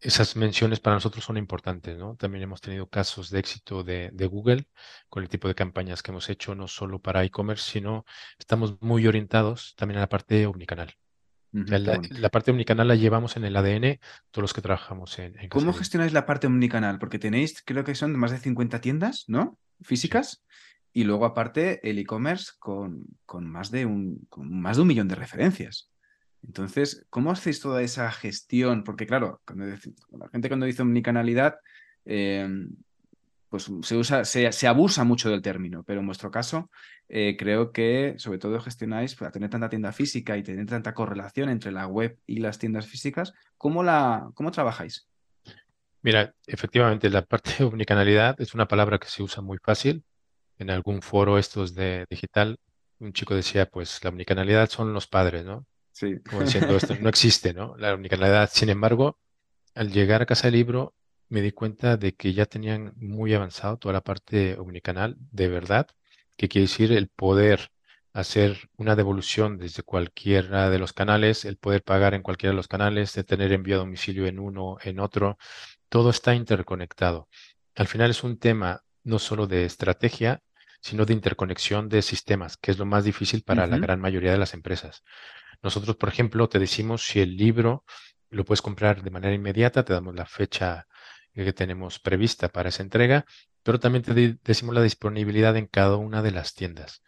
esas 0.00 0.36
menciones 0.36 0.78
para 0.78 0.94
nosotros 0.94 1.24
son 1.24 1.36
importantes, 1.36 1.98
¿no? 1.98 2.16
También 2.16 2.44
hemos 2.44 2.60
tenido 2.60 2.88
casos 2.88 3.30
de 3.30 3.40
éxito 3.40 3.82
de, 3.82 4.10
Google 4.30 4.68
con 5.08 5.22
el 5.22 5.28
tipo 5.28 5.48
de 5.48 5.54
campañas 5.54 6.02
que 6.02 6.12
hemos 6.12 6.28
hecho, 6.28 6.54
no 6.54 6.68
solo 6.68 7.00
para 7.00 7.24
e-commerce, 7.24 7.70
sino 7.72 8.04
estamos 8.38 8.80
muy 8.80 9.06
orientados 9.06 9.74
también 9.76 9.98
a 9.98 10.02
la 10.02 10.08
parte 10.08 10.46
omnicanal 10.46 10.94
la, 11.52 12.28
parte 12.30 12.50
omnicanal 12.50 12.88
la 12.88 12.96
llevamos 12.96 13.36
en 13.36 13.44
el 13.44 13.56
ADN, 13.56 13.98
todos 14.30 14.42
los 14.42 14.52
que 14.52 14.62
trabajamos 14.62 15.18
en, 15.18 15.38
en 15.38 15.48
¿Cómo 15.48 15.72
gestionáis 15.72 16.12
la 16.12 16.26
parte 16.26 16.46
omnicanal? 16.46 16.98
Porque 16.98 17.18
tenéis, 17.18 17.62
creo 17.64 17.84
que 17.84 17.94
son 17.94 18.16
más 18.16 18.30
de 18.30 18.38
50 18.38 18.80
tiendas, 18.80 19.24
¿no? 19.28 19.58
Físicas. 19.80 20.44
Y 20.92 21.04
luego, 21.04 21.26
aparte, 21.26 21.80
el 21.88 21.98
e-commerce 21.98 22.52
con, 22.58 23.04
con, 23.26 23.46
más 23.46 23.70
de 23.70 23.86
un, 23.86 24.26
más 24.36 24.76
de 24.76 24.82
un 24.82 24.88
millón 24.88 25.08
de 25.08 25.14
referencias. 25.14 25.90
Entonces, 26.42 27.06
¿cómo 27.10 27.30
hacéis 27.30 27.60
toda 27.60 27.82
esa 27.82 28.10
gestión? 28.12 28.84
Porque, 28.84 29.06
claro, 29.06 29.42
cuando, 29.44 29.66
la 29.66 30.28
gente 30.30 30.48
cuando 30.48 30.66
dice 30.66 30.82
omnicanalidad, 30.82 31.56
eh, 32.04 32.48
pues 33.56 33.86
se 33.86 33.96
usa, 33.96 34.24
se, 34.24 34.66
abusa 34.66 35.04
mucho 35.04 35.30
del 35.30 35.42
término, 35.42 35.82
pero 35.84 36.00
en 36.00 36.06
vuestro 36.06 36.30
caso 36.30 36.70
eh, 37.08 37.36
creo 37.38 37.72
que 37.72 38.14
sobre 38.18 38.38
todo 38.38 38.60
gestionáis 38.60 39.14
para 39.14 39.30
tener 39.30 39.48
tanta 39.48 39.68
tienda 39.68 39.92
física 39.92 40.36
y 40.36 40.42
tener 40.42 40.66
tanta 40.66 40.92
correlación 40.92 41.48
entre 41.48 41.72
la 41.72 41.86
web 41.86 42.18
y 42.26 42.40
las 42.40 42.58
tiendas 42.58 42.86
físicas, 42.86 43.32
¿cómo, 43.56 43.82
la, 43.82 44.30
cómo 44.34 44.50
trabajáis? 44.50 45.08
Mira, 46.02 46.34
efectivamente, 46.46 47.08
la 47.08 47.22
parte 47.22 47.52
de 47.58 47.64
omnicanalidad 47.64 48.40
es 48.40 48.54
una 48.54 48.68
palabra 48.68 48.98
que 48.98 49.08
se 49.08 49.22
usa 49.22 49.42
muy 49.42 49.58
fácil. 49.58 50.04
En 50.58 50.70
algún 50.70 51.02
foro 51.02 51.38
estos 51.38 51.74
de 51.74 52.06
digital, 52.08 52.58
un 52.98 53.12
chico 53.12 53.34
decía, 53.34 53.66
pues 53.66 54.02
la 54.04 54.10
omnicanalidad 54.10 54.70
son 54.70 54.92
los 54.92 55.06
padres, 55.06 55.44
¿no? 55.44 55.66
Sí. 55.92 56.20
Como 56.28 56.42
diciendo, 56.42 56.76
esto 56.76 56.94
no 57.00 57.08
existe, 57.08 57.54
¿no? 57.54 57.76
La 57.78 57.94
omnicanalidad, 57.94 58.50
sin 58.52 58.68
embargo, 58.68 59.18
al 59.74 59.90
llegar 59.90 60.22
a 60.22 60.26
Casa 60.26 60.46
del 60.46 60.54
Libro, 60.54 60.94
me 61.28 61.40
di 61.42 61.52
cuenta 61.52 61.96
de 61.96 62.14
que 62.14 62.32
ya 62.32 62.46
tenían 62.46 62.92
muy 62.96 63.34
avanzado 63.34 63.78
toda 63.78 63.92
la 63.94 64.02
parte 64.02 64.58
omnicanal 64.58 65.16
de 65.18 65.48
verdad, 65.48 65.88
que 66.36 66.48
quiere 66.48 66.66
decir 66.66 66.92
el 66.92 67.08
poder 67.08 67.70
hacer 68.12 68.70
una 68.76 68.96
devolución 68.96 69.58
desde 69.58 69.82
cualquiera 69.82 70.70
de 70.70 70.78
los 70.78 70.92
canales, 70.92 71.44
el 71.44 71.58
poder 71.58 71.82
pagar 71.82 72.14
en 72.14 72.22
cualquiera 72.22 72.52
de 72.52 72.56
los 72.56 72.68
canales, 72.68 73.12
de 73.14 73.24
tener 73.24 73.52
envío 73.52 73.76
a 73.76 73.78
domicilio 73.80 74.26
en 74.26 74.38
uno, 74.38 74.78
en 74.82 75.00
otro, 75.00 75.36
todo 75.88 76.10
está 76.10 76.34
interconectado. 76.34 77.28
Al 77.74 77.88
final 77.88 78.10
es 78.10 78.24
un 78.24 78.38
tema 78.38 78.82
no 79.04 79.18
solo 79.18 79.46
de 79.46 79.66
estrategia, 79.66 80.42
sino 80.80 81.04
de 81.04 81.12
interconexión 81.12 81.88
de 81.88 82.00
sistemas, 82.00 82.56
que 82.56 82.70
es 82.70 82.78
lo 82.78 82.86
más 82.86 83.04
difícil 83.04 83.42
para 83.42 83.66
la 83.66 83.78
gran 83.78 84.00
mayoría 84.00 84.32
de 84.32 84.38
las 84.38 84.54
empresas. 84.54 85.02
Nosotros, 85.62 85.96
por 85.96 86.08
ejemplo, 86.08 86.48
te 86.48 86.58
decimos 86.58 87.04
si 87.04 87.20
el 87.20 87.36
libro 87.36 87.84
lo 88.30 88.44
puedes 88.44 88.62
comprar 88.62 89.02
de 89.02 89.10
manera 89.10 89.34
inmediata, 89.34 89.84
te 89.84 89.92
damos 89.92 90.14
la 90.14 90.26
fecha 90.26 90.86
que 91.44 91.52
tenemos 91.52 91.98
prevista 91.98 92.48
para 92.48 92.70
esa 92.70 92.82
entrega, 92.82 93.26
pero 93.62 93.80
también 93.80 94.02
te 94.02 94.38
decimos 94.44 94.74
la 94.74 94.82
disponibilidad 94.82 95.56
en 95.56 95.66
cada 95.66 95.96
una 95.96 96.22
de 96.22 96.30
las 96.30 96.54
tiendas. 96.54 97.02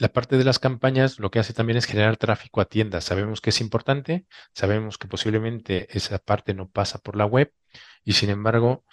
la 0.00 0.12
parte 0.12 0.38
de 0.38 0.44
las 0.44 0.60
campañas 0.60 1.18
lo 1.18 1.32
que 1.32 1.40
hace 1.40 1.52
también 1.52 1.76
es 1.76 1.84
generar 1.84 2.16
tráfico 2.16 2.60
a 2.60 2.66
tiendas. 2.66 3.02
Sabemos 3.02 3.40
que 3.40 3.50
es 3.50 3.60
importante, 3.60 4.26
sabemos 4.52 4.96
que 4.96 5.08
posiblemente 5.08 5.88
esa 5.90 6.18
parte 6.18 6.54
no 6.54 6.68
pasa 6.68 6.98
por 6.98 7.16
la 7.16 7.26
web 7.26 7.52
y 8.04 8.12
sin 8.12 8.30
embargo 8.30 8.84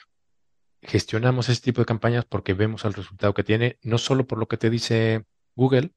gestionamos 0.81 1.49
ese 1.49 1.61
tipo 1.61 1.81
de 1.81 1.85
campañas 1.85 2.25
porque 2.25 2.53
vemos 2.55 2.85
el 2.85 2.93
resultado 2.93 3.35
que 3.35 3.43
tiene, 3.43 3.77
no 3.83 3.99
solo 3.99 4.25
por 4.25 4.39
lo 4.39 4.47
que 4.47 4.57
te 4.57 4.71
dice 4.71 5.25
Google, 5.55 5.91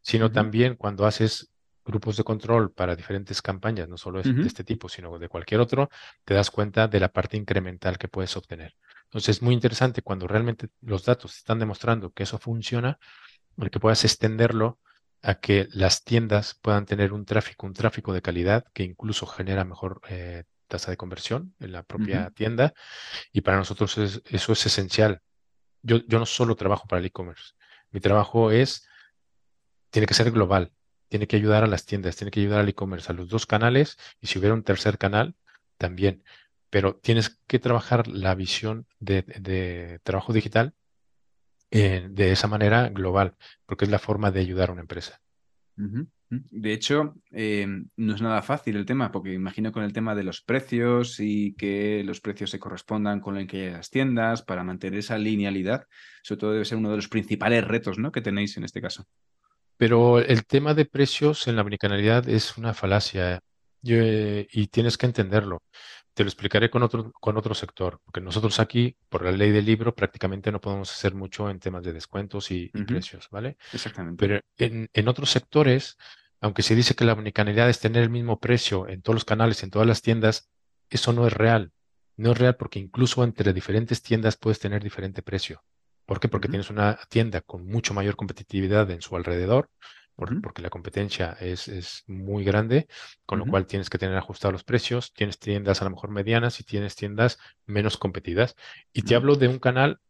sino 0.00 0.32
también 0.32 0.74
cuando 0.76 1.06
haces 1.06 1.50
grupos 1.86 2.16
de 2.16 2.24
control 2.24 2.72
para 2.72 2.96
diferentes 2.96 3.40
campañas, 3.40 3.88
no 3.88 3.96
solo 3.96 4.20
de 4.20 4.46
este 4.46 4.64
tipo, 4.64 4.88
sino 4.88 5.18
de 5.18 5.28
cualquier 5.28 5.60
otro, 5.60 5.88
te 6.24 6.34
das 6.34 6.50
cuenta 6.50 6.88
de 6.88 7.00
la 7.00 7.08
parte 7.08 7.36
incremental 7.36 7.96
que 7.96 8.08
puedes 8.08 8.36
obtener. 8.36 8.74
Entonces 9.04 9.36
es 9.36 9.42
muy 9.42 9.54
interesante 9.54 10.02
cuando 10.02 10.26
realmente 10.26 10.68
los 10.80 11.04
datos 11.04 11.36
están 11.36 11.60
demostrando 11.60 12.10
que 12.10 12.24
eso 12.24 12.38
funciona, 12.38 12.98
el 13.56 13.70
que 13.70 13.80
puedas 13.80 14.04
extenderlo 14.04 14.80
a 15.22 15.36
que 15.36 15.68
las 15.72 16.04
tiendas 16.04 16.58
puedan 16.60 16.86
tener 16.86 17.12
un 17.12 17.24
tráfico, 17.24 17.66
un 17.66 17.72
tráfico 17.72 18.12
de 18.12 18.20
calidad 18.20 18.64
que 18.74 18.82
incluso 18.82 19.26
genera 19.26 19.64
mejor 19.64 20.00
eh, 20.08 20.44
tasa 20.66 20.90
de 20.90 20.96
conversión 20.96 21.54
en 21.60 21.72
la 21.72 21.84
propia 21.84 22.30
tienda. 22.30 22.74
Y 23.32 23.40
para 23.42 23.56
nosotros 23.56 23.96
eso 23.96 24.52
es 24.52 24.66
esencial. 24.66 25.22
Yo, 25.82 25.98
yo 26.08 26.18
no 26.18 26.26
solo 26.26 26.56
trabajo 26.56 26.86
para 26.88 27.00
el 27.00 27.06
e-commerce. 27.06 27.52
Mi 27.90 28.00
trabajo 28.00 28.50
es, 28.50 28.86
tiene 29.90 30.06
que 30.06 30.14
ser 30.14 30.32
global. 30.32 30.72
Tiene 31.08 31.26
que 31.26 31.36
ayudar 31.36 31.64
a 31.64 31.66
las 31.66 31.86
tiendas, 31.86 32.16
tiene 32.16 32.30
que 32.30 32.40
ayudar 32.40 32.60
al 32.60 32.68
e-commerce, 32.68 33.10
a 33.10 33.14
los 33.14 33.28
dos 33.28 33.46
canales. 33.46 33.96
Y 34.20 34.26
si 34.26 34.38
hubiera 34.38 34.54
un 34.54 34.62
tercer 34.62 34.98
canal, 34.98 35.34
también. 35.78 36.22
Pero 36.70 36.96
tienes 36.96 37.40
que 37.46 37.58
trabajar 37.58 38.08
la 38.08 38.34
visión 38.34 38.86
de, 38.98 40.00
trabajo 40.02 40.32
digital 40.32 40.74
eh, 41.70 42.06
de 42.10 42.32
esa 42.32 42.48
manera 42.48 42.88
global, 42.88 43.36
porque 43.66 43.84
es 43.84 43.90
la 43.90 43.98
forma 43.98 44.30
de 44.30 44.40
ayudar 44.40 44.70
a 44.70 44.72
una 44.72 44.82
empresa. 44.82 45.20
De 46.28 46.72
hecho, 46.72 47.14
em, 47.30 47.88
no 47.96 48.14
es 48.14 48.20
nada 48.20 48.42
fácil 48.42 48.76
el 48.76 48.84
tema, 48.84 49.12
porque 49.12 49.32
imagino 49.32 49.70
con 49.70 49.84
el 49.84 49.92
tema 49.92 50.16
de 50.16 50.24
los 50.24 50.42
precios 50.42 51.20
y 51.20 51.54
que 51.54 52.02
los 52.04 52.20
precios 52.20 52.50
se 52.50 52.58
correspondan 52.58 53.20
con 53.20 53.38
lo 53.38 53.46
que 53.46 53.66
hay 53.66 53.72
las 53.72 53.90
tiendas 53.90 54.42
para 54.42 54.64
mantener 54.64 54.98
esa 54.98 55.18
linealidad, 55.18 55.86
sobre 56.22 56.40
todo 56.40 56.52
debe 56.52 56.64
ser 56.64 56.78
uno 56.78 56.90
de 56.90 56.96
los 56.96 57.08
principales 57.08 57.64
retos 57.64 57.98
¿no? 57.98 58.10
que 58.10 58.22
tenéis 58.22 58.56
en 58.56 58.64
este 58.64 58.80
caso. 58.80 59.06
Pero 59.76 60.18
el 60.18 60.46
tema 60.46 60.74
de 60.74 60.86
precios 60.86 61.46
en 61.48 61.56
la 61.56 61.62
omnicanalidad 61.62 62.28
es 62.28 62.56
una 62.56 62.72
falacia 62.74 63.40
eh, 63.84 64.46
y 64.50 64.66
tienes 64.68 64.96
que 64.96 65.06
entenderlo. 65.06 65.62
Te 66.14 66.24
lo 66.24 66.28
explicaré 66.28 66.70
con 66.70 66.82
otro, 66.82 67.12
con 67.12 67.36
otro 67.36 67.54
sector, 67.54 68.00
porque 68.02 68.22
nosotros 68.22 68.58
aquí, 68.58 68.96
por 69.10 69.22
la 69.22 69.32
ley 69.32 69.50
del 69.50 69.66
libro, 69.66 69.94
prácticamente 69.94 70.50
no 70.50 70.62
podemos 70.62 70.90
hacer 70.90 71.14
mucho 71.14 71.50
en 71.50 71.60
temas 71.60 71.84
de 71.84 71.92
descuentos 71.92 72.50
y, 72.50 72.68
precios, 72.68 73.28
¿vale? 73.30 73.58
Exactamente. 73.72 74.26
Pero 74.26 74.40
en, 74.56 74.88
en, 74.94 75.08
otros 75.08 75.30
sectores, 75.30 75.98
aunque 76.40 76.62
se 76.62 76.74
dice 76.74 76.94
que 76.94 77.04
la 77.04 77.12
omnicanalidad 77.12 77.68
es 77.68 77.80
tener 77.80 78.02
el 78.02 78.10
mismo 78.10 78.40
precio 78.40 78.88
en 78.88 79.02
todos 79.02 79.14
los 79.14 79.24
canales, 79.26 79.62
en 79.62 79.70
todas 79.70 79.86
las 79.86 80.00
tiendas, 80.00 80.48
eso 80.88 81.12
no 81.12 81.26
es 81.26 81.34
real. 81.34 81.72
No 82.16 82.32
es 82.32 82.38
real 82.38 82.56
porque 82.56 82.78
incluso 82.78 83.22
entre 83.22 83.52
diferentes 83.52 84.00
tiendas 84.00 84.38
puedes 84.38 84.58
tener 84.58 84.82
diferente 84.82 85.20
precio. 85.20 85.62
¿Por 86.06 86.20
qué? 86.20 86.28
Porque 86.28 86.48
tienes 86.48 86.70
una 86.70 86.98
tienda 87.08 87.40
con 87.40 87.66
mucho 87.66 87.92
mayor 87.94 88.16
competitividad 88.16 88.90
en 88.90 89.02
su 89.02 89.16
alrededor 89.16 89.70
porque 90.16 90.62
la 90.62 90.70
competencia 90.70 91.36
es, 91.40 91.68
es, 91.68 92.04
muy 92.06 92.42
grande, 92.42 92.88
con 93.26 93.38
lo 93.38 93.44
cual 93.44 93.66
tienes 93.66 93.90
que 93.90 93.98
tener 93.98 94.16
ajustados 94.16 94.52
los 94.52 94.64
precios, 94.64 95.12
tienes 95.12 95.38
tiendas 95.38 95.82
a 95.82 95.84
lo 95.84 95.90
mejor 95.90 96.10
medianas 96.10 96.58
y 96.58 96.64
tienes 96.64 96.96
tiendas 96.96 97.38
menos 97.66 97.98
competidas. 97.98 98.56
Y 98.94 99.02
te 99.02 99.14
hablo 99.14 99.36
de 99.36 99.48
un 99.48 99.58
canal 99.58 100.00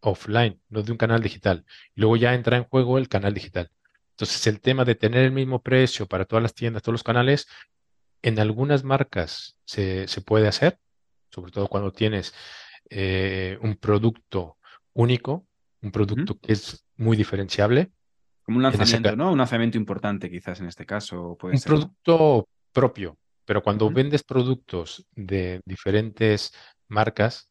offline, 0.00 0.60
no 0.68 0.82
de 0.82 0.92
un 0.92 0.98
canal 0.98 1.22
digital. 1.22 1.64
Y 1.94 2.02
luego 2.02 2.16
ya 2.16 2.34
entra 2.34 2.56
en 2.56 2.64
juego 2.64 2.98
el 2.98 3.08
canal 3.08 3.34
digital. 3.34 3.70
Entonces, 4.10 4.46
el 4.46 4.60
tema 4.60 4.84
de 4.84 4.94
tener 4.94 5.24
el 5.24 5.32
mismo 5.32 5.60
precio 5.60 6.06
para 6.06 6.24
todas 6.24 6.42
las 6.42 6.54
tiendas, 6.54 6.82
todos 6.82 6.94
los 6.94 7.02
canales, 7.02 7.48
en 8.22 8.38
algunas 8.38 8.84
marcas 8.84 9.56
se, 9.64 10.06
se 10.06 10.20
puede 10.20 10.46
hacer, 10.46 10.78
sobre 11.30 11.50
todo 11.50 11.66
cuando 11.66 11.90
tienes 11.90 12.32
eh, 12.90 13.58
un 13.62 13.74
producto 13.76 14.58
único, 14.94 15.46
un 15.80 15.90
producto 15.90 16.38
que 16.38 16.52
es 16.52 16.84
muy 16.96 17.16
diferenciable 17.16 17.90
como 18.42 18.56
un 18.56 18.62
lanzamiento, 18.64 19.16
¿no? 19.16 19.32
Un 19.32 19.38
lanzamiento 19.38 19.78
importante 19.78 20.30
quizás 20.30 20.60
en 20.60 20.66
este 20.66 20.84
caso. 20.84 21.36
Puede 21.38 21.54
un 21.54 21.62
producto 21.62 22.48
propio, 22.72 23.16
pero 23.44 23.62
cuando 23.62 23.90
vendes 23.90 24.22
productos 24.22 25.06
de 25.14 25.60
diferentes 25.64 26.52
marcas, 26.88 27.50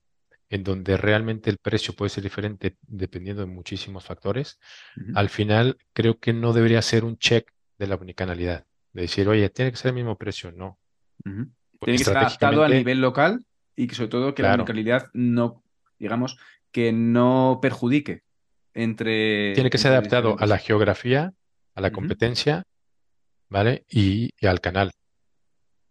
en 0.50 0.64
donde 0.64 0.98
realmente 0.98 1.50
el 1.50 1.58
precio 1.58 1.94
puede 1.94 2.10
ser 2.10 2.24
diferente 2.24 2.76
dependiendo 2.82 3.42
de 3.42 3.48
muchísimos 3.48 4.04
factores, 4.04 4.60
al 5.16 5.30
final 5.30 5.78
creo 5.94 6.20
que 6.20 6.34
no 6.34 6.52
debería 6.52 6.82
ser 6.82 7.06
un 7.06 7.18
check 7.18 7.50
de 7.78 7.88
la 7.88 7.96
unicanalidad, 7.96 8.66
de 8.92 9.04
decir, 9.04 9.30
oye, 9.30 9.50
tiene 9.50 9.72
que 9.72 9.78
ser 9.78 9.90
el 9.90 9.96
mismo 9.96 10.18
precio, 10.18 10.52
no. 10.52 10.78
Tiene 11.24 11.98
que 11.98 12.04
ser 12.04 12.18
adaptado 12.18 12.64
a 12.64 12.68
nivel 12.68 13.00
local 13.00 13.46
y 13.78 13.88
que 13.88 13.96
sobre 13.96 14.10
todo 14.10 14.36
que 14.36 14.44
la 14.44 14.56
unicanalidad 14.56 15.10
no, 15.14 15.64
digamos, 15.98 16.38
que 16.72 16.92
no 16.92 17.60
perjudique 17.62 18.24
entre... 18.74 19.54
Tiene 19.54 19.70
que 19.70 19.78
ser 19.78 19.92
adaptado 19.92 20.36
a 20.40 20.46
la 20.46 20.58
geografía, 20.58 21.34
a 21.76 21.82
la 21.82 21.92
competencia, 21.92 22.64
¿vale? 23.50 23.86
Y, 23.90 24.32
al 24.46 24.62
canal. 24.62 24.92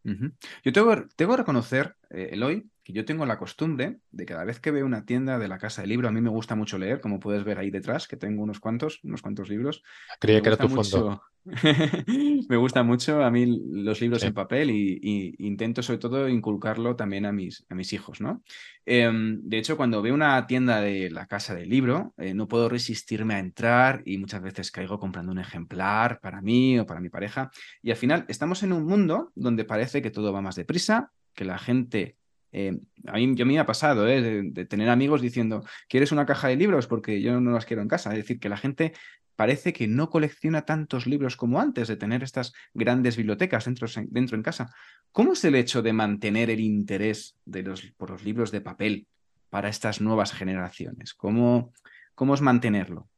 Yo 0.03 0.73
tengo, 0.73 1.07
tengo 1.17 1.33
que 1.33 1.39
reconocer, 1.39 1.97
eh, 2.11 2.31
Eloy, 2.33 2.69
que 2.83 2.93
yo 2.93 3.05
tengo 3.05 3.25
la 3.27 3.39
costumbre 3.39 3.99
de 4.11 4.27
cada 4.27 4.45
vez 4.45 4.61
que 4.61 4.71
veo 4.71 4.87
una 4.87 5.05
tienda 5.05 5.39
de 5.39 5.49
la 5.49 5.59
casa 5.59 5.83
de 5.83 5.89
libro, 5.89 6.09
a 6.09 6.13
mí 6.13 6.21
me 6.21 6.31
gusta 6.31 6.55
mucho 6.55 6.79
leer, 6.79 7.01
como 7.01 7.21
puedes 7.21 7.45
ver 7.45 7.59
ahí 7.59 7.71
detrás, 7.71 8.09
que 8.09 8.17
tengo 8.17 8.43
unos 8.43 8.61
cuantos, 8.61 9.01
unos 9.05 9.23
cuantos 9.23 9.49
libros. 9.49 9.83
Creía 10.19 10.43
que 10.43 10.49
era 10.49 10.57
tu 10.57 10.69
fondo. 10.69 11.23
me 12.49 12.57
gusta 12.57 12.83
mucho 12.83 13.25
a 13.25 13.31
mí 13.31 13.47
los 13.47 14.01
libros 14.01 14.23
en 14.25 14.35
papel 14.35 14.71
y, 14.71 15.35
intento 15.39 15.83
sobre 15.83 15.99
todo 15.99 16.29
inculcarlo 16.29 16.97
también 16.97 17.25
a 17.25 17.33
mis, 17.33 17.65
a 17.71 17.75
mis 17.75 17.93
hijos, 17.93 18.21
¿no? 18.21 18.43
Em, 18.85 19.41
de 19.43 19.59
hecho, 19.59 19.77
cuando 19.77 20.03
veo 20.03 20.15
una 20.15 20.47
tienda 20.47 20.81
de 20.81 21.11
la 21.11 21.27
casa 21.27 21.55
del 21.55 21.69
libro, 21.69 22.13
eh, 22.19 22.35
no 22.35 22.49
puedo 22.49 22.69
resistirme 22.69 23.35
a 23.35 23.39
entrar 23.39 24.03
y 24.05 24.19
muchas 24.19 24.43
veces 24.43 24.71
caigo 24.71 24.99
comprando 24.99 25.33
un 25.33 25.39
ejemplar 25.39 26.21
para 26.21 26.43
mí 26.43 26.79
o 26.79 26.87
para 26.87 27.01
mi 27.01 27.09
pareja. 27.09 27.51
Y 27.83 27.91
al 27.91 27.97
final 27.97 28.25
estamos 28.29 28.63
en 28.63 28.73
un 28.73 28.85
mundo 28.85 29.33
donde 29.35 29.65
parece 29.65 30.03
que 30.03 30.11
todo 30.11 30.33
va 30.33 30.43
más 30.43 30.57
deprisa, 30.57 31.11
que 31.35 31.45
la 31.45 31.59
gente 31.59 32.17
eh, 32.53 32.81
a 33.07 33.15
mí, 33.15 33.35
yo 33.35 33.47
me 33.47 33.59
ha 33.59 33.67
pasado 33.67 34.09
¿eh? 34.09 34.43
de, 34.45 34.65
tener 34.65 34.89
amigos 34.89 35.21
diciendo, 35.21 35.65
¿quieres 35.89 36.13
una 36.13 36.27
caja 36.27 36.49
de 36.49 36.57
libros? 36.57 36.87
Porque 36.87 37.21
yo 37.23 37.41
no 37.41 37.53
las 37.53 37.67
quiero 37.67 37.83
en 37.83 37.89
casa. 37.89 38.11
Es 38.11 38.17
decir, 38.17 38.41
que 38.41 38.49
la 38.49 38.57
gente 38.57 38.93
parece 39.37 39.73
que 39.73 39.89
no 39.89 40.11
colecciona 40.11 40.65
tantos 40.65 41.07
libros 41.07 41.37
como 41.37 41.61
antes 41.61 41.89
de 41.89 41.97
tener 41.97 42.23
estas 42.23 42.53
grandes 42.75 43.17
bibliotecas 43.17 43.65
dentro, 43.65 43.89
dentro 44.09 44.37
en 44.37 44.43
casa. 44.43 44.75
¿Cómo 45.13 45.33
es 45.33 45.45
el 45.45 45.55
hecho 45.55 45.83
de 45.83 45.93
mantener 45.93 46.51
el 46.51 46.61
interés 46.61 47.37
de 47.45 47.63
los, 47.63 47.83
por 47.97 48.11
los 48.11 48.25
libros 48.25 48.51
de 48.51 48.61
papel 48.61 49.07
para 49.49 49.69
estas 49.69 50.01
nuevas 50.01 50.33
generaciones? 50.33 51.15
¿Cómo, 51.15 51.73
cómo 52.15 52.35
es 52.35 52.41
mantenerlo? 52.41 53.09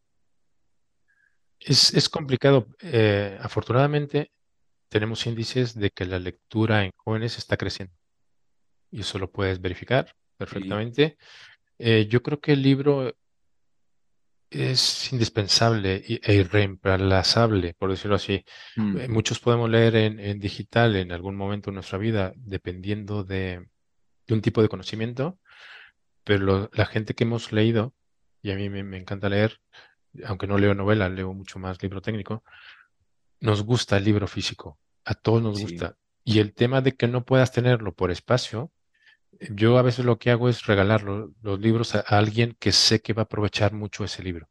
Es, 1.58 1.94
es 1.94 2.08
complicado. 2.08 2.68
Eh, 2.80 3.38
afortunadamente, 3.40 4.30
tenemos 4.88 5.26
índices 5.26 5.74
de 5.74 5.90
que 5.90 6.04
la 6.04 6.18
lectura 6.18 6.84
en 6.84 6.90
jóvenes 6.96 7.38
está 7.38 7.56
creciendo 7.56 7.94
y 8.92 9.00
eso 9.00 9.18
lo 9.18 9.32
puedes 9.32 9.60
verificar 9.60 10.14
perfectamente. 10.36 11.16
Eh, 11.78 12.06
yo 12.08 12.22
creo 12.22 12.38
que 12.40 12.52
el 12.52 12.62
libro 12.62 13.12
es 14.50 15.12
indispensable 15.12 16.04
e 16.06 16.34
irreemplazable, 16.34 17.74
por 17.74 17.90
decirlo 17.90 18.16
así. 18.16 18.44
Mm. 18.76 18.98
Eh, 18.98 19.08
muchos 19.08 19.40
podemos 19.40 19.70
leer 19.70 19.96
en, 19.96 20.38
digital 20.38 20.94
en 20.96 21.10
algún 21.10 21.36
momento 21.36 21.70
de 21.70 21.76
nuestra 21.76 21.98
vida, 21.98 22.32
dependiendo 22.36 23.24
de, 23.24 23.66
un 24.28 24.42
tipo 24.42 24.62
de 24.62 24.68
conocimiento, 24.68 25.38
pero 26.24 26.70
la 26.72 26.86
gente 26.86 27.14
que 27.14 27.24
hemos 27.24 27.50
leído, 27.52 27.94
y 28.42 28.50
a 28.50 28.56
mí 28.56 28.68
me, 28.68 28.96
encanta 28.96 29.28
leer, 29.28 29.58
aunque 30.24 30.46
no 30.46 30.58
leo 30.58 30.74
novela, 30.74 31.08
leo 31.08 31.32
mucho 31.32 31.58
más 31.58 31.82
libro 31.82 32.02
técnico, 32.02 32.44
nos 33.40 33.62
gusta 33.62 33.96
el 33.96 34.04
libro 34.04 34.26
físico, 34.26 34.78
a 35.04 35.14
todos 35.14 35.42
nos 35.42 35.60
gusta. 35.60 35.96
Y 36.24 36.38
el 36.38 36.54
tema 36.54 36.80
de 36.80 36.92
que 36.92 37.08
no 37.08 37.24
puedas 37.24 37.52
tenerlo 37.52 37.94
por 37.94 38.10
espacio, 38.10 38.70
yo 39.50 39.78
a 39.78 39.82
veces 39.82 40.04
lo 40.04 40.18
que 40.18 40.30
hago 40.30 40.48
es 40.48 40.66
regalar 40.66 41.02
los 41.02 41.60
libros 41.60 41.94
a, 41.94 42.00
alguien 42.00 42.56
que 42.58 42.72
sé 42.72 43.00
que 43.00 43.12
va 43.12 43.22
a 43.22 43.24
aprovechar 43.24 43.72
mucho 43.72 44.04
ese 44.04 44.22
libro. 44.22 44.48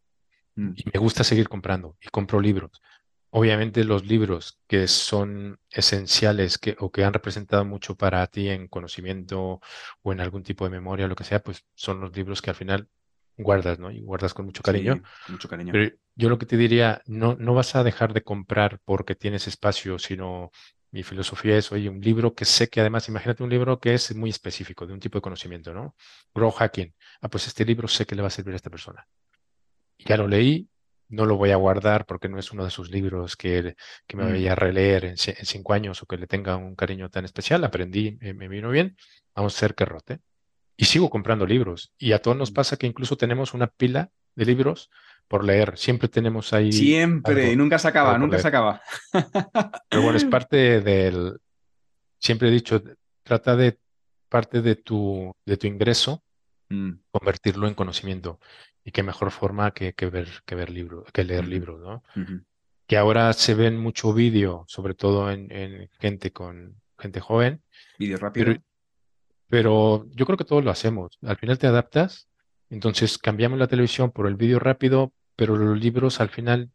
Mm. 0.55 0.71
Y 0.75 0.83
me 0.93 0.99
gusta 0.99 1.23
seguir 1.23 1.49
comprando 1.49 1.97
y 2.01 2.09
compro 2.09 2.39
libros. 2.39 2.81
Obviamente 3.29 3.85
los 3.85 4.05
libros 4.05 4.59
que 4.67 4.87
son 4.87 5.57
esenciales 5.69 6.57
que, 6.57 6.75
o 6.79 6.91
que 6.91 7.05
han 7.05 7.13
representado 7.13 7.63
mucho 7.63 7.95
para 7.95 8.27
ti 8.27 8.49
en 8.49 8.67
conocimiento 8.67 9.61
o 10.01 10.11
en 10.11 10.19
algún 10.19 10.43
tipo 10.43 10.65
de 10.65 10.71
memoria, 10.71 11.07
lo 11.07 11.15
que 11.15 11.23
sea, 11.23 11.41
pues 11.41 11.65
son 11.73 12.01
los 12.01 12.15
libros 12.15 12.41
que 12.41 12.49
al 12.49 12.57
final 12.57 12.89
guardas, 13.37 13.79
¿no? 13.79 13.89
Y 13.89 14.01
guardas 14.01 14.33
con 14.33 14.45
mucho 14.45 14.61
cariño. 14.61 15.01
mucho 15.29 15.47
cariño. 15.47 15.71
Pero 15.71 15.95
yo 16.15 16.29
lo 16.29 16.37
que 16.37 16.45
te 16.45 16.57
diría, 16.57 17.01
no, 17.05 17.35
no 17.39 17.53
vas 17.53 17.75
a 17.75 17.83
dejar 17.83 18.13
de 18.13 18.23
comprar 18.23 18.79
porque 18.83 19.15
tienes 19.15 19.47
espacio, 19.47 19.97
sino 19.97 20.51
mi 20.91 21.03
filosofía 21.03 21.57
es, 21.57 21.71
oye, 21.71 21.89
un 21.89 22.01
libro 22.01 22.33
que 22.35 22.45
sé 22.45 22.69
que 22.69 22.81
además, 22.81 23.07
imagínate 23.07 23.43
un 23.43 23.49
libro 23.49 23.79
que 23.79 23.93
es 23.93 24.13
muy 24.15 24.29
específico, 24.29 24.85
de 24.85 24.93
un 24.93 24.99
tipo 24.99 25.17
de 25.17 25.21
conocimiento, 25.21 25.73
¿no? 25.73 25.95
Grow 26.35 26.51
Hacking. 26.51 26.93
Ah, 27.21 27.29
pues 27.29 27.47
este 27.47 27.63
libro 27.65 27.87
sé 27.87 28.05
que 28.05 28.15
le 28.15 28.21
va 28.21 28.27
a 28.27 28.31
servir 28.31 28.53
a 28.53 28.57
esta 28.57 28.69
persona. 28.69 29.07
Ya 29.99 30.17
lo 30.17 30.27
leí, 30.27 30.67
no 31.09 31.25
lo 31.25 31.37
voy 31.37 31.51
a 31.51 31.55
guardar 31.57 32.05
porque 32.05 32.27
no 32.29 32.39
es 32.39 32.51
uno 32.51 32.63
de 32.65 32.71
sus 32.71 32.89
libros 32.89 33.35
que, 33.37 33.75
que 34.07 34.17
me 34.17 34.23
Mm. 34.25 34.29
voy 34.31 34.47
a 34.47 34.55
releer 34.55 35.05
en, 35.05 35.15
ci- 35.15 35.35
en 35.37 35.45
cinco 35.45 35.73
años 35.73 36.01
o 36.01 36.05
que 36.05 36.17
le 36.17 36.27
tenga 36.27 36.55
un 36.57 36.75
cariño 36.75 37.09
tan 37.09 37.25
especial. 37.25 37.63
Aprendí, 37.63 38.17
eh, 38.21 38.33
me 38.33 38.47
vino 38.47 38.69
bien, 38.69 38.95
vamos 39.35 39.53
a 39.53 39.57
hacer 39.57 39.75
que 39.75 39.85
rote. 39.85 40.19
Y 40.77 40.85
sigo 40.85 41.09
comprando 41.09 41.45
libros. 41.45 41.93
Y 41.97 42.13
a 42.13 42.19
todos 42.21 42.35
nos 42.37 42.51
Mm. 42.51 42.53
pasa 42.55 42.77
que 42.77 42.87
incluso 42.87 43.15
tenemos 43.17 43.53
una 43.53 43.67
pila 43.67 44.11
de 44.35 44.45
libros 44.45 44.89
por 45.31 45.45
leer. 45.45 45.77
Siempre 45.77 46.09
tenemos 46.09 46.51
ahí 46.51 46.73
Siempre, 46.73 47.41
algo, 47.43 47.53
y 47.53 47.55
nunca 47.55 47.79
se 47.79 47.87
acaba, 47.87 48.17
nunca 48.17 48.37
se 48.37 48.43
leer. 48.43 48.47
acaba. 48.55 48.81
Pero 49.89 50.01
bueno, 50.03 50.17
es 50.17 50.25
parte 50.25 50.81
del, 50.81 51.39
siempre 52.19 52.49
he 52.49 52.51
dicho, 52.51 52.83
trata 53.23 53.55
de 53.55 53.79
parte 54.27 54.61
de 54.61 54.75
tu, 54.75 55.33
de 55.45 55.55
tu 55.57 55.67
ingreso, 55.67 56.21
Mm, 56.71 57.01
convertirlo 57.11 57.67
en 57.67 57.73
conocimiento. 57.73 58.39
Y 58.85 58.91
qué 58.91 59.03
mejor 59.03 59.31
forma 59.31 59.71
que, 59.71 59.91
que 59.93 60.05
ver, 60.09 60.29
que 60.45 60.55
ver 60.55 60.69
libros, 60.69 61.03
que 61.11 61.25
leer 61.25 61.45
libros, 61.45 61.81
¿no? 61.81 62.01
Que 62.87 62.97
ahora 62.97 63.33
se 63.33 63.55
ven 63.55 63.77
mucho 63.77 64.13
vídeo, 64.13 64.63
sobre 64.67 64.93
todo 64.93 65.29
en, 65.29 65.51
en 65.51 65.89
gente 65.99 66.31
con 66.31 66.81
gente 66.97 67.19
joven, 67.19 67.61
Vídeo 67.99 68.17
rápido. 68.17 68.45
pero, 68.45 68.61
pero 69.49 70.05
yo 70.15 70.25
creo 70.25 70.37
que 70.37 70.45
todos 70.45 70.63
lo 70.63 70.71
hacemos. 70.71 71.19
Al 71.23 71.35
final 71.35 71.57
te 71.59 71.67
adaptas, 71.67 72.29
entonces 72.69 73.17
cambiamos 73.17 73.59
la 73.59 73.67
televisión 73.67 74.11
por 74.11 74.25
el 74.27 74.35
vídeo 74.37 74.57
rápido, 74.57 75.11
pero 75.35 75.57
los 75.57 75.79
libros 75.79 76.19
al 76.19 76.29
final 76.29 76.71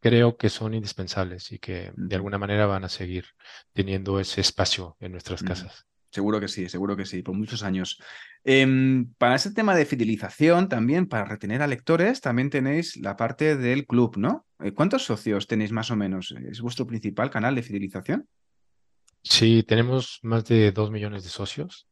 creo 0.00 0.36
que 0.36 0.48
son 0.48 0.74
indispensables 0.74 1.52
y 1.52 1.58
que 1.58 1.92
de 1.96 2.16
alguna 2.16 2.38
manera 2.38 2.66
van 2.66 2.84
a 2.84 2.88
seguir 2.88 3.26
teniendo 3.72 4.20
ese 4.20 4.40
espacio 4.40 4.96
en 5.00 5.12
nuestras 5.12 5.42
casas. 5.42 5.86
Seguro 6.10 6.40
que 6.40 6.48
sí, 6.48 6.68
seguro 6.68 6.96
que 6.96 7.04
sí, 7.04 7.22
por 7.22 7.34
muchos 7.34 7.62
años. 7.62 8.00
Em, 8.42 9.12
para 9.18 9.34
ese 9.34 9.52
tema 9.52 9.74
de 9.74 9.84
fidelización 9.84 10.68
también, 10.68 11.06
para 11.06 11.26
retener 11.26 11.60
a 11.60 11.66
lectores, 11.66 12.20
también 12.20 12.48
tenéis 12.48 12.96
la 12.96 13.16
parte 13.16 13.56
del 13.56 13.86
club, 13.86 14.16
¿no? 14.16 14.46
Eh, 14.60 14.72
¿Cuántos 14.72 15.04
socios 15.04 15.46
tenéis 15.46 15.70
más 15.70 15.90
o 15.90 15.96
menos? 15.96 16.34
¿Es 16.50 16.62
vuestro 16.62 16.86
principal 16.86 17.30
canal 17.30 17.54
de 17.54 17.62
fidelización? 17.62 18.26
Sí, 19.22 19.62
tenemos 19.64 20.20
más 20.22 20.46
de 20.46 20.72
dos 20.72 20.90
millones 20.90 21.24
de 21.24 21.30
socios. 21.30 21.86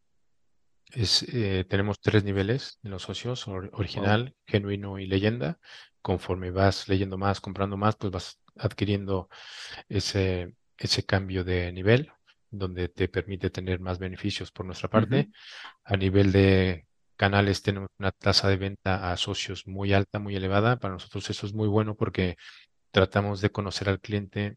Es, 0.93 1.23
eh, 1.35 1.65
tenemos 1.69 2.01
tres 2.01 2.25
niveles 2.25 2.79
en 2.83 2.93
los 2.93 3.03
socios, 3.03 3.47
or- 3.49 3.71
original, 3.75 4.35
genuino 4.47 4.99
y 4.99 5.07
leyenda. 5.07 5.59
Conforme 6.03 6.51
vas 6.51 6.89
leyendo 6.89 7.19
más, 7.19 7.41
comprando 7.41 7.77
más, 7.77 7.97
pues 7.97 8.13
vas 8.13 8.41
adquiriendo 8.57 9.29
ese, 9.89 10.55
ese 10.79 11.05
cambio 11.05 11.45
de 11.45 11.73
nivel, 11.73 12.13
donde 12.51 12.89
te 12.89 13.09
permite 13.09 13.51
tener 13.51 13.81
más 13.81 13.99
beneficios 13.99 14.53
por 14.53 14.67
nuestra 14.67 14.89
parte. 14.89 15.31
A 15.85 15.97
nivel 15.97 16.33
de 16.33 16.87
canales 17.17 17.63
tenemos 17.63 17.91
una 17.99 18.13
tasa 18.13 18.49
de 18.49 18.57
venta 18.57 19.13
a 19.13 19.17
socios 19.19 19.67
muy 19.67 19.93
alta, 19.95 20.19
muy 20.21 20.37
elevada. 20.37 20.79
Para 20.79 20.95
nosotros 20.95 21.29
eso 21.31 21.47
es 21.47 21.55
muy 21.55 21.69
bueno 21.69 21.97
porque 21.97 22.37
tratamos 22.93 23.41
de 23.41 23.51
conocer 23.53 23.89
al 23.91 24.01
cliente 24.01 24.57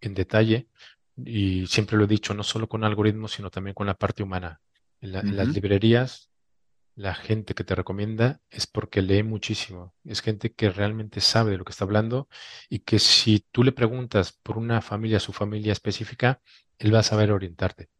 en 0.00 0.14
detalle 0.14 0.68
y 1.16 1.66
siempre 1.68 1.96
lo 1.98 2.04
he 2.04 2.08
dicho, 2.08 2.34
no 2.34 2.42
solo 2.44 2.68
con 2.68 2.84
algoritmos, 2.84 3.32
sino 3.32 3.50
también 3.50 3.74
con 3.74 3.86
la 3.86 3.94
parte 3.94 4.22
humana. 4.22 4.60
En, 5.02 5.12
la- 5.12 5.20
en 5.20 5.36
las 5.36 5.48
librerías, 5.54 6.30
la 6.94 7.14
gente 7.14 7.54
que 7.54 7.64
te 7.64 7.74
recomienda 7.74 8.40
es 8.50 8.66
porque 8.66 9.02
lee 9.02 9.22
muchísimo. 9.22 9.94
Es 10.04 10.20
gente 10.22 10.52
que 10.54 10.70
realmente 10.70 11.20
sabe 11.20 11.50
de 11.52 11.58
lo 11.58 11.64
que 11.64 11.72
está 11.72 11.84
hablando 11.84 12.28
y 12.70 12.80
que 12.80 12.98
si 12.98 13.44
tú 13.50 13.64
le 13.64 13.72
preguntas 13.72 14.32
por 14.42 14.58
una 14.58 14.80
familia, 14.82 15.20
su 15.20 15.32
familia 15.32 15.72
específica, 15.72 16.40
él 16.78 16.94
va 16.94 17.00
a 17.00 17.02
saber 17.02 17.32
orientarte. 17.32 17.90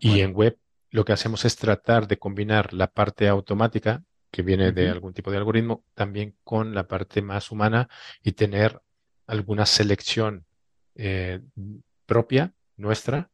Y 0.00 0.20
en 0.20 0.32
web 0.34 0.58
lo 0.90 1.04
que 1.04 1.12
hacemos 1.12 1.44
es 1.44 1.56
tratar 1.56 2.06
de 2.08 2.18
combinar 2.18 2.72
la 2.72 2.88
parte 2.88 3.28
automática 3.28 4.04
que 4.30 4.42
viene 4.42 4.72
de 4.72 4.88
algún 4.90 5.14
tipo 5.14 5.30
de 5.30 5.38
algoritmo 5.38 5.84
también 5.94 6.36
con 6.44 6.74
la 6.74 6.86
parte 6.88 7.22
más 7.22 7.50
humana 7.50 7.88
y 8.22 8.32
tener 8.32 8.80
alguna 9.26 9.66
selección 9.66 10.46
eh, 10.94 11.40
propia 12.06 12.54
nuestra, 12.76 13.30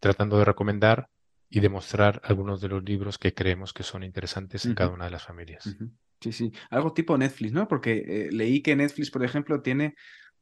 tratando 0.00 0.38
de 0.38 0.44
recomendar 0.44 1.08
y 1.54 1.60
demostrar 1.60 2.22
algunos 2.24 2.62
de 2.62 2.68
los 2.68 2.82
libros 2.82 3.18
que 3.18 3.34
creemos 3.34 3.74
que 3.74 3.82
son 3.82 4.02
interesantes 4.02 4.64
en 4.64 4.74
cada 4.74 4.90
una 4.90 5.04
de 5.04 5.10
las 5.10 5.22
familias. 5.22 5.76
Sí, 6.18 6.32
sí. 6.32 6.52
Algo 6.70 6.94
tipo 6.94 7.18
Netflix, 7.18 7.52
¿no? 7.52 7.68
Porque 7.68 8.04
eh, 8.06 8.28
leí 8.32 8.62
que 8.62 8.74
Netflix, 8.74 9.10
por 9.10 9.22
ejemplo, 9.22 9.60
tiene 9.60 9.94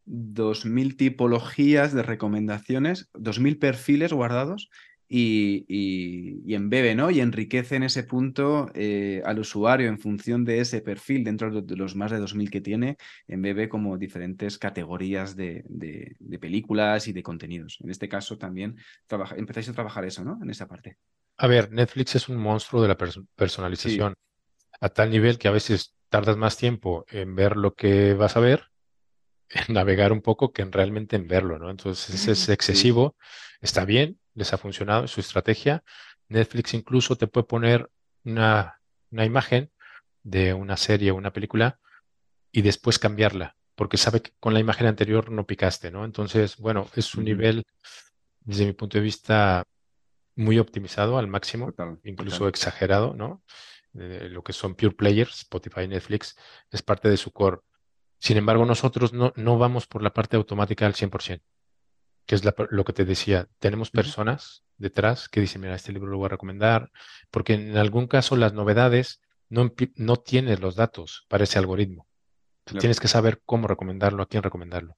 2.000 0.06 0.96
tipologías 0.96 1.92
de 1.92 2.04
recomendaciones, 2.04 3.10
2.000 3.14 3.58
perfiles 3.58 4.12
guardados 4.12 4.70
y, 5.12 5.64
y, 5.68 6.40
y 6.46 6.54
embebe, 6.54 6.94
¿no? 6.94 7.10
Y 7.10 7.20
enriquece 7.20 7.74
en 7.74 7.82
ese 7.82 8.04
punto 8.04 8.70
eh, 8.74 9.22
al 9.24 9.40
usuario 9.40 9.88
en 9.88 9.98
función 9.98 10.44
de 10.44 10.60
ese 10.60 10.82
perfil, 10.82 11.24
dentro 11.24 11.50
de 11.62 11.76
los 11.76 11.96
más 11.96 12.12
de 12.12 12.18
2.000 12.18 12.48
que 12.48 12.60
tiene, 12.60 12.96
embebe 13.26 13.68
como 13.68 13.98
diferentes 13.98 14.56
categorías 14.56 15.34
de, 15.34 15.64
de- 15.68 16.14
de 16.20 16.38
películas 16.38 17.08
y 17.08 17.12
de 17.12 17.24
contenidos. 17.24 17.78
En 17.82 17.90
este 17.90 18.08
caso 18.08 18.38
también 18.38 18.76
trabaja- 19.08 19.34
empezáis 19.36 19.68
a 19.68 19.72
trabajar 19.74 20.04
eso, 20.04 20.24
¿no? 20.24 20.38
En 20.40 20.48
esa 20.48 20.68
parte. 20.68 20.96
A 21.38 21.48
ver, 21.48 21.72
Netflix 21.72 22.14
es 22.14 22.28
un 22.28 22.36
monstruo 22.36 22.80
de 22.80 22.88
la 22.88 22.96
perso- 22.96 23.26
personalización 23.34 24.14
a 24.80 24.88
tal 24.90 25.10
nivel 25.10 25.38
que 25.38 25.48
a 25.48 25.52
veces 25.52 25.94
tardas 26.08 26.36
más 26.36 26.56
tiempo 26.56 27.04
en 27.10 27.34
ver 27.34 27.56
lo 27.56 27.74
que 27.74 28.14
vas 28.14 28.36
a 28.36 28.40
ver, 28.40 28.66
en 29.48 29.74
navegar 29.74 30.12
un 30.12 30.22
poco, 30.22 30.52
que 30.52 30.62
en 30.62 30.70
realmente 30.72 31.16
en 31.16 31.26
verlo, 31.26 31.58
¿no? 31.58 31.70
Entonces 31.70 32.28
es 32.28 32.38
Sí. 32.46 32.52
excesivo, 32.52 33.16
está 33.60 33.84
bien, 33.84 34.19
les 34.34 34.52
ha 34.52 34.58
funcionado, 34.58 35.06
su 35.08 35.20
estrategia. 35.20 35.82
Netflix 36.28 36.74
incluso 36.74 37.16
te 37.16 37.26
puede 37.26 37.46
poner 37.46 37.90
una, 38.24 38.80
una 39.10 39.24
imagen 39.24 39.70
de 40.22 40.54
una 40.54 40.76
serie 40.76 41.10
o 41.10 41.16
una 41.16 41.32
película 41.32 41.80
y 42.52 42.62
después 42.62 42.98
cambiarla, 42.98 43.56
porque 43.74 43.96
sabe 43.96 44.22
que 44.22 44.32
con 44.40 44.54
la 44.54 44.60
imagen 44.60 44.86
anterior 44.86 45.30
no 45.30 45.46
picaste, 45.46 45.90
¿no? 45.90 46.04
Entonces, 46.04 46.56
bueno, 46.56 46.88
es 46.94 47.14
un 47.14 47.24
nivel, 47.24 47.64
desde 48.40 48.66
mi 48.66 48.72
punto 48.72 48.98
de 48.98 49.04
vista, 49.04 49.64
muy 50.36 50.58
optimizado 50.58 51.18
al 51.18 51.28
máximo 51.28 51.66
Total, 51.66 51.98
incluso 52.04 52.38
total. 52.38 52.48
exagerado, 52.48 53.14
¿no? 53.14 53.42
Eh, 53.94 54.28
lo 54.30 54.42
que 54.42 54.52
son 54.52 54.74
pure 54.74 54.92
players, 54.94 55.40
Spotify, 55.40 55.88
Netflix, 55.88 56.36
es 56.70 56.82
parte 56.82 57.08
de 57.08 57.16
su 57.16 57.32
core. 57.32 57.58
Sin 58.18 58.36
embargo, 58.36 58.64
nosotros 58.64 59.12
no, 59.12 59.32
no 59.36 59.58
vamos 59.58 59.86
por 59.86 60.02
la 60.02 60.12
parte 60.12 60.36
automática 60.36 60.86
al 60.86 60.94
100%, 60.94 61.42
que 62.30 62.36
es 62.36 62.44
la 62.44 62.54
lo 62.70 62.84
que 62.84 62.92
te 62.92 63.04
decía. 63.04 63.48
Tenemos 63.58 63.90
personas 63.90 64.62
detrás 64.78 65.28
que 65.28 65.40
dicen, 65.40 65.62
mira, 65.62 65.74
este 65.74 65.90
libro 65.92 66.08
lo 66.12 66.18
voy 66.18 66.26
a 66.26 66.28
recomendar, 66.28 66.92
porque 67.32 67.54
en 67.54 67.76
algún 67.76 68.06
caso 68.06 68.36
las 68.36 68.52
novedades 68.52 69.20
no, 69.48 69.74
no 69.96 70.16
tienes 70.16 70.60
los 70.60 70.76
datos 70.76 71.26
para 71.26 71.42
ese 71.42 71.58
algoritmo. 71.58 72.06
Claro. 72.62 72.78
tienes 72.82 73.00
que 73.00 73.08
saber 73.08 73.40
cómo 73.44 73.66
recomendarlo, 73.66 74.22
a 74.22 74.26
quién 74.26 74.44
recomendarlo. 74.44 74.96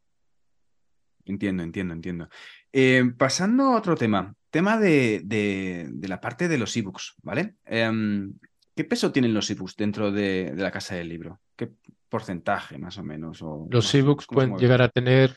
Entiendo, 1.25 1.63
entiendo, 1.63 1.95
entiendo. 1.95 2.29
Eh, 2.71 3.03
pasando 3.17 3.63
a 3.69 3.79
otro 3.79 3.97
tema, 3.97 4.35
tema 4.51 4.77
de, 4.79 5.23
de- 5.25 5.87
de 5.91 6.09
la 6.09 6.21
parte 6.21 6.49
de 6.49 6.59
los 6.59 6.77
ebooks, 6.77 7.15
¿vale? 7.23 7.55
Em, 7.65 8.35
¿qué 8.77 8.85
peso 8.85 9.11
tienen 9.11 9.33
los 9.33 9.49
ebooks 9.49 9.75
dentro 9.77 10.13
de, 10.13 10.53
de 10.55 10.63
la 10.63 10.71
casa 10.71 10.97
del 10.97 11.09
libro? 11.09 11.41
¿Qué 11.57 11.71
porcentaje 12.11 12.77
más 12.77 12.99
o 12.99 13.03
menos? 13.03 13.41
O, 13.41 13.67
Los 13.71 13.95
ebooks 13.95 14.27
¿cómo 14.27 14.43
se 14.43 14.49
pueden 14.49 14.61
llegar 14.63 14.83
a 14.83 14.91
tener 14.91 15.35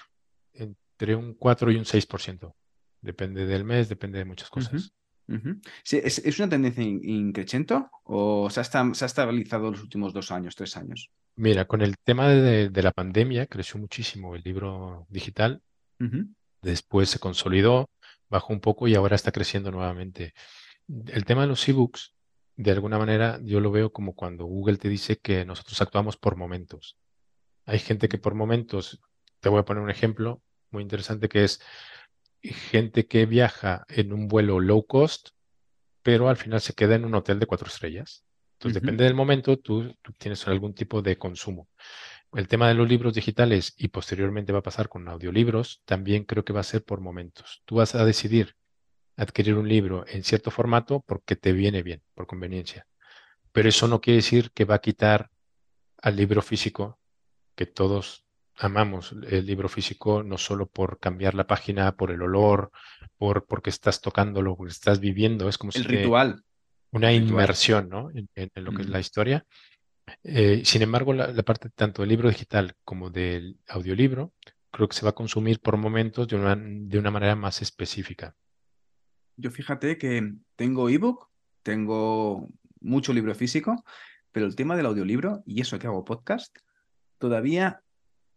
entre 0.95 1.15
un 1.15 1.34
4 1.34 1.71
y 1.71 1.75
un 1.75 1.84
6%. 1.84 2.53
Depende 3.01 3.45
del 3.45 3.65
mes, 3.65 3.89
depende 3.89 4.19
de 4.19 4.25
muchas 4.25 4.49
cosas. 4.49 4.93
Sí, 5.84 5.99
¿es, 6.03 6.19
es 6.19 6.39
una 6.39 6.49
tendencia 6.49 6.84
in, 6.84 7.01
increciendo 7.03 7.89
o 8.03 8.49
se 8.49 8.62
ha, 8.62 8.63
se 8.63 8.77
ha 8.77 9.08
estabilizado 9.08 9.71
los 9.71 9.81
últimos 9.81 10.13
dos 10.13 10.31
años, 10.31 10.55
tres 10.55 10.77
años? 10.77 11.10
Mira, 11.36 11.65
con 11.65 11.81
el 11.81 11.97
tema 11.97 12.29
de, 12.29 12.69
de 12.69 12.84
la 12.84 12.91
pandemia 12.91 13.47
creció 13.47 13.79
muchísimo 13.79 14.36
el 14.36 14.43
libro 14.43 15.05
digital, 15.10 15.62
después 16.62 17.10
se 17.10 17.19
consolidó, 17.19 17.89
bajó 18.29 18.53
un 18.53 18.62
poco 18.62 18.88
y 18.88 18.95
ahora 18.95 19.15
está 19.15 19.31
creciendo 19.31 19.71
nuevamente. 19.71 20.34
El 21.08 21.25
tema 21.25 21.41
de 21.41 21.47
los 21.47 21.67
ebooks, 21.67 22.13
de 22.55 22.71
alguna 22.71 22.97
manera, 22.97 23.39
yo 23.43 23.60
lo 23.60 23.71
veo 23.71 23.91
como 23.91 24.13
cuando 24.13 24.45
Google 24.45 24.77
te 24.77 24.88
dice 24.88 25.17
que 25.17 25.43
nosotros 25.43 25.81
actuamos 25.81 26.15
por 26.15 26.38
momentos. 26.38 26.97
Hay 27.65 27.79
gente 27.79 28.08
que 28.08 28.19
por 28.19 28.36
momentos, 28.36 29.01
te 29.41 29.49
voy 29.49 29.60
a 29.60 29.65
poner 29.65 29.84
un 29.84 29.89
ejemplo 29.89 30.41
muy 30.75 30.83
interesante 30.83 31.29
que 31.29 31.45
es 31.45 31.61
gente 32.41 33.07
que 33.07 33.25
viaja 33.25 33.85
en 33.88 34.13
un 34.13 34.27
vuelo 34.27 34.59
low 34.59 34.85
cost, 34.85 35.29
pero 36.03 36.29
al 36.29 36.38
final 36.38 36.61
se 36.61 36.73
queda 36.73 36.95
en 36.95 37.05
un 37.05 37.15
hotel 37.15 37.39
de 37.39 37.47
cuatro 37.47 37.67
estrellas. 37.67 38.23
Entonces, 38.59 38.81
depende 38.81 39.03
del 39.03 39.15
momento, 39.15 39.57
tú, 39.57 39.95
tú 40.01 40.13
tienes 40.13 40.47
algún 40.47 40.73
tipo 40.73 41.01
de 41.01 41.17
consumo. 41.17 41.67
El 42.33 42.47
tema 42.47 42.67
de 42.67 42.73
los 42.73 42.88
libros 42.88 43.13
digitales 43.13 43.73
y 43.77 43.88
posteriormente 43.88 44.51
va 44.51 44.59
a 44.59 44.63
pasar 44.63 44.89
con 44.89 45.07
audiolibros, 45.07 45.81
también 45.85 46.25
creo 46.25 46.43
que 46.43 46.53
va 46.53 46.59
a 46.59 46.63
ser 46.63 46.83
por 46.83 46.99
momentos. 46.99 47.63
Tú 47.65 47.75
vas 47.75 47.95
a 47.95 48.05
decidir 48.05 48.55
adquirir 49.17 49.55
un 49.55 49.67
libro 49.67 50.05
en 50.07 50.23
cierto 50.23 50.51
formato 50.51 51.03
porque 51.07 51.35
te 51.35 51.53
viene 51.53 51.83
bien, 51.83 52.03
por 52.13 52.27
conveniencia. 52.27 52.85
Pero 53.51 53.69
eso 53.69 53.88
no 53.88 54.01
quiere 54.01 54.17
decir 54.17 54.51
que 54.51 54.65
va 54.65 54.75
a 54.75 54.81
quitar 54.81 55.31
al 56.01 56.17
libro 56.17 56.41
físico, 56.41 56.99
que 57.55 57.65
todos 57.65 58.24
amamos 58.58 59.13
el 59.28 59.46
libro 59.46 59.70
físico, 59.70 60.24
no 60.24 60.38
solo 60.38 60.68
por 60.68 61.00
cambiar 61.00 61.34
la 61.36 61.48
página, 61.48 61.96
por 61.96 62.12
el 62.12 62.22
olor, 62.22 62.72
por 63.18 63.46
porque 63.46 63.70
estás 63.70 64.02
tocándolo, 64.02 64.56
porque 64.56 64.72
estás 64.72 65.00
viviendo, 65.00 65.50
es 65.50 65.58
como 65.58 65.72
El 65.74 65.84
si 65.84 65.88
ritual, 65.88 66.44
una 66.91 67.12
inmersión, 67.12 67.89
¿no? 67.89 68.10
En, 68.12 68.30
lo 68.56 68.72
que 68.72 68.84
es 68.84 68.89
la 68.89 69.00
historia. 69.00 69.46
Eh, 70.24 70.62
sin 70.63 70.82
embargo, 70.82 71.13
la, 71.13 71.28
la 71.28 71.44
parte 71.44 71.70
tanto 71.70 72.02
del 72.02 72.10
libro 72.10 72.30
digital 72.30 72.76
como 72.84 73.10
del 73.10 73.58
audiolibro, 73.68 74.34
creo 74.72 74.88
que 74.88 74.96
se 74.96 75.06
va 75.06 75.12
a 75.12 75.15
consumir 75.15 75.60
por 75.62 75.78
momentos 75.78 76.28
de 76.28 76.36
una, 76.36 76.56
de 76.56 77.00
una 77.00 77.12
manera 77.12 77.36
más 77.36 77.62
específica. 77.62 78.36
Yo 79.38 79.52
fíjate 79.52 79.98
que 79.98 80.34
tengo 80.56 80.89
ebook, 80.89 81.30
tengo 81.63 82.50
mucho 82.82 83.13
libro 83.13 83.34
físico, 83.36 83.84
pero 84.32 84.46
el 84.46 84.56
tema 84.56 84.76
del 84.76 84.86
audiolibro, 84.86 85.44
y 85.46 85.62
eso 85.62 85.80
que 85.80 85.88
hago 85.88 86.04
podcast, 86.04 86.58
todavía 87.18 87.82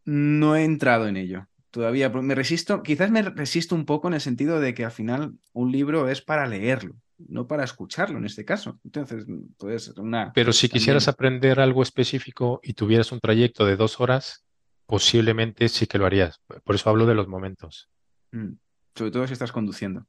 no 0.08 0.56
he 0.56 0.64
entrado 0.64 1.06
en 1.06 1.18
ello. 1.18 1.46
Todavía 1.70 2.08
me 2.08 2.34
resisto, 2.34 2.82
quizás 2.82 3.10
me 3.10 3.20
resisto 3.20 3.74
un 3.74 3.84
poco 3.84 4.08
en 4.08 4.14
el 4.14 4.22
sentido 4.22 4.58
de 4.58 4.72
que 4.72 4.86
al 4.86 4.90
final 4.90 5.34
un 5.52 5.70
libro 5.70 6.08
es 6.08 6.22
para 6.22 6.46
leerlo, 6.46 6.94
no 7.18 7.46
para 7.46 7.64
escucharlo 7.64 8.16
en 8.16 8.24
este 8.24 8.46
caso. 8.46 8.80
Entonces, 8.84 9.26
puede 9.58 9.78
ser 9.78 10.00
una... 10.00 10.32
Pero 10.32 10.52
si 10.52 10.70
quisieras 10.70 11.08
aprender 11.08 11.60
algo 11.60 11.82
específico 11.82 12.60
y 12.62 12.72
tuvieras 12.72 13.12
un 13.12 13.20
trayecto 13.20 13.66
de 13.66 13.76
dos 13.76 14.00
horas, 14.00 14.46
posiblemente 14.86 15.68
sí 15.68 15.86
que 15.86 15.98
lo 15.98 16.06
harías. 16.06 16.40
Por 16.64 16.74
eso 16.74 16.88
hablo 16.88 17.04
de 17.04 17.14
los 17.14 17.28
momentos. 17.28 17.90
Mm, 18.32 18.52
sobre 18.94 19.10
todo 19.10 19.26
si 19.26 19.34
estás 19.34 19.52
conduciendo 19.52 20.06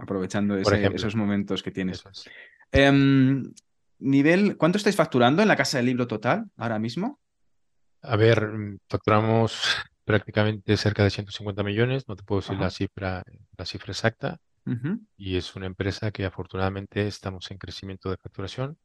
aprovechando 0.00 0.56
esos 0.56 1.14
momentos 1.14 1.62
que 1.62 1.70
tienes. 1.70 2.02
Em, 2.72 3.52
nivel, 3.98 4.56
¿cuánto 4.56 4.78
estáis 4.78 4.96
facturando 4.96 5.42
en 5.42 5.48
la 5.48 5.56
casa 5.56 5.76
del 5.76 5.86
libro 5.86 6.06
total 6.06 6.46
ahora 6.56 6.78
mismo? 6.78 7.20
A 8.02 8.16
ver, 8.16 8.46
mm, 8.46 8.78
facturamos 8.88 9.62
prácticamente 10.04 10.76
cerca 10.76 11.04
de 11.04 11.10
150 11.10 11.62
millones, 11.62 12.08
no 12.08 12.16
te 12.16 12.24
puedo 12.24 12.40
decir 12.40 12.58
la 12.58 12.70
cifra, 12.70 13.22
la 13.56 13.64
cifra 13.64 13.92
exacta, 13.92 14.38
y 15.16 15.36
es 15.36 15.56
una 15.56 15.66
empresa 15.66 16.10
que 16.10 16.24
afortunadamente 16.24 17.06
estamos 17.06 17.50
en 17.50 17.58
crecimiento 17.58 18.10
de 18.10 18.16
facturación 18.16 18.76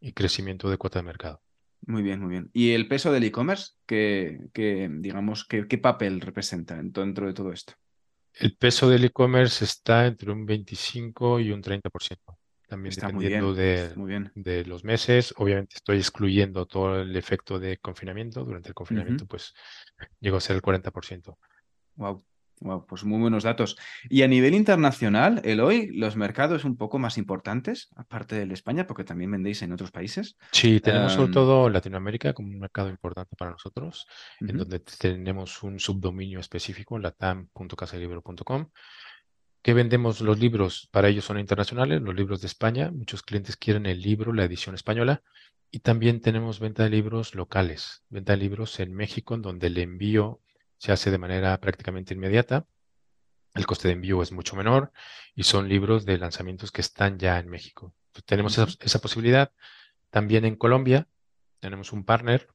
y 0.00 0.12
crecimiento 0.12 0.70
de 0.70 0.76
cuota 0.76 0.98
de 0.98 1.04
mercado. 1.04 1.40
Muy 1.86 2.02
bien, 2.02 2.20
muy 2.20 2.30
bien. 2.30 2.50
¿Y 2.52 2.72
el 2.72 2.88
peso 2.88 3.12
del 3.12 3.24
e-commerce? 3.24 3.72
¿Qué, 3.86 4.48
digamos, 4.90 5.44
qué 5.46 5.78
papel 5.78 6.20
representa 6.20 6.76
dentro 6.76 7.26
de 7.26 7.32
todo 7.32 7.52
esto? 7.52 7.74
El 8.34 8.56
peso 8.56 8.88
del 8.88 9.04
e-commerce 9.04 9.64
está 9.64 10.06
entre 10.06 10.30
un 10.30 10.46
25 10.46 11.40
y 11.40 11.50
un 11.50 11.62
30%, 11.62 12.37
también 12.68 12.94
dependiendo 12.94 13.54
de, 13.54 14.64
los 14.66 14.84
meses. 14.84 15.34
Obviamente 15.36 15.76
estoy 15.76 15.98
excluyendo 15.98 16.66
todo 16.66 17.00
el 17.00 17.16
efecto 17.16 17.58
de 17.58 17.78
confinamiento. 17.78 18.44
Durante 18.44 18.68
el 18.68 18.74
confinamiento, 18.74 19.26
pues 19.26 19.54
llegó 20.20 20.36
a 20.36 20.40
ser 20.40 20.56
el 20.56 20.62
40%. 20.62 21.36
Wow. 21.96 22.22
Wow, 22.60 22.86
pues 22.86 23.04
muy 23.04 23.20
buenos 23.20 23.44
datos. 23.44 23.76
Y 24.08 24.22
a 24.22 24.28
nivel 24.28 24.54
internacional, 24.54 25.40
Eloy, 25.44 25.92
los 25.92 26.16
mercados 26.16 26.64
un 26.64 26.76
poco 26.76 26.98
más 26.98 27.16
importantes, 27.16 27.88
aparte 27.94 28.44
de 28.44 28.52
España, 28.52 28.86
porque 28.86 29.04
también 29.04 29.30
vendéis 29.30 29.62
en 29.62 29.72
otros 29.72 29.92
países. 29.92 30.36
Sí, 30.50 30.80
tenemos 30.80 31.12
sobre 31.12 31.32
todo 31.32 31.68
Latinoamérica 31.68 32.32
como 32.32 32.48
un 32.48 32.58
mercado 32.58 32.88
importante 32.88 33.36
para 33.36 33.52
nosotros, 33.52 34.08
en 34.40 34.56
donde 34.56 34.80
tenemos 34.80 35.62
un 35.62 35.78
subdominio 35.78 36.40
específico, 36.40 36.98
latam.casalibro.com, 36.98 38.66
que 39.62 39.74
vendemos 39.74 40.20
los 40.20 40.38
libros, 40.38 40.88
para 40.92 41.08
ellos 41.08 41.24
son 41.24 41.38
internacionales, 41.38 42.00
los 42.00 42.14
libros 42.14 42.40
de 42.40 42.46
España, 42.46 42.90
muchos 42.90 43.22
clientes 43.22 43.56
quieren 43.56 43.86
el 43.86 44.00
libro, 44.00 44.32
la 44.32 44.44
edición 44.44 44.74
española, 44.74 45.22
y 45.70 45.80
también 45.80 46.20
tenemos 46.20 46.60
venta 46.60 46.84
de 46.84 46.90
libros 46.90 47.34
locales, 47.34 48.04
venta 48.08 48.32
de 48.32 48.38
libros 48.38 48.80
en 48.80 48.94
México, 48.94 49.34
en 49.34 49.42
donde 49.42 49.66
el 49.66 49.78
envío 49.78 50.40
se 50.78 50.92
hace 50.92 51.10
de 51.10 51.18
manera 51.18 51.58
prácticamente 51.60 52.14
inmediata. 52.14 52.66
El 53.54 53.66
coste 53.66 53.88
de 53.88 53.94
envío 53.94 54.22
es 54.22 54.32
mucho 54.32 54.56
menor 54.56 54.92
y 55.34 55.42
son 55.42 55.68
libros 55.68 56.06
de 56.06 56.18
lanzamientos 56.18 56.70
que 56.70 56.80
están 56.80 57.18
ya 57.18 57.38
en 57.38 57.48
México. 57.48 57.94
tenemos 58.24 58.56
esa, 58.58 58.98
posibilidad. 59.00 59.52
También 60.10 60.44
en 60.44 60.56
Colombia 60.56 61.08
tenemos 61.60 61.92
un 61.92 62.04
partner, 62.04 62.48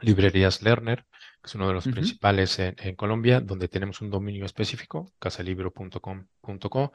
Librerías 0.00 0.62
Lerner, 0.62 1.06
que 1.42 1.48
es 1.48 1.54
uno 1.54 1.68
de 1.68 1.74
los 1.74 1.84
principales 1.84 2.58
en, 2.58 2.76
en, 2.78 2.94
Colombia, 2.94 3.40
donde 3.40 3.68
tenemos 3.68 4.00
un 4.00 4.10
dominio 4.10 4.46
específico, 4.46 5.12
casalibro.com.co, 5.18 6.92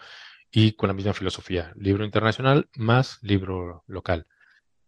y 0.51 0.73
con 0.73 0.87
la 0.87 0.93
misma 0.93 1.13
filosofía, 1.13 1.73
libro 1.75 2.05
internacional 2.05 2.69
más 2.75 3.19
libro 3.21 3.83
local. 3.87 4.27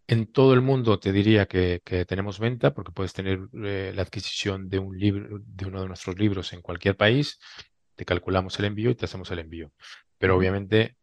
En 0.08 0.26
todo 0.32 0.54
el 0.54 0.62
mundo 0.62 1.00
te 1.00 1.12
diría 1.12 1.45
que, 1.45 1.82
tenemos 2.08 2.39
venta 2.39 2.74
porque 2.74 2.91
puedes 2.91 3.13
tener 3.13 3.41
eh, 3.63 3.91
la 3.93 4.02
adquisición 4.02 4.69
de 4.69 4.80
un 4.80 4.98
libro, 4.98 5.39
de 5.45 5.65
uno 5.65 5.82
de 5.82 5.88
nuestros 5.88 6.17
libros 6.17 6.54
en 6.54 6.62
cualquier 6.62 6.98
país, 6.98 7.39
te 7.95 8.06
calculamos 8.06 8.58
el 8.60 8.65
envío 8.65 8.89
y 8.89 8.95
te 8.95 9.06
hacemos 9.06 9.30
el 9.32 9.39
envío. 9.39 9.72
Pero 10.17 10.36
obviamente 10.36 10.95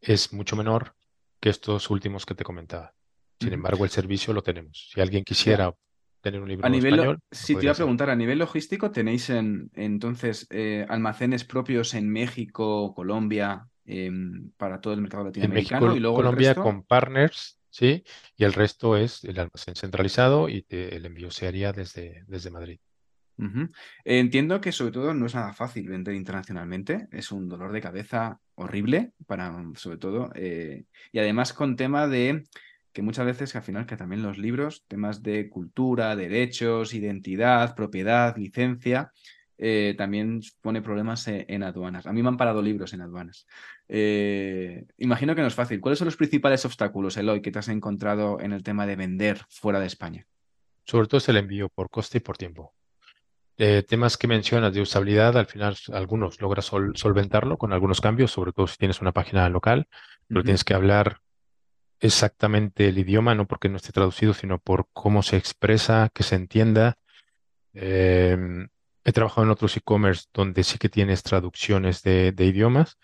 es 0.00 0.32
mucho 0.32 0.54
menor 0.54 0.94
que 1.40 1.48
estos 1.48 1.90
últimos 1.90 2.24
que 2.24 2.34
te 2.34 2.44
comentaba. 2.44 2.94
Sin 3.40 3.52
embargo, 3.52 3.84
el 3.84 3.90
servicio 3.90 4.32
lo 4.32 4.42
tenemos. 4.42 4.90
Si 4.92 5.00
alguien 5.00 5.24
quisiera 5.24 5.74
tener 6.26 6.40
un 6.40 6.48
libro 6.48 6.66
a 6.66 6.70
nivel 6.70 6.94
español, 6.94 7.18
sí, 7.30 7.54
te 7.54 7.62
iba 7.64 7.72
a 7.72 7.76
preguntar, 7.76 8.10
a 8.10 8.16
nivel 8.16 8.38
logístico, 8.38 8.90
¿tenéis 8.90 9.30
en, 9.30 9.70
entonces 9.74 10.46
eh, 10.50 10.84
almacenes 10.88 11.44
propios 11.44 11.94
en 11.94 12.08
México, 12.10 12.92
Colombia, 12.94 13.68
em, 13.84 14.50
para 14.56 14.80
todo 14.80 14.94
el 14.94 15.02
mercado 15.02 15.24
latinoamericano? 15.24 15.78
En 15.78 15.82
México, 15.84 15.96
y 15.96 16.00
luego 16.00 16.16
Colombia 16.16 16.54
con 16.54 16.82
partners 16.82 17.60
¿sí? 17.76 18.04
Y 18.36 18.44
el 18.44 18.54
resto 18.54 18.96
es 18.96 19.22
el 19.24 19.38
almacén 19.38 19.76
centralizado 19.76 20.48
y 20.48 20.64
el 20.70 21.04
envío 21.04 21.30
se 21.30 21.46
haría 21.46 21.72
desde, 21.72 22.24
desde 22.26 22.50
Madrid. 22.50 22.80
Entiendo 24.04 24.62
que 24.62 24.72
sobre 24.72 24.92
todo 24.92 25.12
no 25.12 25.26
es 25.26 25.34
nada 25.34 25.52
fácil 25.52 25.88
vender 25.90 26.14
internacionalmente, 26.14 27.06
es 27.12 27.30
un 27.32 27.50
dolor 27.50 27.72
de 27.72 27.82
cabeza 27.82 28.40
horrible 28.54 29.12
para 29.26 29.54
sobre 29.74 29.98
todo, 29.98 30.30
eh, 30.34 30.86
y 31.12 31.18
además 31.18 31.52
con 31.52 31.76
tema 31.76 32.08
de 32.08 32.44
que 32.96 33.02
muchas 33.02 33.26
veces 33.26 33.52
que 33.52 33.58
al 33.58 33.64
final 33.64 33.84
que 33.84 33.98
también 33.98 34.22
los 34.22 34.38
libros, 34.38 34.86
temas 34.88 35.22
de 35.22 35.50
cultura, 35.50 36.16
derechos, 36.16 36.94
identidad, 36.94 37.74
propiedad, 37.74 38.34
licencia, 38.38 39.12
eh, 39.58 39.94
también 39.98 40.40
pone 40.62 40.80
problemas 40.80 41.28
e, 41.28 41.44
en, 41.46 41.62
aduanas. 41.62 42.06
A 42.06 42.14
mí 42.14 42.22
me 42.22 42.30
han 42.30 42.38
parado 42.38 42.62
libros 42.62 42.94
en 42.94 43.02
aduanas. 43.02 43.46
Eh, 43.86 44.86
imagino 44.96 45.34
que 45.34 45.42
no 45.42 45.46
es 45.46 45.54
fácil. 45.54 45.78
¿Cuáles 45.78 45.98
son 45.98 46.06
los 46.06 46.16
principales 46.16 46.64
obstáculos, 46.64 47.18
Eloy, 47.18 47.42
que 47.42 47.50
te 47.50 47.58
has 47.58 47.68
encontrado 47.68 48.40
en 48.40 48.54
el 48.54 48.62
tema 48.62 48.86
de 48.86 48.96
vender 48.96 49.42
fuera 49.50 49.78
de 49.78 49.88
España? 49.88 50.26
Sobre 50.86 51.06
todo 51.06 51.18
es 51.18 51.28
el 51.28 51.36
envío 51.36 51.68
por 51.68 51.90
coste 51.90 52.16
y 52.16 52.22
por 52.22 52.38
tiempo. 52.38 52.72
Eh, 53.58 53.84
temas 53.86 54.16
que 54.16 54.26
mencionas 54.26 54.72
de 54.72 54.80
usabilidad, 54.80 55.36
al 55.36 55.46
final 55.46 55.76
algunos 55.92 56.40
logras 56.40 56.64
solventarlo 56.64 57.58
con 57.58 57.74
algunos 57.74 58.00
cambios, 58.00 58.30
sobre 58.30 58.52
todo 58.52 58.66
si 58.66 58.78
tienes 58.78 59.02
una 59.02 59.12
página 59.12 59.46
local, 59.50 59.86
pero 60.28 60.42
tienes 60.42 60.64
que 60.64 60.72
hablar 60.72 61.20
exactamente 62.00 62.88
el 62.88 62.98
idioma, 62.98 63.34
no 63.34 63.46
porque 63.46 63.68
no 63.68 63.76
esté 63.76 63.92
traducido, 63.92 64.34
sino 64.34 64.58
por 64.58 64.88
cómo 64.92 65.22
se 65.22 65.36
expresa, 65.36 66.10
que 66.14 66.22
se 66.22 66.36
entienda. 66.36 66.96
Em, 67.74 68.68
He 69.06 69.12
trabajado 69.12 69.44
en 69.44 69.52
otros 69.52 69.76
e-commerce 69.76 70.24
donde 70.34 70.64
sí 70.64 70.78
que 70.78 70.88
tienes 70.88 71.22
traducciones 71.22 72.02
de, 72.02 72.34
idiomas, 72.36 72.98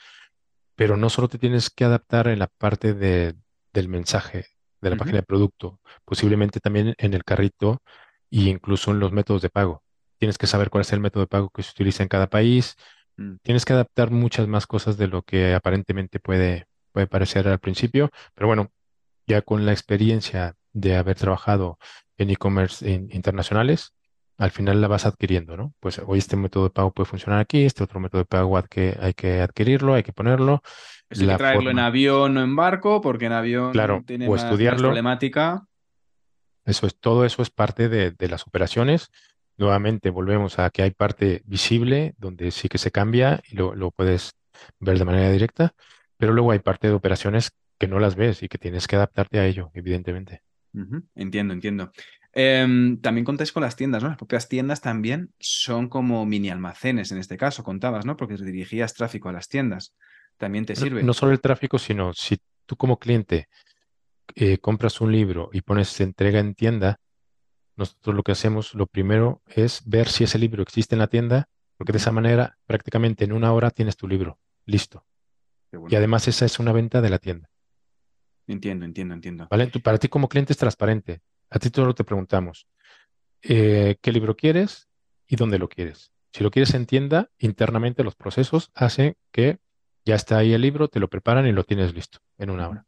pero 0.75 0.97
no 0.97 1.09
solo 1.09 1.29
te 1.29 1.39
tienes 1.39 1.71
que 1.71 1.85
adaptar 1.85 2.27
en 2.27 2.41
la 2.41 2.49
parte 2.49 2.93
del 2.93 3.89
mensaje 3.89 4.47
de 4.81 4.91
la 4.91 4.97
página 4.97 5.19
de 5.19 5.23
producto, 5.23 5.81
posiblemente 6.05 6.59
también 6.59 6.97
en 6.99 7.15
el 7.15 7.23
carrito 7.23 7.83
e 8.33 8.41
incluso 8.49 8.91
en 8.91 8.99
los 8.99 9.13
métodos 9.13 9.43
de 9.43 9.51
pago. 9.51 9.85
Tienes 10.19 10.39
que 10.39 10.49
saber 10.49 10.71
cuál 10.71 10.81
es 10.81 10.93
el 10.93 10.99
método 10.99 11.23
de 11.23 11.29
pago 11.29 11.51
que 11.51 11.63
se 11.63 11.71
utiliza 11.71 12.03
en 12.03 12.09
cada 12.09 12.29
país. 12.29 12.75
Mm. 13.17 13.37
Tienes 13.43 13.65
que 13.65 13.75
adaptar 13.75 14.11
muchas 14.11 14.49
más 14.49 14.67
cosas 14.67 14.97
de 14.97 15.07
lo 15.07 15.23
que 15.23 15.55
aparentemente 15.55 16.19
puede, 16.19 16.67
puede 16.91 17.07
parecer 17.07 17.47
al 17.47 17.61
principio, 17.61 18.11
pero 18.35 18.49
bueno, 18.49 18.73
ya 19.27 19.43
con 19.43 19.67
la 19.67 19.73
experiencia 19.73 20.55
de 20.73 20.97
haber 20.97 21.17
trabajado 21.17 21.79
en 22.17 22.31
e-commerce 22.31 22.89
internacionales, 22.89 23.95
al 24.39 24.51
final 24.51 24.81
la 24.81 24.89
vas 24.89 25.07
adquiriendo, 25.07 25.57
¿no? 25.57 25.73
Pues 25.81 26.01
hoy 26.05 26.19
este 26.19 26.37
método 26.37 26.65
de 26.65 26.71
pago 26.71 26.93
puede 26.93 27.09
funcionar 27.09 27.41
aquí, 27.41 27.65
este 27.65 27.85
otro 27.85 28.01
método 28.01 28.23
de 28.23 28.27
pago 28.27 28.57
hay 28.57 28.65
que, 28.69 28.99
hay 29.01 29.15
que 29.15 29.41
adquirirlo, 29.41 29.95
hay 29.95 30.03
que 30.03 30.13
ponerlo. 30.13 30.63
hay 31.11 31.27
que 31.27 31.37
traerlo 31.37 31.71
en 31.71 31.79
avión 31.79 32.37
o 32.37 32.43
en 32.43 32.57
barco, 32.57 33.01
porque 33.01 33.27
en 33.27 33.33
avión 33.33 33.73
tiene 34.05 34.29
más, 34.29 34.45
problemática. 34.45 35.67
Eso 36.65 36.87
es, 36.87 36.97
todo 36.99 37.25
eso 37.25 37.43
es 37.43 37.51
parte 37.51 37.89
de, 37.89 38.29
las 38.29 38.47
operaciones. 38.47 39.11
Nuevamente 39.57 40.11
volvemos 40.11 40.59
a 40.59 40.71
que 40.71 40.83
hay 40.83 40.91
parte 40.91 41.43
visible 41.45 42.15
donde 42.19 42.51
sí 42.51 42.69
que 42.69 42.79
se 42.79 42.91
cambia 42.91 43.43
y 43.49 43.57
lo, 43.57 43.91
puedes 43.91 44.33
ver 44.81 44.99
de 44.99 45.05
manera 45.05 45.31
directa, 45.31 45.75
pero 46.17 46.33
luego 46.33 46.53
hay 46.53 46.61
parte 46.61 46.89
de 46.89 46.95
operaciones 46.95 47.53
que 47.83 47.89
no 47.89 47.99
las 47.99 48.15
ves 48.15 48.45
y 48.45 48.49
que 48.49 48.59
tienes 48.59 48.87
que 48.87 48.95
adaptarte 48.95 49.41
a 49.41 49.45
ello, 49.45 49.73
evidentemente. 49.75 50.45
Entiendo, 51.17 51.53
entiendo. 51.53 51.91
Em, 52.33 53.01
también 53.01 53.25
contáis 53.25 53.51
con 53.51 53.65
las 53.65 53.75
tiendas, 53.75 54.05
¿no? 54.05 54.09
Las 54.11 54.19
propias 54.19 54.49
tiendas 54.49 54.81
también 54.81 55.35
son 55.41 55.89
como 55.89 56.25
mini 56.25 56.49
almacenes 56.49 57.11
en 57.11 57.19
este 57.19 57.37
caso, 57.37 57.65
contabas, 57.65 58.07
¿no? 58.07 58.17
Porque 58.17 58.37
dirigías 58.37 58.95
tráfico 58.95 59.31
a 59.31 59.33
las 59.33 59.49
tiendas. 59.49 59.97
También 60.37 60.65
te 60.65 60.77
sirve. 60.77 61.03
No, 61.03 61.13
solo 61.13 61.33
el 61.33 61.41
tráfico, 61.41 61.77
sino 61.77 62.15
si 62.15 62.39
tú 62.67 62.77
como 62.77 63.01
cliente 63.01 63.49
eh, 64.37 64.59
compras 64.59 65.01
un 65.01 65.11
libro 65.11 65.51
y 65.53 65.63
pones 65.63 66.01
entrega 66.01 66.39
en 66.39 66.55
tienda, 66.55 67.01
nosotros 67.75 68.15
lo 68.15 68.23
que 68.23 68.31
hacemos, 68.31 68.75
lo 68.75 68.87
primero 68.87 69.43
es 69.49 69.83
ver 69.87 70.07
si 70.07 70.23
ese 70.23 70.39
libro 70.39 70.63
existe 70.63 70.95
en 70.95 71.01
la 71.01 71.09
tienda, 71.09 71.49
porque 71.77 71.91
de 71.91 71.99
esa 71.99 72.13
manera 72.13 72.59
prácticamente 72.65 73.25
en 73.25 73.33
una 73.33 73.53
hora 73.53 73.73
tienes 73.73 73.97
tu 73.97 74.07
libro 74.07 74.39
listo. 74.67 75.05
Y 75.89 75.97
además 75.97 76.29
esa 76.29 76.45
es 76.45 76.61
una 76.61 76.71
venta 76.71 77.01
de 77.01 77.11
la 77.11 77.19
tienda. 77.19 77.52
Entiendo, 78.47 78.85
entiendo, 78.85 79.15
entiendo. 79.15 79.49
¿Vale? 79.51 79.69
para 79.83 79.99
ti 79.99 80.09
como 80.09 80.29
cliente 80.29 80.53
es 80.53 80.59
transparente. 80.59 81.21
A 81.51 81.59
ti 81.59 81.71
solo 81.73 81.95
te 81.95 82.05
preguntamos, 82.05 82.67
eh, 83.43 83.97
¿qué 84.01 84.13
libro 84.13 84.37
quieres 84.37 84.89
y 85.27 85.37
dónde 85.37 85.59
lo 85.59 85.69
quieres? 85.69 86.13
Si 86.33 86.43
lo 86.43 86.51
quieres 86.51 86.73
en 86.75 86.87
tienda, 86.87 87.31
internamente 87.39 88.03
los 88.05 88.15
procesos 88.15 88.71
hacen 88.75 89.17
que 89.31 89.59
ya 90.05 90.15
está 90.15 90.39
ahí 90.39 90.53
el 90.53 90.63
libro, 90.63 90.89
te 90.89 90.99
lo 90.99 91.09
preparan 91.09 91.47
y 91.47 91.53
lo 91.53 91.65
tienes 91.65 91.95
listo 91.95 92.21
en 92.39 92.51
una 92.51 92.69
hora. 92.69 92.87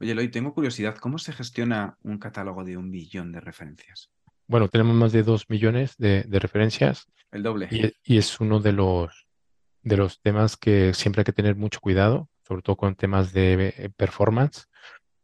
Oye, 0.00 0.12
Eloy, 0.12 0.28
tengo 0.28 0.54
curiosidad, 0.54 0.96
¿cómo 0.96 1.18
se 1.18 1.32
gestiona 1.32 1.98
un 2.02 2.18
catálogo 2.18 2.64
de 2.64 2.78
un 2.78 2.90
millón 2.90 3.32
de 3.32 3.40
referencias? 3.40 4.10
Bueno, 4.46 4.68
tenemos 4.68 4.96
más 4.96 5.12
de 5.12 5.22
dos 5.22 5.48
millones 5.50 5.96
de, 5.98 6.24
referencias. 6.30 7.06
El 7.30 7.42
doble. 7.42 7.68
Y, 7.70 8.16
es 8.16 8.40
uno 8.40 8.60
de 8.60 8.72
los, 8.72 9.28
de 9.82 9.96
los 9.98 10.20
temas 10.22 10.56
que 10.56 10.94
siempre 10.94 11.20
hay 11.20 11.24
que 11.24 11.32
tener 11.32 11.54
mucho 11.54 11.80
cuidado, 11.80 12.30
sobre 12.48 12.62
todo 12.62 12.76
con 12.76 12.96
temas 12.96 13.32
de 13.32 13.74
eh, 13.76 13.90
performance. 13.94 14.68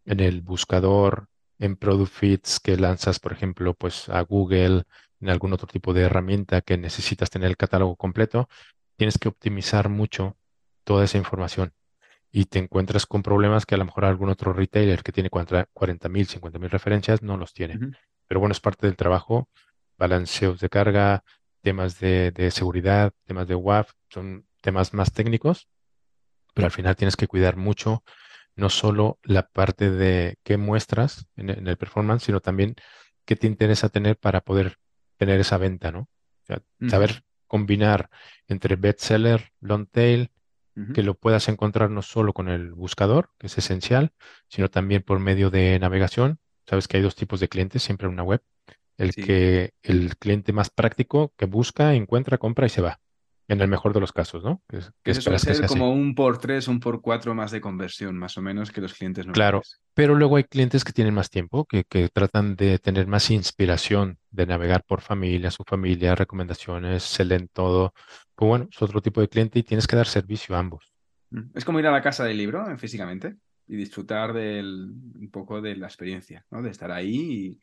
En 0.07 0.21
el 0.21 0.41
buscador, 0.41 1.29
en 1.59 1.77
Product 1.77 2.13
Feeds 2.13 2.61
que 2.61 2.77
lanzas, 2.77 3.21
por 3.21 3.33
ejemplo, 3.33 3.75
pues 3.75 4.09
a 4.09 4.21
Google, 4.23 4.85
en 5.21 5.31
algún 5.31 5.53
otro 5.53 5.67
tipo 5.67 5.93
de 5.93 6.03
herramienta 6.03 6.61
que 6.61 6.79
necesitas 6.79 7.31
tener 7.31 7.49
el 7.49 7.57
catálogo 7.57 7.97
completo, 7.97 8.49
tienes 8.97 9.19
que 9.19 9.29
optimizar 9.29 9.89
mucho 9.89 10.37
toda 10.85 11.05
esa 11.05 11.19
información 11.19 11.73
y 12.31 12.47
te 12.47 12.59
encuentras 12.59 13.07
con 13.07 13.23
problemas 13.23 13.67
que 13.67 13.75
a 13.75 13.79
lo 13.79 13.85
mejor 13.85 14.05
algún 14.05 14.29
otro 14.29 14.53
retailer 14.53 15.03
que 15.03 15.13
tiene 15.13 15.31
40.000, 15.31 15.71
50.000 15.71 16.69
referencias 16.69 17.23
no 17.23 17.37
los 17.37 17.53
tiene. 17.53 17.79
Pero 18.27 18.41
bueno, 18.41 18.53
es 18.53 18.61
parte 18.61 18.87
del 18.87 18.97
trabajo, 18.97 19.49
balanceos 19.97 20.61
de 20.61 20.69
carga, 20.69 21.25
temas 21.63 21.99
de, 21.99 22.51
seguridad, 22.53 23.13
temas 23.25 23.49
de 23.49 23.55
WAF, 23.55 23.93
son 24.11 24.47
temas 24.61 24.93
más 24.95 25.13
técnicos, 25.13 25.69
pero 26.55 26.67
al 26.67 26.73
final 26.73 26.97
tienes 26.97 27.17
que 27.17 27.27
cuidar 27.27 27.57
mucho 27.57 28.03
no 28.57 28.71
solo 28.71 29.19
la 29.23 29.47
parte 29.47 29.91
de 29.91 30.39
qué 30.43 30.57
muestras 30.57 31.27
en, 31.37 31.51
el 31.51 31.77
performance, 31.77 32.25
sino 32.25 32.41
también 32.41 32.75
qué 33.25 33.37
te 33.37 33.47
interesa 33.47 33.89
tener 33.89 34.17
para 34.17 34.41
poder 34.41 34.79
tener 35.17 35.39
esa 35.41 35.59
venta, 35.59 35.93
¿no? 35.93 36.09
saber 36.89 37.25
combinar 37.47 38.09
entre 38.47 38.77
bestseller, 38.77 39.53
long 39.61 39.87
tail, 39.87 40.31
que 40.93 41.03
lo 41.03 41.15
puedas 41.15 41.49
encontrar 41.49 41.91
no 41.91 42.03
solo 42.03 42.35
con 42.35 42.49
el 42.49 42.73
buscador, 42.73 43.31
que 43.39 43.47
es 43.47 43.57
esencial, 43.57 44.13
sino 44.49 44.69
también 44.69 45.03
por 45.03 45.19
medio 45.19 45.49
de 45.49 45.79
navegación. 45.79 46.39
Sabes 46.67 46.87
que 46.87 46.99
hay 46.99 47.03
dos 47.03 47.17
tipos 47.17 47.41
de 47.41 47.49
clientes 47.49 47.83
siempre 47.83 48.07
en 48.07 48.13
una 48.13 48.23
web. 48.23 48.43
El 48.99 49.15
que 49.15 49.73
el 49.83 50.17
cliente 50.19 50.53
más 50.53 50.69
práctico 50.69 51.33
que 51.39 51.47
busca, 51.47 51.95
encuentra, 51.95 52.37
compra 52.37 52.67
y 52.67 52.69
se 52.69 52.83
va. 52.83 53.01
En 53.49 53.61
el 53.61 53.68
mejor 53.68 53.92
de 53.92 54.01
los 54.01 54.12
casos, 54.12 54.42
¿no? 54.42 54.61
Que, 54.68 54.80
que 55.05 55.12
Eso 55.12 55.38
ser 55.38 55.66
como 55.66 55.92
un 55.92 56.14
por 56.14 56.38
tres, 56.38 56.66
un 56.66 56.80
por 56.80 57.01
cuatro 57.01 57.34
más 57.34 57.53
de 57.53 57.61
conversión, 57.61 58.18
más 58.18 58.36
o 58.36 58.42
menos, 58.42 58.72
que 58.72 58.80
los 58.80 58.92
clientes 58.94 59.26
no. 59.26 59.32
Claro, 59.32 59.62
pero 59.94 60.16
luego 60.16 60.36
hay 60.36 60.44
clientes 60.44 60.84
que 60.84 60.92
tienen 60.92 61.14
más 61.14 61.30
tiempo, 61.30 61.64
que, 61.64 61.84
que 61.84 62.09
tratan 62.09 62.57
de 62.57 62.78
tener 62.78 63.07
más 63.07 63.30
inspiración, 63.30 64.18
de 64.30 64.47
navegar 64.47 64.82
por 64.84 65.01
familia, 65.01 65.51
su 65.51 65.62
familia, 65.64 66.14
recomendaciones, 66.14 67.05
se 67.05 67.24
leen 67.24 67.49
todo. 67.53 67.94
Pues 68.34 68.49
bueno, 68.49 68.68
es 68.70 68.82
otro 68.82 69.01
tipo 69.01 69.20
de 69.20 69.28
cliente 69.28 69.59
y 69.61 69.62
tienes 69.62 69.86
que 69.86 69.97
dar 69.97 70.07
servicio 70.07 70.57
a 70.57 70.59
ambos. 70.59 70.92
Mm, 71.30 71.51
es 71.55 71.64
como 71.64 71.78
ir 71.80 71.86
a 71.86 71.92
la 71.92 72.03
casa 72.03 72.24
del 72.24 72.36
libro 72.36 72.68
eh, 72.70 72.76
físicamente 72.76 73.36
y 73.68 73.76
disfrutar 73.76 74.32
del, 74.32 74.92
un 75.18 75.30
poco 75.30 75.61
de 75.61 75.76
la 75.76 75.86
experiencia, 75.86 76.44
¿no? 76.51 76.62
De 76.62 76.70
estar 76.70 76.90
ahí 76.90 77.16
y, 77.16 77.61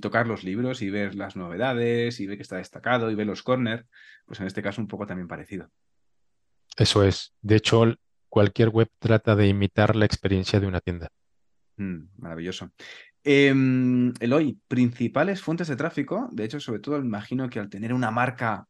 tocar 0.00 0.26
los 0.26 0.44
libros 0.44 0.82
y 0.82 0.90
ver 0.90 1.14
las 1.14 1.36
novedades 1.36 2.20
y 2.20 2.26
ver 2.26 2.36
que 2.36 2.42
está 2.42 2.56
destacado 2.56 3.10
y 3.10 3.14
ver 3.14 3.26
los 3.26 3.42
corners, 3.42 3.84
pues 4.26 4.40
en 4.40 4.46
este 4.46 4.62
caso 4.62 4.80
un 4.80 4.88
poco 4.88 5.06
también 5.06 5.28
parecido. 5.28 5.70
Eso 6.76 7.04
es. 7.04 7.34
De 7.42 7.56
hecho, 7.56 7.94
cualquier 8.28 8.68
web 8.68 8.88
trata 8.98 9.36
de 9.36 9.48
imitar 9.48 9.96
la 9.96 10.06
experiencia 10.06 10.60
de 10.60 10.66
una 10.66 10.80
tienda. 10.80 11.08
Mm, 11.76 12.08
maravilloso. 12.18 12.70
Eh, 13.22 13.52
Eloy, 14.20 14.58
principales 14.66 15.42
fuentes 15.42 15.68
de 15.68 15.76
tráfico, 15.76 16.28
de 16.32 16.44
hecho, 16.44 16.60
sobre 16.60 16.80
todo, 16.80 16.98
imagino 16.98 17.48
que 17.50 17.58
al 17.58 17.68
tener 17.68 17.92
una 17.92 18.10
marca 18.10 18.66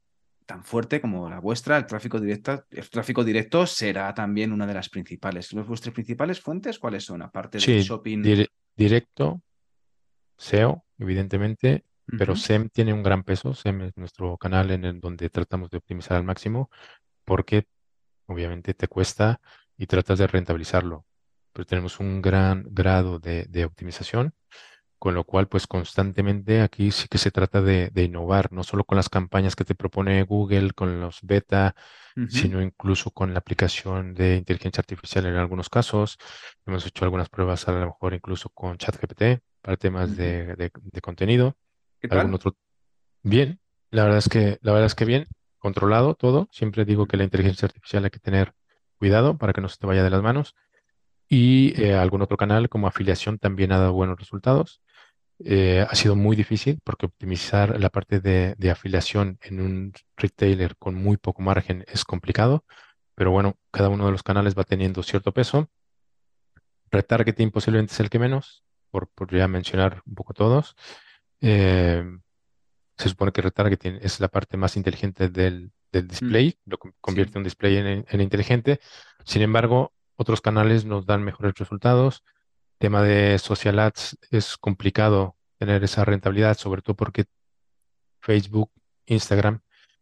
tan 0.50 0.64
fuerte 0.64 1.00
como 1.00 1.30
la 1.30 1.38
vuestra, 1.38 1.76
el 1.76 1.86
tráfico 1.86 2.18
directo, 2.18 2.64
el 2.70 2.90
tráfico 2.90 3.22
directo 3.22 3.68
será 3.68 4.12
también 4.12 4.52
una 4.52 4.66
de 4.66 4.74
las 4.74 4.88
principales. 4.88 5.52
¿Los 5.52 5.68
vuestras 5.68 5.94
principales 5.94 6.40
fuentes 6.40 6.80
cuáles 6.80 7.04
son? 7.04 7.22
Aparte 7.22 7.58
del 7.58 7.82
shopping. 7.82 8.24
directo, 8.74 9.40
SEO, 10.40 10.84
evidentemente, 10.98 11.84
pero 12.18 12.34
SEM 12.34 12.68
tiene 12.70 12.92
un 12.92 13.02
gran 13.02 13.22
peso. 13.22 13.54
SEM 13.54 13.82
es 13.82 13.96
nuestro 13.96 14.36
canal 14.36 14.70
en 14.70 14.84
el 14.84 15.00
donde 15.00 15.30
tratamos 15.30 15.70
de 15.70 15.78
optimizar 15.78 16.16
al 16.16 16.24
máximo, 16.24 16.70
porque 17.24 17.68
obviamente 18.26 18.74
te 18.74 18.88
cuesta 18.88 19.40
y 19.76 19.86
tratas 19.86 20.18
de 20.18 20.26
rentabilizarlo. 20.26 21.06
Pero 21.52 21.66
tenemos 21.66 22.00
un 22.00 22.20
gran 22.20 22.64
grado 22.70 23.18
de, 23.18 23.44
de 23.44 23.64
optimización 23.64 24.34
con 25.00 25.14
lo 25.14 25.24
cual, 25.24 25.48
pues 25.48 25.66
constantemente 25.66 26.60
aquí 26.60 26.90
sí 26.90 27.08
que 27.08 27.16
se 27.16 27.30
trata 27.30 27.62
de, 27.62 27.90
innovar, 27.96 28.52
no 28.52 28.62
solo 28.62 28.84
con 28.84 28.96
las 28.96 29.08
campañas 29.08 29.56
que 29.56 29.64
te 29.64 29.74
propone 29.74 30.22
Google, 30.24 30.72
con 30.72 31.00
los 31.00 31.20
beta, 31.22 31.74
sino 32.28 32.60
incluso 32.60 33.10
con 33.10 33.32
la 33.32 33.38
aplicación 33.38 34.12
de 34.12 34.36
inteligencia 34.36 34.82
artificial 34.82 35.24
en 35.24 35.36
algunos 35.36 35.70
casos. 35.70 36.18
Hemos 36.66 36.86
hecho 36.86 37.06
algunas 37.06 37.30
pruebas 37.30 37.66
a 37.66 37.72
lo 37.72 37.86
mejor 37.86 38.12
incluso 38.12 38.50
con 38.50 38.76
ChatGPT 38.76 39.40
para 39.60 39.76
temas 39.76 40.16
de, 40.16 40.70
contenido. 41.02 41.56
¿Qué 42.00 42.08
tal? 42.08 42.32
otro... 42.34 42.56
Bien, 43.22 43.60
la 43.90 44.04
verdad 44.04 44.18
es 44.18 44.28
que, 44.28 44.58
la 44.62 44.72
verdad 44.72 44.86
es 44.86 44.94
que 44.94 45.04
bien, 45.04 45.26
controlado 45.58 46.14
todo. 46.14 46.48
Siempre 46.52 46.84
digo 46.84 47.06
que 47.06 47.16
la 47.16 47.24
inteligencia 47.24 47.66
artificial 47.66 48.04
hay 48.04 48.10
que 48.10 48.18
tener 48.18 48.54
cuidado 48.98 49.38
para 49.38 49.52
que 49.52 49.60
no 49.60 49.68
se 49.68 49.78
te 49.78 49.86
vaya 49.86 50.02
de 50.02 50.10
las 50.10 50.22
manos. 50.22 50.54
Y 51.28 51.80
eh, 51.80 51.94
algún 51.94 52.22
otro 52.22 52.36
canal 52.36 52.68
como 52.68 52.88
afiliación 52.88 53.38
también 53.38 53.72
ha 53.72 53.78
dado 53.78 53.92
buenos 53.92 54.18
resultados. 54.18 54.80
Eh, 55.42 55.86
ha 55.88 55.94
sido 55.94 56.16
muy 56.16 56.36
difícil 56.36 56.80
porque 56.84 57.06
optimizar 57.06 57.80
la 57.80 57.88
parte 57.88 58.20
de, 58.20 58.70
afiliación 58.70 59.38
en 59.42 59.60
un 59.60 59.92
retailer 60.16 60.76
con 60.76 60.94
muy 60.94 61.16
poco 61.16 61.40
margen 61.40 61.84
es 61.88 62.04
complicado, 62.04 62.64
pero 63.14 63.30
bueno, 63.30 63.56
cada 63.70 63.88
uno 63.88 64.04
de 64.04 64.12
los 64.12 64.22
canales 64.22 64.54
va 64.56 64.64
teniendo 64.64 65.02
cierto 65.02 65.32
peso. 65.32 65.70
Retargeting 66.90 67.50
posiblemente 67.50 67.94
es 67.94 68.00
el 68.00 68.10
que 68.10 68.18
menos, 68.18 68.64
por, 68.90 69.08
ya 69.30 69.48
mencionar 69.48 70.02
un 70.06 70.14
poco 70.14 70.34
todos. 70.34 70.76
Eh, 71.40 72.04
se 72.96 73.08
supone 73.08 73.32
que 73.32 73.42
retargeting 73.42 73.98
es 74.02 74.20
la 74.20 74.28
parte 74.28 74.56
más 74.56 74.76
inteligente 74.76 75.28
del, 75.28 75.72
mm. 75.92 75.98
display, 76.06 76.58
lo 76.66 76.78
convierte 77.00 77.38
un 77.38 77.44
display 77.44 77.76
en 77.76 78.20
inteligente. 78.20 78.80
Sin 79.24 79.42
embargo, 79.42 79.92
otros 80.16 80.40
canales 80.40 80.84
nos 80.84 81.06
dan 81.06 81.22
mejores 81.22 81.54
resultados 81.54 82.22
tema 82.80 83.02
de 83.02 83.38
social 83.38 83.78
ads 83.78 84.18
es 84.30 84.56
complicado 84.56 85.36
tener 85.58 85.84
esa 85.84 86.04
rentabilidad, 86.04 86.56
sobre 86.56 86.80
todo 86.80 86.96
porque 86.96 87.26
Facebook, 88.20 88.72
Instagram, 89.04 89.60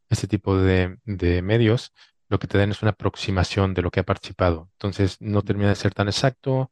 este 0.08 0.28
tipo 0.28 0.56
de, 0.56 0.96
medios, 1.42 1.92
lo 2.28 2.38
que 2.38 2.46
te 2.46 2.56
dan 2.56 2.70
es 2.70 2.80
una 2.80 2.92
aproximación 2.92 3.74
de 3.74 3.82
lo 3.82 3.90
que 3.90 4.00
ha 4.00 4.04
participado. 4.04 4.70
Entonces 4.74 5.16
no 5.20 5.42
termina 5.42 5.70
de 5.70 5.74
ser 5.74 5.92
tan 5.92 6.06
exacto 6.06 6.70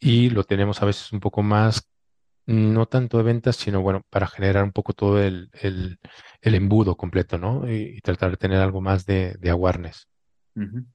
y 0.00 0.30
lo 0.30 0.44
tenemos 0.44 0.82
a 0.82 0.86
veces 0.86 1.12
un 1.12 1.20
poco 1.20 1.42
más, 1.42 1.88
no 2.46 2.86
tanto 2.86 3.18
de 3.18 3.24
ventas, 3.24 3.56
sino 3.56 3.82
bueno, 3.82 4.02
para 4.10 4.26
generar 4.26 4.64
un 4.64 4.72
poco 4.72 4.92
todo 4.92 5.22
el, 5.22 5.50
embudo 6.42 6.96
completo, 6.96 7.38
¿no? 7.38 7.70
Y, 7.70 8.00
tratar 8.00 8.30
de 8.32 8.36
tener 8.36 8.58
algo 8.58 8.80
más 8.80 9.06
de, 9.06 9.34
de 9.38 9.50
awareness. 9.50 10.08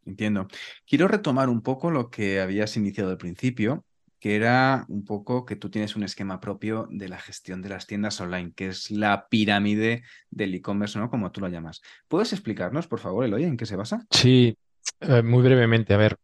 entiendo. 0.06 0.48
Quiero 0.86 1.08
retomar 1.08 1.50
un 1.50 1.62
poco 1.62 1.92
lo 1.92 2.10
que 2.10 2.42
habías 2.42 2.76
iniciado 2.76 3.12
al 3.12 3.18
principio 3.18 3.86
que 4.26 4.36
era 4.36 4.86
un 4.88 5.06
poco 5.06 5.46
que 5.46 5.56
tú 5.56 5.70
tienes 5.70 5.96
un 5.96 6.02
esquema 6.02 6.40
propio 6.40 6.88
de 6.90 7.10
la 7.10 7.20
gestión 7.20 7.62
de 7.62 7.70
las 7.70 7.86
tiendas 7.86 8.20
online, 8.20 8.54
que 8.56 8.70
es 8.70 8.90
la 8.90 9.28
pirámide 9.30 10.02
del 10.32 10.56
e-commerce, 10.56 10.98
¿no? 10.98 11.12
Como 11.12 11.32
tú 11.32 11.42
lo 11.42 11.48
llamas. 11.48 11.84
¿Puedes 12.08 12.34
explicarnos, 12.34 12.88
por 12.88 13.00
favor, 13.00 13.24
Eloy, 13.24 13.44
en 13.44 13.56
qué 13.56 13.68
se 13.68 13.76
basa? 13.76 14.04
Sí, 14.10 14.58
eh, 15.02 15.22
muy 15.22 15.44
brevemente. 15.44 15.94
A 15.94 15.98
ver, 15.98 16.18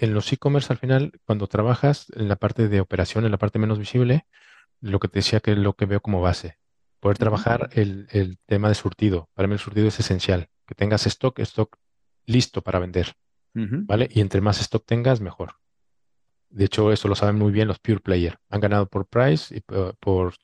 en 0.00 0.14
los 0.14 0.32
e-commerce 0.32 0.72
al 0.72 0.78
final, 0.78 1.12
cuando 1.24 1.46
trabajas 1.46 2.06
en 2.16 2.28
la 2.28 2.36
parte 2.36 2.68
de 2.68 2.80
operación, 2.80 3.24
en 3.24 3.30
la 3.30 3.38
parte 3.38 3.58
menos 3.58 3.78
visible, 3.78 4.26
lo 4.80 4.98
que 4.98 5.08
te 5.08 5.18
decía 5.18 5.40
que 5.40 5.52
es 5.52 5.58
lo 5.58 5.74
que 5.74 5.86
veo 5.86 6.00
como 6.00 6.20
base, 6.20 6.58
poder 7.00 7.18
trabajar 7.18 7.68
el, 7.72 8.38
tema 8.46 8.68
de 8.68 8.74
surtido. 8.74 9.28
Para 9.34 9.46
mí 9.46 9.54
el 9.54 9.60
surtido 9.60 9.88
es 9.88 10.00
esencial, 10.00 10.48
que 10.66 10.74
tengas 10.74 11.06
stock, 11.06 11.38
stock 11.40 11.76
listo 12.24 12.62
para 12.62 12.78
vender, 12.78 13.14
¿vale? 13.52 14.08
Y 14.10 14.20
entre 14.20 14.40
más 14.40 14.60
stock 14.60 14.84
tengas, 14.86 15.20
mejor. 15.20 15.54
De 16.48 16.64
hecho, 16.64 16.92
eso 16.92 17.08
lo 17.08 17.14
saben 17.14 17.36
muy 17.36 17.52
bien 17.52 17.68
los 17.68 17.78
pure 17.78 18.00
player. 18.00 18.38
Han 18.48 18.60
ganado 18.60 18.86
por 18.86 19.06
price 19.06 19.56
y 19.56 19.60
por, 19.60 20.34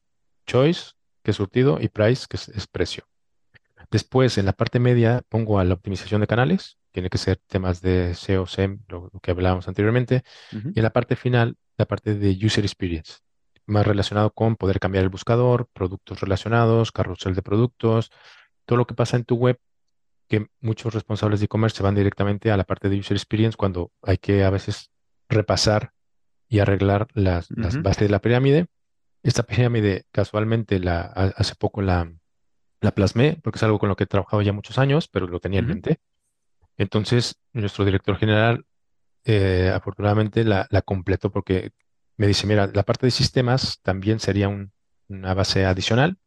choice, 0.46 0.92
que 1.22 1.32
es 1.32 1.36
surtido, 1.36 1.78
y 1.80 1.88
price, 1.88 2.26
que 2.28 2.36
es, 2.36 2.66
precio. 2.68 3.04
Después, 3.90 4.38
en 4.38 4.46
la 4.46 4.52
parte 4.52 4.78
media, 4.78 5.22
pongo 5.28 5.58
a 5.58 5.64
la 5.64 5.74
optimización 5.74 6.20
de 6.20 6.28
canales. 6.28 6.78
Tiene 6.96 7.10
que 7.10 7.18
ser 7.18 7.36
temas 7.46 7.82
de 7.82 8.14
SEO, 8.14 8.46
SEM, 8.46 8.80
lo, 8.88 9.10
que 9.20 9.30
hablábamos 9.30 9.68
anteriormente. 9.68 10.22
Y 10.50 10.78
en 10.78 10.82
la 10.82 10.94
parte 10.94 11.14
final, 11.14 11.58
la 11.76 11.84
parte 11.84 12.14
de 12.14 12.30
user 12.42 12.64
experience, 12.64 13.18
más 13.66 13.86
relacionado 13.86 14.30
con 14.30 14.56
poder 14.56 14.80
cambiar 14.80 15.04
el 15.04 15.10
buscador, 15.10 15.68
productos 15.74 16.22
relacionados, 16.22 16.92
carrusel 16.92 17.34
de 17.34 17.42
productos, 17.42 18.10
todo 18.64 18.78
lo 18.78 18.86
que 18.86 18.94
pasa 18.94 19.18
en 19.18 19.24
tu 19.24 19.34
web 19.34 19.60
que 20.26 20.46
muchos 20.62 20.94
responsables 20.94 21.40
de 21.40 21.44
e-commerce 21.44 21.76
se 21.76 21.82
van 21.82 21.94
directamente 21.94 22.50
a 22.50 22.56
la 22.56 22.64
parte 22.64 22.88
de 22.88 22.98
user 22.98 23.14
experience 23.14 23.58
cuando 23.58 23.92
hay 24.00 24.16
que 24.16 24.42
a 24.42 24.48
veces 24.48 24.90
repasar 25.28 25.92
y 26.48 26.60
arreglar 26.60 27.08
las, 27.12 27.50
bases 27.50 28.04
de 28.04 28.08
la 28.08 28.22
pirámide. 28.22 28.68
esta 29.22 29.42
pirámide 29.42 30.06
casualmente 30.12 30.78
la, 30.78 31.02
hace 31.02 31.56
poco 31.56 31.82
la, 31.82 32.10
la 32.80 32.92
plasmé, 32.92 33.38
porque 33.42 33.58
es 33.58 33.62
algo 33.64 33.78
con 33.78 33.90
lo 33.90 33.96
que 33.96 34.04
he 34.04 34.06
trabajado 34.06 34.40
ya 34.40 34.54
muchos 34.54 34.78
años, 34.78 35.08
pero 35.08 35.26
lo 35.26 35.40
tenía 35.40 35.60
en 35.60 35.66
mente. 35.66 36.00
Entonces, 36.78 37.36
nuestro 37.52 37.84
director 37.84 38.16
general, 38.16 38.66
eh, 39.24 39.72
afortunadamente, 39.74 40.44
la, 40.44 40.66
la, 40.70 40.82
completó 40.82 41.30
porque 41.30 41.72
me 42.16 42.26
dice, 42.26 42.46
mira, 42.46 42.70
la 42.72 42.82
parte 42.82 43.06
de 43.06 43.10
sistemas 43.10 43.80
también 43.82 44.20
sería 44.20 44.48
una 45.08 45.34
base 45.34 45.64
adicional. 45.64 46.18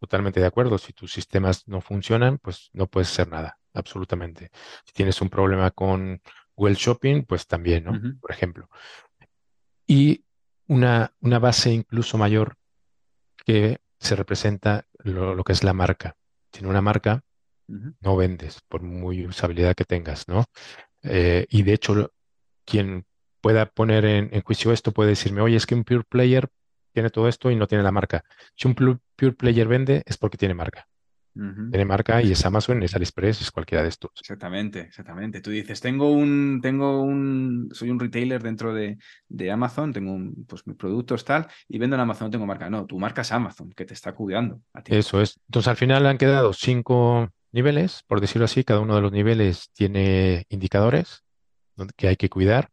Totalmente 0.00 0.40
de 0.40 0.46
acuerdo. 0.46 0.78
Si 0.78 0.92
tus 0.92 1.12
sistemas 1.12 1.66
no 1.66 1.80
funcionan, 1.80 2.38
pues 2.38 2.70
no 2.72 2.86
puedes 2.86 3.10
hacer 3.10 3.28
nada, 3.28 3.58
absolutamente. 3.74 4.50
Si 4.84 4.92
tienes 4.92 5.20
un 5.20 5.28
problema 5.28 5.70
con 5.72 6.20
Google 6.54 6.74
Shopping, 6.74 7.24
pues 7.24 7.46
también, 7.46 7.84
¿no? 7.84 7.92
Por 8.20 8.30
ejemplo. 8.30 8.68
Y 9.86 10.24
una, 10.68 11.14
una 11.20 11.38
base 11.38 11.72
incluso 11.72 12.18
mayor 12.18 12.56
que 13.44 13.80
se 13.98 14.14
representa 14.14 14.86
lo, 14.98 15.42
que 15.42 15.52
es 15.52 15.64
la 15.64 15.72
marca. 15.72 16.16
Sin 16.52 16.66
una 16.66 16.80
marca, 16.80 17.22
no 17.68 18.16
vendes, 18.16 18.60
por 18.68 18.82
muy 18.82 19.26
usabilidad 19.26 19.74
que 19.74 19.84
tengas, 19.84 20.26
¿no? 20.26 20.44
Eh, 21.02 21.46
y 21.50 21.62
de 21.62 21.72
hecho, 21.74 22.12
quien 22.64 23.04
pueda 23.40 23.66
poner 23.66 24.04
en, 24.04 24.40
juicio 24.42 24.72
esto 24.72 24.92
puede 24.92 25.10
decirme, 25.10 25.40
oye, 25.40 25.56
es 25.56 25.66
que 25.66 25.74
un 25.74 25.84
pure 25.84 26.04
player 26.08 26.48
tiene 26.92 27.10
todo 27.10 27.28
esto 27.28 27.50
y 27.50 27.56
no 27.56 27.66
tiene 27.66 27.84
la 27.84 27.92
marca. 27.92 28.24
Si 28.56 28.66
un 28.66 28.74
pure 28.74 29.32
player 29.32 29.68
vende, 29.68 30.02
es 30.06 30.16
porque 30.16 30.38
tiene 30.38 30.54
marca. 30.54 30.88
Tiene 31.70 31.84
marca 31.84 32.20
y 32.20 32.32
es 32.32 32.44
Amazon, 32.44 32.82
es 32.82 32.96
AliExpress, 32.96 33.42
es 33.42 33.52
cualquiera 33.52 33.84
de 33.84 33.90
estos. 33.90 34.10
Exactamente, 34.18 34.80
exactamente. 34.80 35.40
Tú 35.40 35.50
dices, 35.50 35.80
tengo 35.80 36.10
un, 36.10 36.58
tengo 36.60 37.00
un, 37.00 37.68
soy 37.70 37.90
un 37.90 38.00
retailer 38.00 38.42
dentro 38.42 38.74
de, 38.74 38.98
Amazon, 39.48 39.92
tengo 39.92 40.12
un, 40.12 40.44
pues 40.48 40.66
mis 40.66 40.76
productos 40.76 41.24
tal, 41.24 41.46
y 41.68 41.78
vendo 41.78 41.94
en 41.94 42.00
Amazon, 42.00 42.26
no 42.26 42.30
tengo 42.32 42.46
marca. 42.46 42.68
No, 42.68 42.86
tu 42.86 42.98
marca 42.98 43.20
es 43.20 43.30
Amazon, 43.30 43.70
que 43.70 43.84
te 43.84 43.94
está 43.94 44.14
cuidando 44.14 44.62
a 44.72 44.82
ti. 44.82 44.96
Eso 44.96 45.20
es. 45.20 45.38
Entonces 45.46 45.68
al 45.68 45.76
final 45.76 46.06
han 46.06 46.18
quedado 46.18 46.52
cinco 46.52 47.30
niveles, 47.52 48.04
por 48.06 48.20
decirlo 48.20 48.44
así, 48.44 48.64
cada 48.64 48.80
uno 48.80 48.94
de 48.94 49.00
los 49.00 49.12
niveles 49.12 49.70
tiene 49.72 50.46
indicadores 50.48 51.24
que 51.96 52.08
hay 52.08 52.16
que 52.16 52.28
cuidar, 52.28 52.70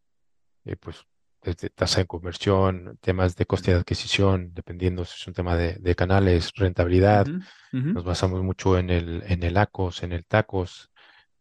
eh, 0.65 0.75
pues 0.75 1.05
desde 1.41 1.69
tasa 1.69 1.99
de 1.99 2.07
conversión, 2.07 2.97
temas 3.01 3.35
de 3.35 3.45
coste 3.45 3.71
de 3.71 3.77
adquisición, 3.77 4.51
dependiendo 4.53 5.05
si 5.05 5.13
es 5.21 5.27
un 5.27 5.33
tema 5.33 5.55
de, 5.55 5.95
canales, 5.95 6.51
rentabilidad. 6.55 7.27
Nos 7.71 8.03
basamos 8.03 8.41
mucho 8.41 8.79
en 8.79 8.89
el, 8.89 9.23
en 9.27 9.43
el 9.43 9.57
ACOS, 9.57 10.03
en 10.03 10.13
el 10.13 10.25
TACOS, 10.25 10.89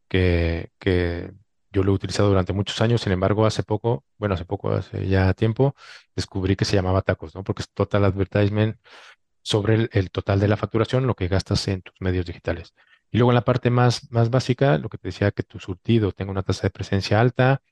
que, 0.09 0.71
que 0.79 1.33
yo 1.75 1.83
lo 1.83 1.93
he 1.93 1.95
utilizado 1.95 2.29
durante 2.29 2.53
muchos 2.53 2.81
años, 2.81 3.01
sin 3.01 3.13
embargo, 3.13 3.47
hace 3.47 3.63
poco, 3.63 4.05
bueno, 4.19 4.35
hace 4.35 4.45
poco, 4.45 4.71
hace 4.71 5.09
ya 5.09 5.33
tiempo, 5.33 5.75
descubrí 6.15 6.55
que 6.55 6.65
se 6.65 6.77
llamaba 6.77 7.03
TACOS, 7.03 7.35
¿no? 7.35 7.43
Porque 7.43 7.63
es 7.63 7.71
Total 7.71 8.05
Advertisement 8.05 8.79
sobre 9.43 9.89
el, 9.91 10.11
total 10.11 10.39
de 10.41 10.49
la 10.49 10.57
facturación, 10.57 11.07
lo 11.07 11.15
que 11.15 11.29
gastas 11.29 11.67
en 11.69 11.83
tus 11.83 11.95
medios 12.01 12.27
digitales. 12.27 12.75
Y 13.15 13.19
luego 13.19 13.31
en 13.31 13.37
la 13.37 13.45
parte 13.45 13.71
más, 13.71 14.11
más 14.11 14.29
básica, 14.29 14.77
lo 14.77 14.89
que 14.89 14.99
te 14.99 15.07
decía, 15.07 15.31
que 15.31 15.45
tu 15.45 15.61
surtido 15.61 16.11
tenga 16.11 16.33
una 16.33 16.43
tasa 16.43 16.63
de 16.65 16.71
presencia 16.71 17.21
alta. 17.21 17.63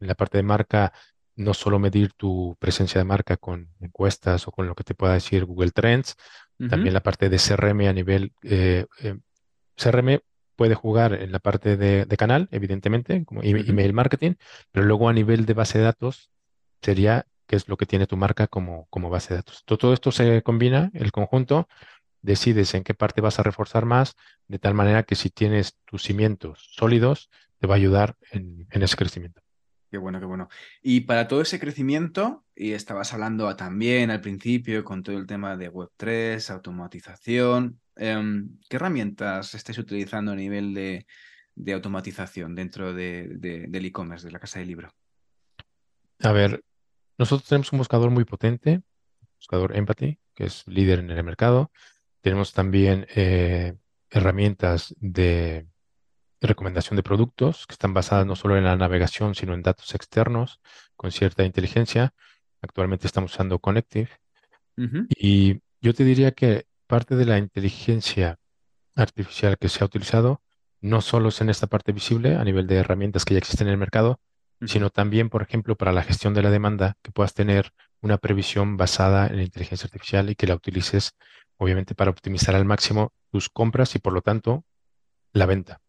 En 0.00 0.08
la 0.08 0.16
parte 0.16 0.38
de 0.38 0.42
marca, 0.42 0.92
no 1.36 1.54
solo 1.54 1.78
medir 1.78 2.14
tu 2.14 2.56
presencia 2.58 2.98
de 2.98 3.04
marca 3.04 3.36
con 3.36 3.68
encuestas 3.78 4.48
o 4.48 4.50
con 4.50 4.66
lo 4.66 4.74
que 4.74 4.82
te 4.82 4.96
pueda 4.96 5.14
decir 5.14 5.44
Google 5.44 5.70
Trends, 5.70 6.16
también 6.68 6.92
la 6.94 7.00
parte 7.04 7.28
de 7.28 7.38
CRM 7.38 7.86
a 7.88 7.92
nivel... 7.92 8.32
Eh, 8.42 8.86
eh, 9.00 9.16
CRM 9.76 10.18
puede 10.56 10.74
jugar 10.74 11.12
en 11.12 11.30
la 11.30 11.38
parte 11.38 11.76
de, 11.76 12.16
canal, 12.16 12.48
evidentemente, 12.50 13.24
como 13.24 13.42
email 13.44 13.92
marketing, 13.92 14.34
pero 14.72 14.84
luego 14.84 15.08
a 15.08 15.12
nivel 15.12 15.46
de 15.46 15.54
base 15.54 15.78
de 15.78 15.84
datos 15.84 16.32
sería 16.82 17.24
qué 17.46 17.54
es 17.54 17.68
lo 17.68 17.76
que 17.76 17.86
tiene 17.86 18.08
tu 18.08 18.16
marca 18.16 18.48
como, 18.48 18.88
como 18.90 19.10
base 19.10 19.34
de 19.34 19.36
datos. 19.36 19.62
Todo, 19.64 19.92
esto 19.92 20.10
se 20.10 20.42
combina, 20.42 20.90
el 20.92 21.12
conjunto, 21.12 21.68
decides 22.22 22.74
en 22.74 22.84
qué 22.84 22.94
parte 22.94 23.20
vas 23.20 23.38
a 23.38 23.42
reforzar 23.42 23.84
más, 23.84 24.16
de 24.46 24.58
tal 24.58 24.74
manera 24.74 25.02
que 25.02 25.14
si 25.14 25.30
tienes 25.30 25.76
tus 25.84 26.02
cimientos 26.02 26.70
sólidos, 26.72 27.30
te 27.58 27.66
va 27.66 27.74
a 27.74 27.76
ayudar 27.76 28.16
en 28.30 28.66
ese 28.70 28.96
crecimiento. 28.96 29.42
Qué 29.90 29.96
bueno, 29.96 30.20
qué 30.20 30.26
bueno. 30.26 30.48
Y 30.82 31.00
para 31.00 31.28
todo 31.28 31.40
ese 31.40 31.58
crecimiento, 31.58 32.44
y 32.54 32.72
estabas 32.72 33.14
hablando 33.14 33.54
también 33.56 34.10
al 34.10 34.20
principio 34.20 34.84
con 34.84 35.02
todo 35.02 35.16
el 35.16 35.26
tema 35.26 35.56
de 35.56 35.72
Web3, 35.72 36.50
automatización, 36.50 37.80
em, 37.96 38.58
¿qué 38.68 38.76
herramientas 38.76 39.54
estáis 39.54 39.78
utilizando 39.78 40.32
a 40.32 40.36
nivel 40.36 40.74
de, 40.74 41.06
automatización 41.72 42.54
dentro 42.54 42.92
del 42.92 43.84
e-commerce, 43.84 44.26
de 44.26 44.32
la 44.32 44.38
casa 44.38 44.58
de 44.58 44.66
libro? 44.66 44.92
A 46.20 46.32
ver, 46.32 46.62
nosotros 47.16 47.48
tenemos 47.48 47.72
un 47.72 47.78
buscador 47.78 48.10
muy 48.10 48.24
potente, 48.24 48.82
buscador 49.36 49.74
Empathy, 49.74 50.18
que 50.34 50.44
es 50.44 50.64
líder 50.66 50.98
en 50.98 51.10
el 51.10 51.24
mercado. 51.24 51.72
Tenemos 52.28 52.52
también 52.52 53.06
eh, 53.16 53.74
herramientas 54.10 54.94
de 55.00 55.66
recomendación 56.42 56.94
de 56.94 57.02
productos 57.02 57.66
que 57.66 57.72
están 57.72 57.94
basadas 57.94 58.26
no 58.26 58.36
solo 58.36 58.58
en 58.58 58.64
la 58.64 58.76
navegación, 58.76 59.34
sino 59.34 59.54
en 59.54 59.62
datos 59.62 59.94
externos 59.94 60.60
con 60.94 61.10
cierta 61.10 61.44
inteligencia. 61.44 62.12
Actualmente 62.60 63.06
estamos 63.06 63.32
usando 63.32 63.60
Connective. 63.60 64.10
Y 65.08 65.62
yo 65.80 65.94
te 65.94 66.04
diría 66.04 66.32
que 66.32 66.66
parte 66.86 67.16
de 67.16 67.24
la 67.24 67.38
inteligencia 67.38 68.38
artificial 68.94 69.56
que 69.56 69.70
se 69.70 69.82
ha 69.82 69.86
utilizado 69.86 70.42
no 70.82 71.00
solo 71.00 71.30
es 71.30 71.40
en 71.40 71.48
esta 71.48 71.66
parte 71.66 71.92
visible 71.92 72.36
a 72.36 72.44
nivel 72.44 72.66
de 72.66 72.76
herramientas 72.76 73.24
que 73.24 73.32
ya 73.32 73.38
existen 73.38 73.68
en 73.68 73.72
el 73.72 73.78
mercado, 73.78 74.20
sino 74.66 74.90
también, 74.90 75.30
por 75.30 75.40
ejemplo, 75.40 75.76
para 75.76 75.92
la 75.92 76.02
gestión 76.02 76.34
de 76.34 76.42
la 76.42 76.50
demanda, 76.50 76.98
que 77.00 77.10
puedas 77.10 77.32
tener 77.32 77.72
una 78.02 78.18
previsión 78.18 78.76
basada 78.76 79.28
en 79.28 79.36
la 79.36 79.44
inteligencia 79.44 79.86
artificial 79.86 80.28
y 80.28 80.34
que 80.34 80.46
la 80.46 80.54
utilices, 80.54 81.16
obviamente, 81.58 81.94
para 81.94 82.10
optimizar 82.10 82.54
al 82.54 82.64
máximo 82.64 83.12
tus 83.30 83.48
compras 83.48 83.94
y, 83.94 83.98
por 83.98 84.12
lo 84.12 84.22
tanto, 84.22 84.64
la 85.32 85.46
venta. 85.46 85.80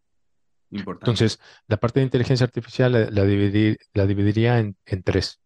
Entonces, 0.71 1.39
la 1.67 1.77
parte 1.77 1.99
de 1.99 2.05
inteligencia 2.05 2.43
artificial 2.43 3.09
la, 3.11 4.05
dividiría 4.05 4.59
en, 4.59 4.75
tres. 5.03 5.41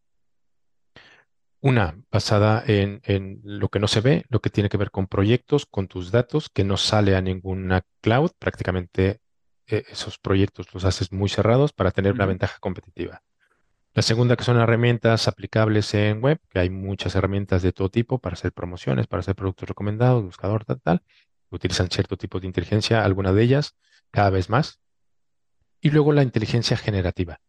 Una 1.62 1.98
basada 2.12 2.62
en, 2.68 3.40
lo 3.44 3.70
que 3.70 3.80
no 3.80 3.88
se 3.88 4.02
ve, 4.02 4.26
lo 4.30 4.42
que 4.42 4.50
tiene 4.50 4.70
que 4.70 4.78
ver 4.78 4.92
con 4.92 5.08
proyectos, 5.08 5.66
con 5.66 5.88
tus 5.88 6.12
datos, 6.12 6.50
que 6.50 6.66
no 6.66 6.76
sale 6.76 7.16
a 7.16 7.22
ninguna 7.22 7.84
cloud. 8.02 8.32
Prácticamente 8.38 9.22
eh, 9.68 9.84
esos 9.90 10.18
proyectos 10.18 10.74
los 10.74 10.84
haces 10.84 11.14
muy 11.14 11.30
cerrados 11.30 11.72
para 11.72 11.92
tener 11.92 12.14
una 12.14 12.26
ventaja 12.26 12.58
competitiva. 12.60 13.22
La 13.96 14.02
segunda, 14.02 14.36
que 14.36 14.44
son 14.44 14.58
herramientas 14.58 15.28
aplicables 15.28 15.94
en 15.94 16.20
web, 16.20 16.40
que 16.50 16.58
hay 16.58 16.72
muchas 16.72 17.14
herramientas 17.14 17.62
de 17.62 17.72
todo 17.72 17.90
tipo 17.90 18.18
para 18.18 18.34
hacer 18.34 18.52
promociones, 18.52 19.06
para 19.06 19.22
hacer 19.22 19.36
productos 19.36 19.70
recomendados, 19.70 20.24
buscador, 20.24 20.66
tal, 20.66 20.82
tal. 20.82 21.04
Utilizan 21.52 21.92
cierto 21.92 22.18
tipo 22.18 22.40
de 22.40 22.48
inteligencia, 22.48 23.06
algunas 23.06 23.36
de 23.36 23.44
ellas 23.44 23.76
cada 24.10 24.32
vez 24.32 24.50
más. 24.50 24.80
Y 25.80 25.92
luego 25.92 26.12
la 26.12 26.24
inteligencia 26.24 26.76
generativa, 26.76 27.40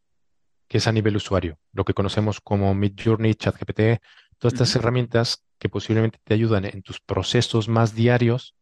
que 0.68 0.78
es 0.78 0.86
a 0.86 0.92
nivel 0.92 1.16
usuario, 1.16 1.58
lo 1.72 1.86
que 1.86 1.94
conocemos 1.94 2.42
como 2.42 2.74
Midjourney, 2.74 3.34
ChatGPT, 3.34 4.02
todas 4.36 4.52
estas 4.52 4.76
herramientas 4.76 5.46
que 5.58 5.70
posiblemente 5.70 6.18
te 6.22 6.34
ayudan 6.34 6.66
en 6.66 6.82
tus 6.82 7.00
procesos 7.00 7.68
más 7.68 7.94
diarios, 7.94 8.54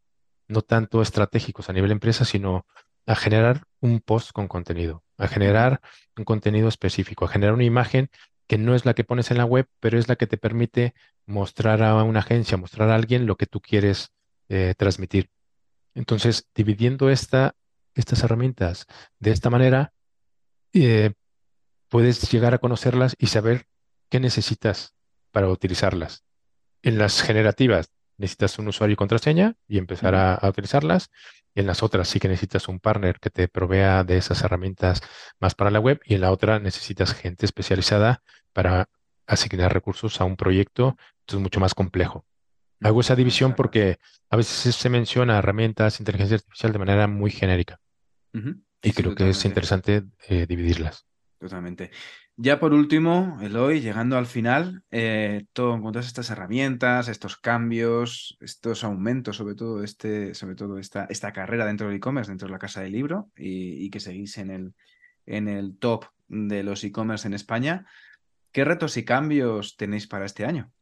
no 0.46 0.62
tanto 0.62 1.02
estratégicos 1.02 1.68
a 1.68 1.72
nivel 1.72 1.90
empresa, 1.90 2.24
sino 2.24 2.64
a 3.06 3.14
generar 3.14 3.64
un 3.80 4.00
post 4.00 4.32
con 4.32 4.48
contenido, 4.48 5.04
a 5.18 5.28
generar 5.28 5.80
un 6.16 6.24
contenido 6.24 6.68
específico, 6.68 7.24
a 7.24 7.28
generar 7.28 7.54
una 7.54 7.64
imagen 7.64 8.10
que 8.46 8.58
no 8.58 8.74
es 8.74 8.84
la 8.84 8.94
que 8.94 9.04
pones 9.04 9.30
en 9.30 9.38
la 9.38 9.44
web, 9.44 9.66
pero 9.80 9.98
es 9.98 10.08
la 10.08 10.16
que 10.16 10.26
te 10.26 10.36
permite 10.36 10.94
mostrar 11.26 11.82
a 11.82 12.02
una 12.02 12.20
agencia, 12.20 12.56
mostrar 12.56 12.90
a 12.90 12.94
alguien 12.94 13.26
lo 13.26 13.36
que 13.36 13.46
tú 13.46 13.60
quieres 13.60 14.12
eh, 14.48 14.74
transmitir. 14.76 15.30
Entonces, 15.94 16.48
dividiendo 16.54 17.10
esta 17.10 17.54
estas 17.94 18.22
herramientas 18.22 18.86
de 19.18 19.30
esta 19.30 19.50
manera, 19.50 19.92
eh, 20.72 21.12
puedes 21.88 22.30
llegar 22.30 22.54
a 22.54 22.58
conocerlas 22.58 23.16
y 23.18 23.26
saber 23.26 23.66
qué 24.08 24.20
necesitas 24.20 24.94
para 25.30 25.48
utilizarlas. 25.48 26.24
En 26.82 26.98
las 26.98 27.22
generativas 27.22 27.90
necesitas 28.18 28.58
un 28.58 28.68
usuario 28.68 28.94
y 28.94 28.96
contraseña 28.96 29.56
y 29.68 29.78
empezar 29.78 30.14
a, 30.14 30.38
utilizarlas. 30.48 31.10
En 31.54 31.66
las 31.66 31.82
otras 31.82 32.08
sí 32.08 32.18
que 32.18 32.28
necesitas 32.28 32.68
un 32.68 32.80
partner 32.80 33.20
que 33.20 33.30
te 33.30 33.48
provea 33.48 34.04
de 34.04 34.16
esas 34.16 34.42
herramientas 34.42 35.02
más 35.38 35.54
para 35.54 35.70
la 35.70 35.80
web 35.80 36.00
y 36.04 36.14
en 36.14 36.22
la 36.22 36.30
otra 36.30 36.58
necesitas 36.58 37.14
gente 37.14 37.44
especializada 37.44 38.22
para 38.52 38.88
asignar 39.26 39.72
recursos 39.72 40.20
a 40.20 40.24
un 40.24 40.36
proyecto. 40.36 40.96
Esto 41.20 41.36
es 41.36 41.42
mucho 41.42 41.60
más 41.60 41.74
complejo. 41.74 42.24
Hago 42.80 43.00
esa 43.00 43.14
división 43.14 43.54
porque 43.54 43.98
a 44.30 44.36
veces 44.36 44.74
se 44.74 44.88
menciona 44.88 45.38
herramientas, 45.38 46.00
inteligencia 46.00 46.36
artificial 46.36 46.72
de 46.72 46.78
manera 46.78 47.06
muy 47.06 47.30
genérica. 47.30 47.80
Y 48.82 48.92
creo 48.92 49.14
que 49.14 49.30
es 49.30 49.44
interesante 49.44 50.04
eh, 50.28 50.46
dividirlas. 50.46 51.06
Totalmente. 51.38 51.90
Ya 52.36 52.58
por 52.58 52.72
último, 52.72 53.38
Eloy, 53.42 53.80
llegando 53.80 54.16
al 54.16 54.26
final, 54.26 54.82
eh, 54.90 55.44
todo, 55.52 55.80
con 55.82 55.92
todas 55.92 56.06
estas 56.06 56.30
herramientas, 56.30 57.08
estos 57.08 57.36
cambios, 57.36 58.38
estos 58.40 58.84
aumentos, 58.84 59.36
sobre 59.36 59.54
todo, 59.54 59.82
este, 59.82 60.34
sobre 60.34 60.54
todo 60.54 60.78
esta, 60.78 61.04
esta 61.10 61.32
carrera 61.32 61.66
dentro 61.66 61.88
del 61.88 61.96
e-commerce, 61.96 62.30
dentro 62.30 62.48
de 62.48 62.52
la 62.52 62.58
casa 62.58 62.80
del 62.80 62.92
libro, 62.92 63.30
y, 63.36 63.90
que 63.90 64.00
seguís 64.00 64.38
en 64.38 64.50
el, 64.50 64.74
en 65.26 65.46
el 65.46 65.76
top 65.78 66.06
de 66.28 66.62
los 66.62 66.82
e-commerce 66.84 67.28
en 67.28 67.34
España, 67.34 67.86
¿qué 68.50 68.64
retos 68.64 68.96
y 68.96 69.04
cambios 69.04 69.76
tenéis 69.76 70.06
para 70.06 70.24
este 70.24 70.46
año? 70.46 70.72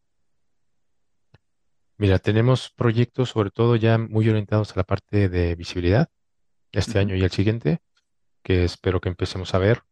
Mira, 1.96 2.20
tenemos 2.20 2.70
proyectos 2.70 3.30
sobre 3.30 3.50
todo 3.50 3.74
ya 3.74 3.98
muy 3.98 4.28
orientados 4.28 4.72
a 4.72 4.76
la 4.76 4.84
parte 4.84 5.28
de 5.28 5.56
visibilidad 5.56 6.08
este 6.72 7.00
año 7.00 7.16
y 7.16 7.22
el 7.22 7.30
siguiente, 7.30 7.80
que 8.42 8.64
espero 8.64 9.00
que 9.00 9.08
empecemos 9.08 9.52
a 9.52 9.58
ver. 9.58 9.82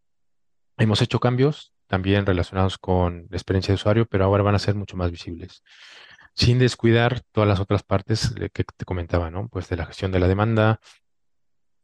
Hemos 0.78 1.02
hecho 1.02 1.20
cambios 1.20 1.72
también 1.86 2.26
relacionados 2.26 2.78
con 2.78 3.26
la 3.30 3.36
experiencia 3.36 3.72
de 3.72 3.76
usuario, 3.76 4.06
pero 4.06 4.24
ahora 4.24 4.42
van 4.42 4.54
a 4.54 4.58
ser 4.58 4.74
mucho 4.74 4.96
más 4.96 5.10
visibles, 5.10 5.62
sin 6.34 6.58
descuidar 6.58 7.20
todas 7.32 7.48
las 7.48 7.60
otras 7.60 7.82
partes 7.82 8.34
que 8.52 8.64
te 8.64 8.84
comentaba, 8.84 9.30
¿no? 9.30 9.48
Pues 9.48 9.68
de 9.68 9.76
la 9.76 9.86
gestión 9.86 10.12
de 10.12 10.20
la 10.20 10.28
demanda. 10.28 10.80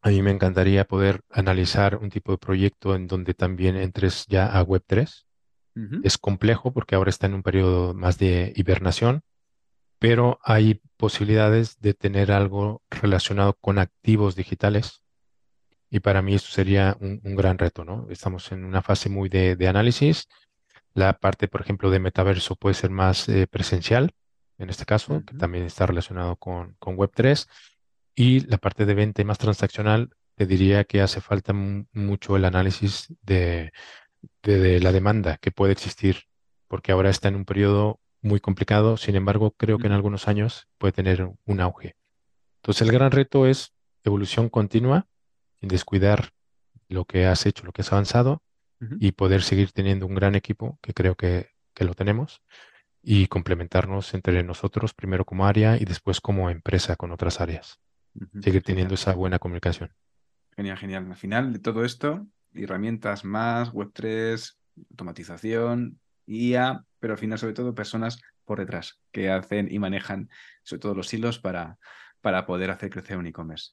A 0.03 0.11
mí 0.11 0.21
me 0.23 0.31
encantaría 0.31 0.85
poder 0.85 1.23
analizar 1.31 1.97
un 1.97 2.11
tipo 2.11 2.33
de 2.33 2.39
proyecto 2.39 2.95
en 2.95 3.07
donde 3.07 3.35
también 3.35 3.77
entres 3.77 4.27
ya 4.27 4.47
a 4.47 4.65
Web3. 4.65 5.25
Es 6.05 6.19
complejo 6.19 6.73
porque 6.73 6.95
ahora 6.95 7.11
está 7.11 7.27
en 7.27 7.35
un 7.35 7.43
periodo 7.43 7.95
más 7.95 8.17
de 8.19 8.53
hibernación 8.55 9.25
pero 10.05 10.39
hay 10.43 10.83
posibilidades 10.99 11.81
de 11.81 11.95
tener 11.95 12.31
algo 12.31 12.83
relacionado 12.91 13.55
con 13.55 13.79
activos 13.79 14.37
digitales 14.37 15.04
y 15.95 16.01
para 16.01 16.23
mí 16.23 16.35
esto 16.35 16.49
sería 16.51 16.97
un, 16.99 17.21
gran 17.37 17.57
reto, 17.57 17.85
¿no? 17.85 18.09
Estamos 18.11 18.51
en 18.51 18.65
una 18.65 18.83
fase 18.83 19.09
muy 19.09 19.29
de, 19.29 19.69
análisis. 19.69 20.27
La 20.93 21.13
parte, 21.21 21.47
por 21.47 21.61
ejemplo, 21.61 21.89
de 21.89 22.01
metaverso 22.01 22.57
puede 22.57 22.75
ser 22.75 22.91
más 22.91 23.29
eh, 23.29 23.47
presencial, 23.47 24.11
en 24.59 24.71
este 24.71 24.87
caso, 24.87 25.23
que 25.25 25.37
también 25.37 25.67
está 25.67 25.87
relacionado 25.87 26.35
con, 26.35 26.77
Web3. 26.81 27.47
Y 28.17 28.41
la 28.49 28.59
parte 28.59 28.87
de 28.87 28.95
venta 28.95 29.23
y 29.23 29.25
más 29.25 29.39
transaccional, 29.39 30.11
te 30.35 30.47
diría 30.47 30.83
que 30.83 31.01
hace 31.01 31.21
falta 31.21 31.53
mucho 31.53 32.35
el 32.35 32.45
análisis 32.45 33.15
de, 33.23 33.71
de 34.43 34.81
la 34.81 34.91
demanda 34.91 35.37
que 35.37 35.53
puede 35.53 35.75
existir, 35.75 36.25
porque 36.67 36.91
ahora 36.91 37.09
está 37.09 37.29
en 37.29 37.37
un 37.37 37.45
periodo 37.45 38.01
muy 38.21 38.41
complicado, 38.41 38.97
sin 38.97 39.15
embargo, 39.15 39.53
creo 39.57 39.79
que 39.79 39.87
en 39.87 39.93
algunos 39.93 40.27
años 40.27 40.67
puede 40.79 40.91
tener 40.91 41.31
un 41.45 41.61
auge. 41.61 41.95
Entonces, 42.57 42.83
el 42.83 42.93
gran 42.93 43.13
reto 43.13 43.47
es 43.47 43.73
evolución 44.03 44.49
continua, 44.49 45.07
descuidar 45.69 46.31
lo 46.89 47.05
que 47.05 47.27
has 47.27 47.47
hecho, 47.47 47.65
lo 47.65 47.73
que 47.73 47.83
has 47.83 47.93
avanzado 47.93 48.43
y 49.01 49.13
poder 49.13 49.43
seguir 49.43 49.73
teniendo 49.73 50.07
un 50.07 50.15
gran 50.15 50.35
equipo, 50.35 50.79
que 50.83 50.93
creo 50.93 51.17
que, 51.17 51.49
lo 51.79 51.95
tenemos, 51.95 52.43
y 53.03 53.29
complementarnos 53.29 54.13
entre 54.13 54.43
nosotros, 54.43 54.93
primero 54.93 55.25
como 55.25 55.47
área 55.47 55.77
y 55.77 55.85
después 55.87 56.21
como 56.21 56.51
empresa 56.51 56.97
con 56.97 57.11
otras 57.11 57.41
áreas. 57.41 57.81
Seguir 58.43 58.63
teniendo 58.63 58.95
esa 58.95 59.15
buena 59.15 59.39
comunicación. 59.39 59.93
Genial, 60.55 60.77
genial. 60.77 61.07
Al 61.11 61.17
final 61.17 61.53
de 61.53 61.59
todo 61.59 61.85
esto, 61.85 62.27
herramientas 62.53 63.25
más, 63.25 63.73
Web3, 63.73 64.57
automatización, 64.91 65.99
IA, 66.27 66.85
pero 67.01 67.15
al 67.15 67.19
final 67.19 67.39
sobre 67.39 67.55
todo 67.55 67.75
personas 67.75 68.21
por 68.45 68.59
detrás 68.59 69.01
que 69.11 69.31
hacen 69.31 69.69
y 69.71 69.79
manejan 69.79 70.29
sobre 70.63 70.81
todo 70.81 70.95
los 70.95 71.13
hilos 71.13 71.39
para, 71.39 71.79
para 72.21 72.47
poder 72.47 72.71
hacer 72.71 72.91
crecer 72.91 73.17
un 73.17 73.27
e-commerce. 73.27 73.73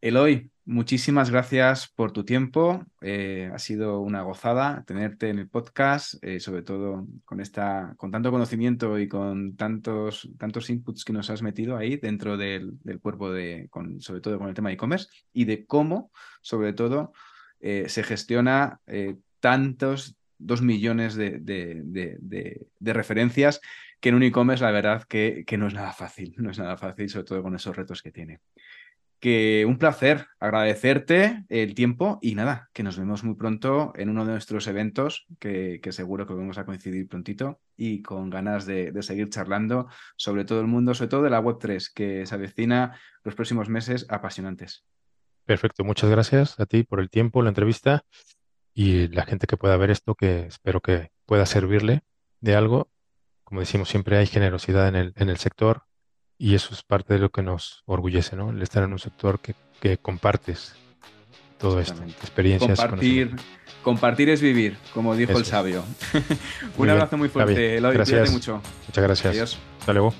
Eloy, 0.00 0.50
muchísimas 0.66 1.30
gracias 1.30 1.88
por 1.88 2.12
tu 2.12 2.24
tiempo. 2.24 2.84
Eh, 3.00 3.50
ha 3.54 3.58
sido 3.58 4.00
una 4.00 4.22
gozada 4.22 4.84
tenerte 4.86 5.30
en 5.30 5.38
el 5.38 5.48
podcast, 5.48 6.22
eh, 6.22 6.40
sobre 6.40 6.62
todo 6.62 7.06
con, 7.24 7.40
esta, 7.40 7.94
con 7.96 8.10
tanto 8.10 8.30
conocimiento 8.30 8.98
y 8.98 9.08
con 9.08 9.56
tantos, 9.56 10.28
tantos 10.38 10.68
inputs 10.68 11.04
que 11.04 11.12
nos 11.12 11.30
has 11.30 11.40
metido 11.40 11.76
ahí 11.76 11.96
dentro 11.96 12.36
del, 12.36 12.78
cuerpo, 13.00 13.32
de, 13.32 13.70
sobre 14.00 14.20
todo 14.20 14.38
con 14.38 14.48
el 14.48 14.54
tema 14.54 14.68
de 14.68 14.74
e-commerce 14.74 15.08
y 15.32 15.44
de 15.44 15.64
cómo, 15.64 16.10
sobre 16.42 16.72
todo, 16.72 17.12
eh, 17.60 17.88
se 17.88 18.02
gestiona 18.02 18.80
tantos 19.40 20.16
dos 20.38 20.60
millones 20.60 21.14
de, 21.14 21.38
de, 21.40 22.92
referencias, 22.92 23.60
que 24.00 24.10
en 24.10 24.16
un 24.16 24.24
e-commerce 24.24 24.64
la 24.64 24.72
verdad 24.72 25.04
que, 25.04 25.44
que, 25.46 25.56
no 25.56 25.68
es 25.68 25.74
nada 25.74 25.92
fácil, 25.92 26.34
no 26.38 26.50
es 26.50 26.58
nada 26.58 26.76
fácil, 26.76 27.08
sobre 27.08 27.24
todo 27.24 27.42
con 27.42 27.54
esos 27.54 27.74
retos 27.76 28.02
que 28.02 28.10
tiene. 28.10 28.40
Que 29.18 29.64
un 29.66 29.78
placer 29.78 30.26
agradecerte 30.40 31.44
el 31.48 31.74
tiempo 31.74 32.18
y 32.20 32.34
nada, 32.34 32.68
que 32.72 32.82
nos 32.82 32.98
vemos 32.98 33.24
muy 33.24 33.34
pronto 33.34 33.92
en 33.96 34.10
uno 34.10 34.24
de 34.24 34.32
nuestros 34.32 34.66
eventos, 34.66 35.26
que, 35.38 35.80
seguro 35.90 36.26
que 36.26 36.34
vamos 36.34 36.58
a 36.58 36.66
coincidir 36.66 37.08
prontito 37.08 37.60
y 37.76 38.02
con 38.02 38.30
ganas 38.30 38.66
de, 38.66 38.92
seguir 39.02 39.30
charlando 39.30 39.88
sobre 40.16 40.44
todo 40.44 40.60
el 40.60 40.66
mundo, 40.66 40.94
sobre 40.94 41.08
todo 41.08 41.22
de 41.22 41.30
la 41.30 41.42
Web3, 41.42 41.92
que 41.94 42.26
se 42.26 42.34
avecina 42.34 42.98
los 43.24 43.34
próximos 43.34 43.68
meses 43.68 44.06
apasionantes. 44.08 44.84
Perfecto, 45.44 45.84
muchas 45.84 46.10
gracias 46.10 46.60
a 46.60 46.66
ti 46.66 46.82
por 46.82 47.00
el 47.00 47.08
tiempo, 47.08 47.42
la 47.42 47.50
entrevista 47.50 48.04
y 48.74 49.08
la 49.08 49.24
gente 49.24 49.46
que 49.46 49.56
pueda 49.56 49.76
ver 49.76 49.90
esto, 49.90 50.14
que 50.14 50.46
espero 50.46 50.80
que 50.80 51.10
pueda 51.24 51.46
servirle 51.46 52.02
de 52.40 52.54
algo. 52.54 52.90
Como 53.44 53.60
decimos, 53.60 53.88
siempre 53.88 54.18
hay 54.18 54.26
generosidad 54.26 54.88
en 54.88 54.96
el, 54.96 55.12
en 55.16 55.30
el 55.30 55.38
sector 55.38 55.84
y 56.38 56.54
eso 56.54 56.74
es 56.74 56.82
parte 56.82 57.14
de 57.14 57.20
lo 57.20 57.30
que 57.30 57.42
nos 57.42 57.82
orgullece, 57.86 58.36
¿no? 58.36 58.50
El 58.50 58.62
estar 58.62 58.82
en 58.82 58.92
un 58.92 58.98
sector 58.98 59.40
que, 59.40 59.54
que 59.80 59.98
compartes 59.98 60.74
todo 61.58 61.80
esto, 61.80 62.02
experiencias. 62.04 62.78
Compartir, 62.78 63.36
compartir 63.82 64.28
es 64.28 64.40
vivir, 64.40 64.76
como 64.92 65.14
dijo 65.16 65.38
el 65.38 65.44
sabio. 65.44 65.84
un 66.76 66.90
abrazo 66.90 67.16
muy 67.16 67.28
fuerte, 67.28 67.78
Eloy, 67.78 67.94
gracias. 67.94 68.30
mucho. 68.30 68.60
Muchas 68.86 69.04
gracias. 69.04 69.34
Adiós. 69.34 69.58
Hasta 69.80 69.92
luego. 69.92 70.14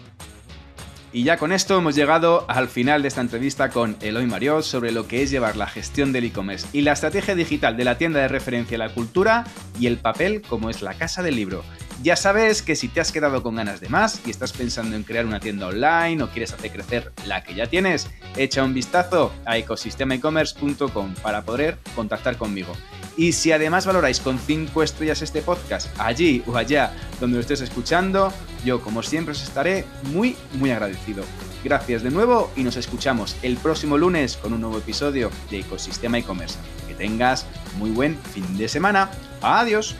Y 1.12 1.22
ya 1.22 1.38
con 1.38 1.52
esto 1.52 1.78
hemos 1.78 1.94
llegado 1.94 2.44
al 2.48 2.68
final 2.68 3.00
de 3.00 3.08
esta 3.08 3.20
entrevista 3.22 3.70
con 3.70 3.96
Eloy 4.02 4.26
Mariot 4.26 4.62
sobre 4.62 4.92
lo 4.92 5.06
que 5.06 5.22
es 5.22 5.30
llevar 5.30 5.56
la 5.56 5.66
gestión 5.66 6.12
del 6.12 6.24
e-commerce 6.24 6.66
y 6.72 6.82
la 6.82 6.92
estrategia 6.92 7.34
digital 7.34 7.76
de 7.76 7.84
la 7.84 7.96
tienda 7.96 8.20
de 8.20 8.28
referencia 8.28 8.76
a 8.76 8.78
la 8.78 8.92
cultura 8.92 9.44
y 9.78 9.86
el 9.86 9.96
papel 9.96 10.42
como 10.42 10.68
es 10.68 10.82
la 10.82 10.94
casa 10.94 11.22
del 11.22 11.36
libro. 11.36 11.64
Ya 12.02 12.14
sabes 12.14 12.62
que 12.62 12.76
si 12.76 12.88
te 12.88 13.00
has 13.00 13.10
quedado 13.10 13.42
con 13.42 13.56
ganas 13.56 13.80
de 13.80 13.88
más 13.88 14.20
y 14.26 14.30
estás 14.30 14.52
pensando 14.52 14.96
en 14.96 15.02
crear 15.02 15.24
una 15.24 15.40
tienda 15.40 15.66
online 15.66 16.22
o 16.22 16.28
quieres 16.28 16.52
hacer 16.52 16.70
crecer 16.70 17.12
la 17.26 17.42
que 17.42 17.54
ya 17.54 17.68
tienes, 17.68 18.08
echa 18.36 18.62
un 18.62 18.74
vistazo 18.74 19.32
a 19.46 19.56
ecosistemaecommerce.com 19.56 21.14
para 21.22 21.42
poder 21.42 21.78
contactar 21.94 22.36
conmigo. 22.36 22.72
Y 23.16 23.32
si 23.32 23.50
además 23.52 23.86
valoráis 23.86 24.20
con 24.20 24.38
5 24.38 24.82
estrellas 24.82 25.22
este 25.22 25.40
podcast, 25.40 25.88
allí 25.98 26.42
o 26.46 26.56
allá 26.56 26.92
donde 27.18 27.36
lo 27.36 27.40
estés 27.40 27.62
escuchando, 27.62 28.30
yo 28.62 28.82
como 28.82 29.02
siempre 29.02 29.32
os 29.32 29.42
estaré 29.42 29.86
muy, 30.12 30.36
muy 30.52 30.70
agradecido. 30.70 31.24
Gracias 31.64 32.02
de 32.02 32.10
nuevo 32.10 32.52
y 32.56 32.62
nos 32.62 32.76
escuchamos 32.76 33.36
el 33.42 33.56
próximo 33.56 33.96
lunes 33.96 34.36
con 34.36 34.52
un 34.52 34.60
nuevo 34.60 34.78
episodio 34.78 35.30
de 35.50 35.60
Ecosistema 35.60 36.18
e-commerce. 36.18 36.58
Que 36.86 36.94
tengas 36.94 37.46
muy 37.78 37.90
buen 37.90 38.18
fin 38.18 38.58
de 38.58 38.68
semana. 38.68 39.10
Adiós. 39.40 39.96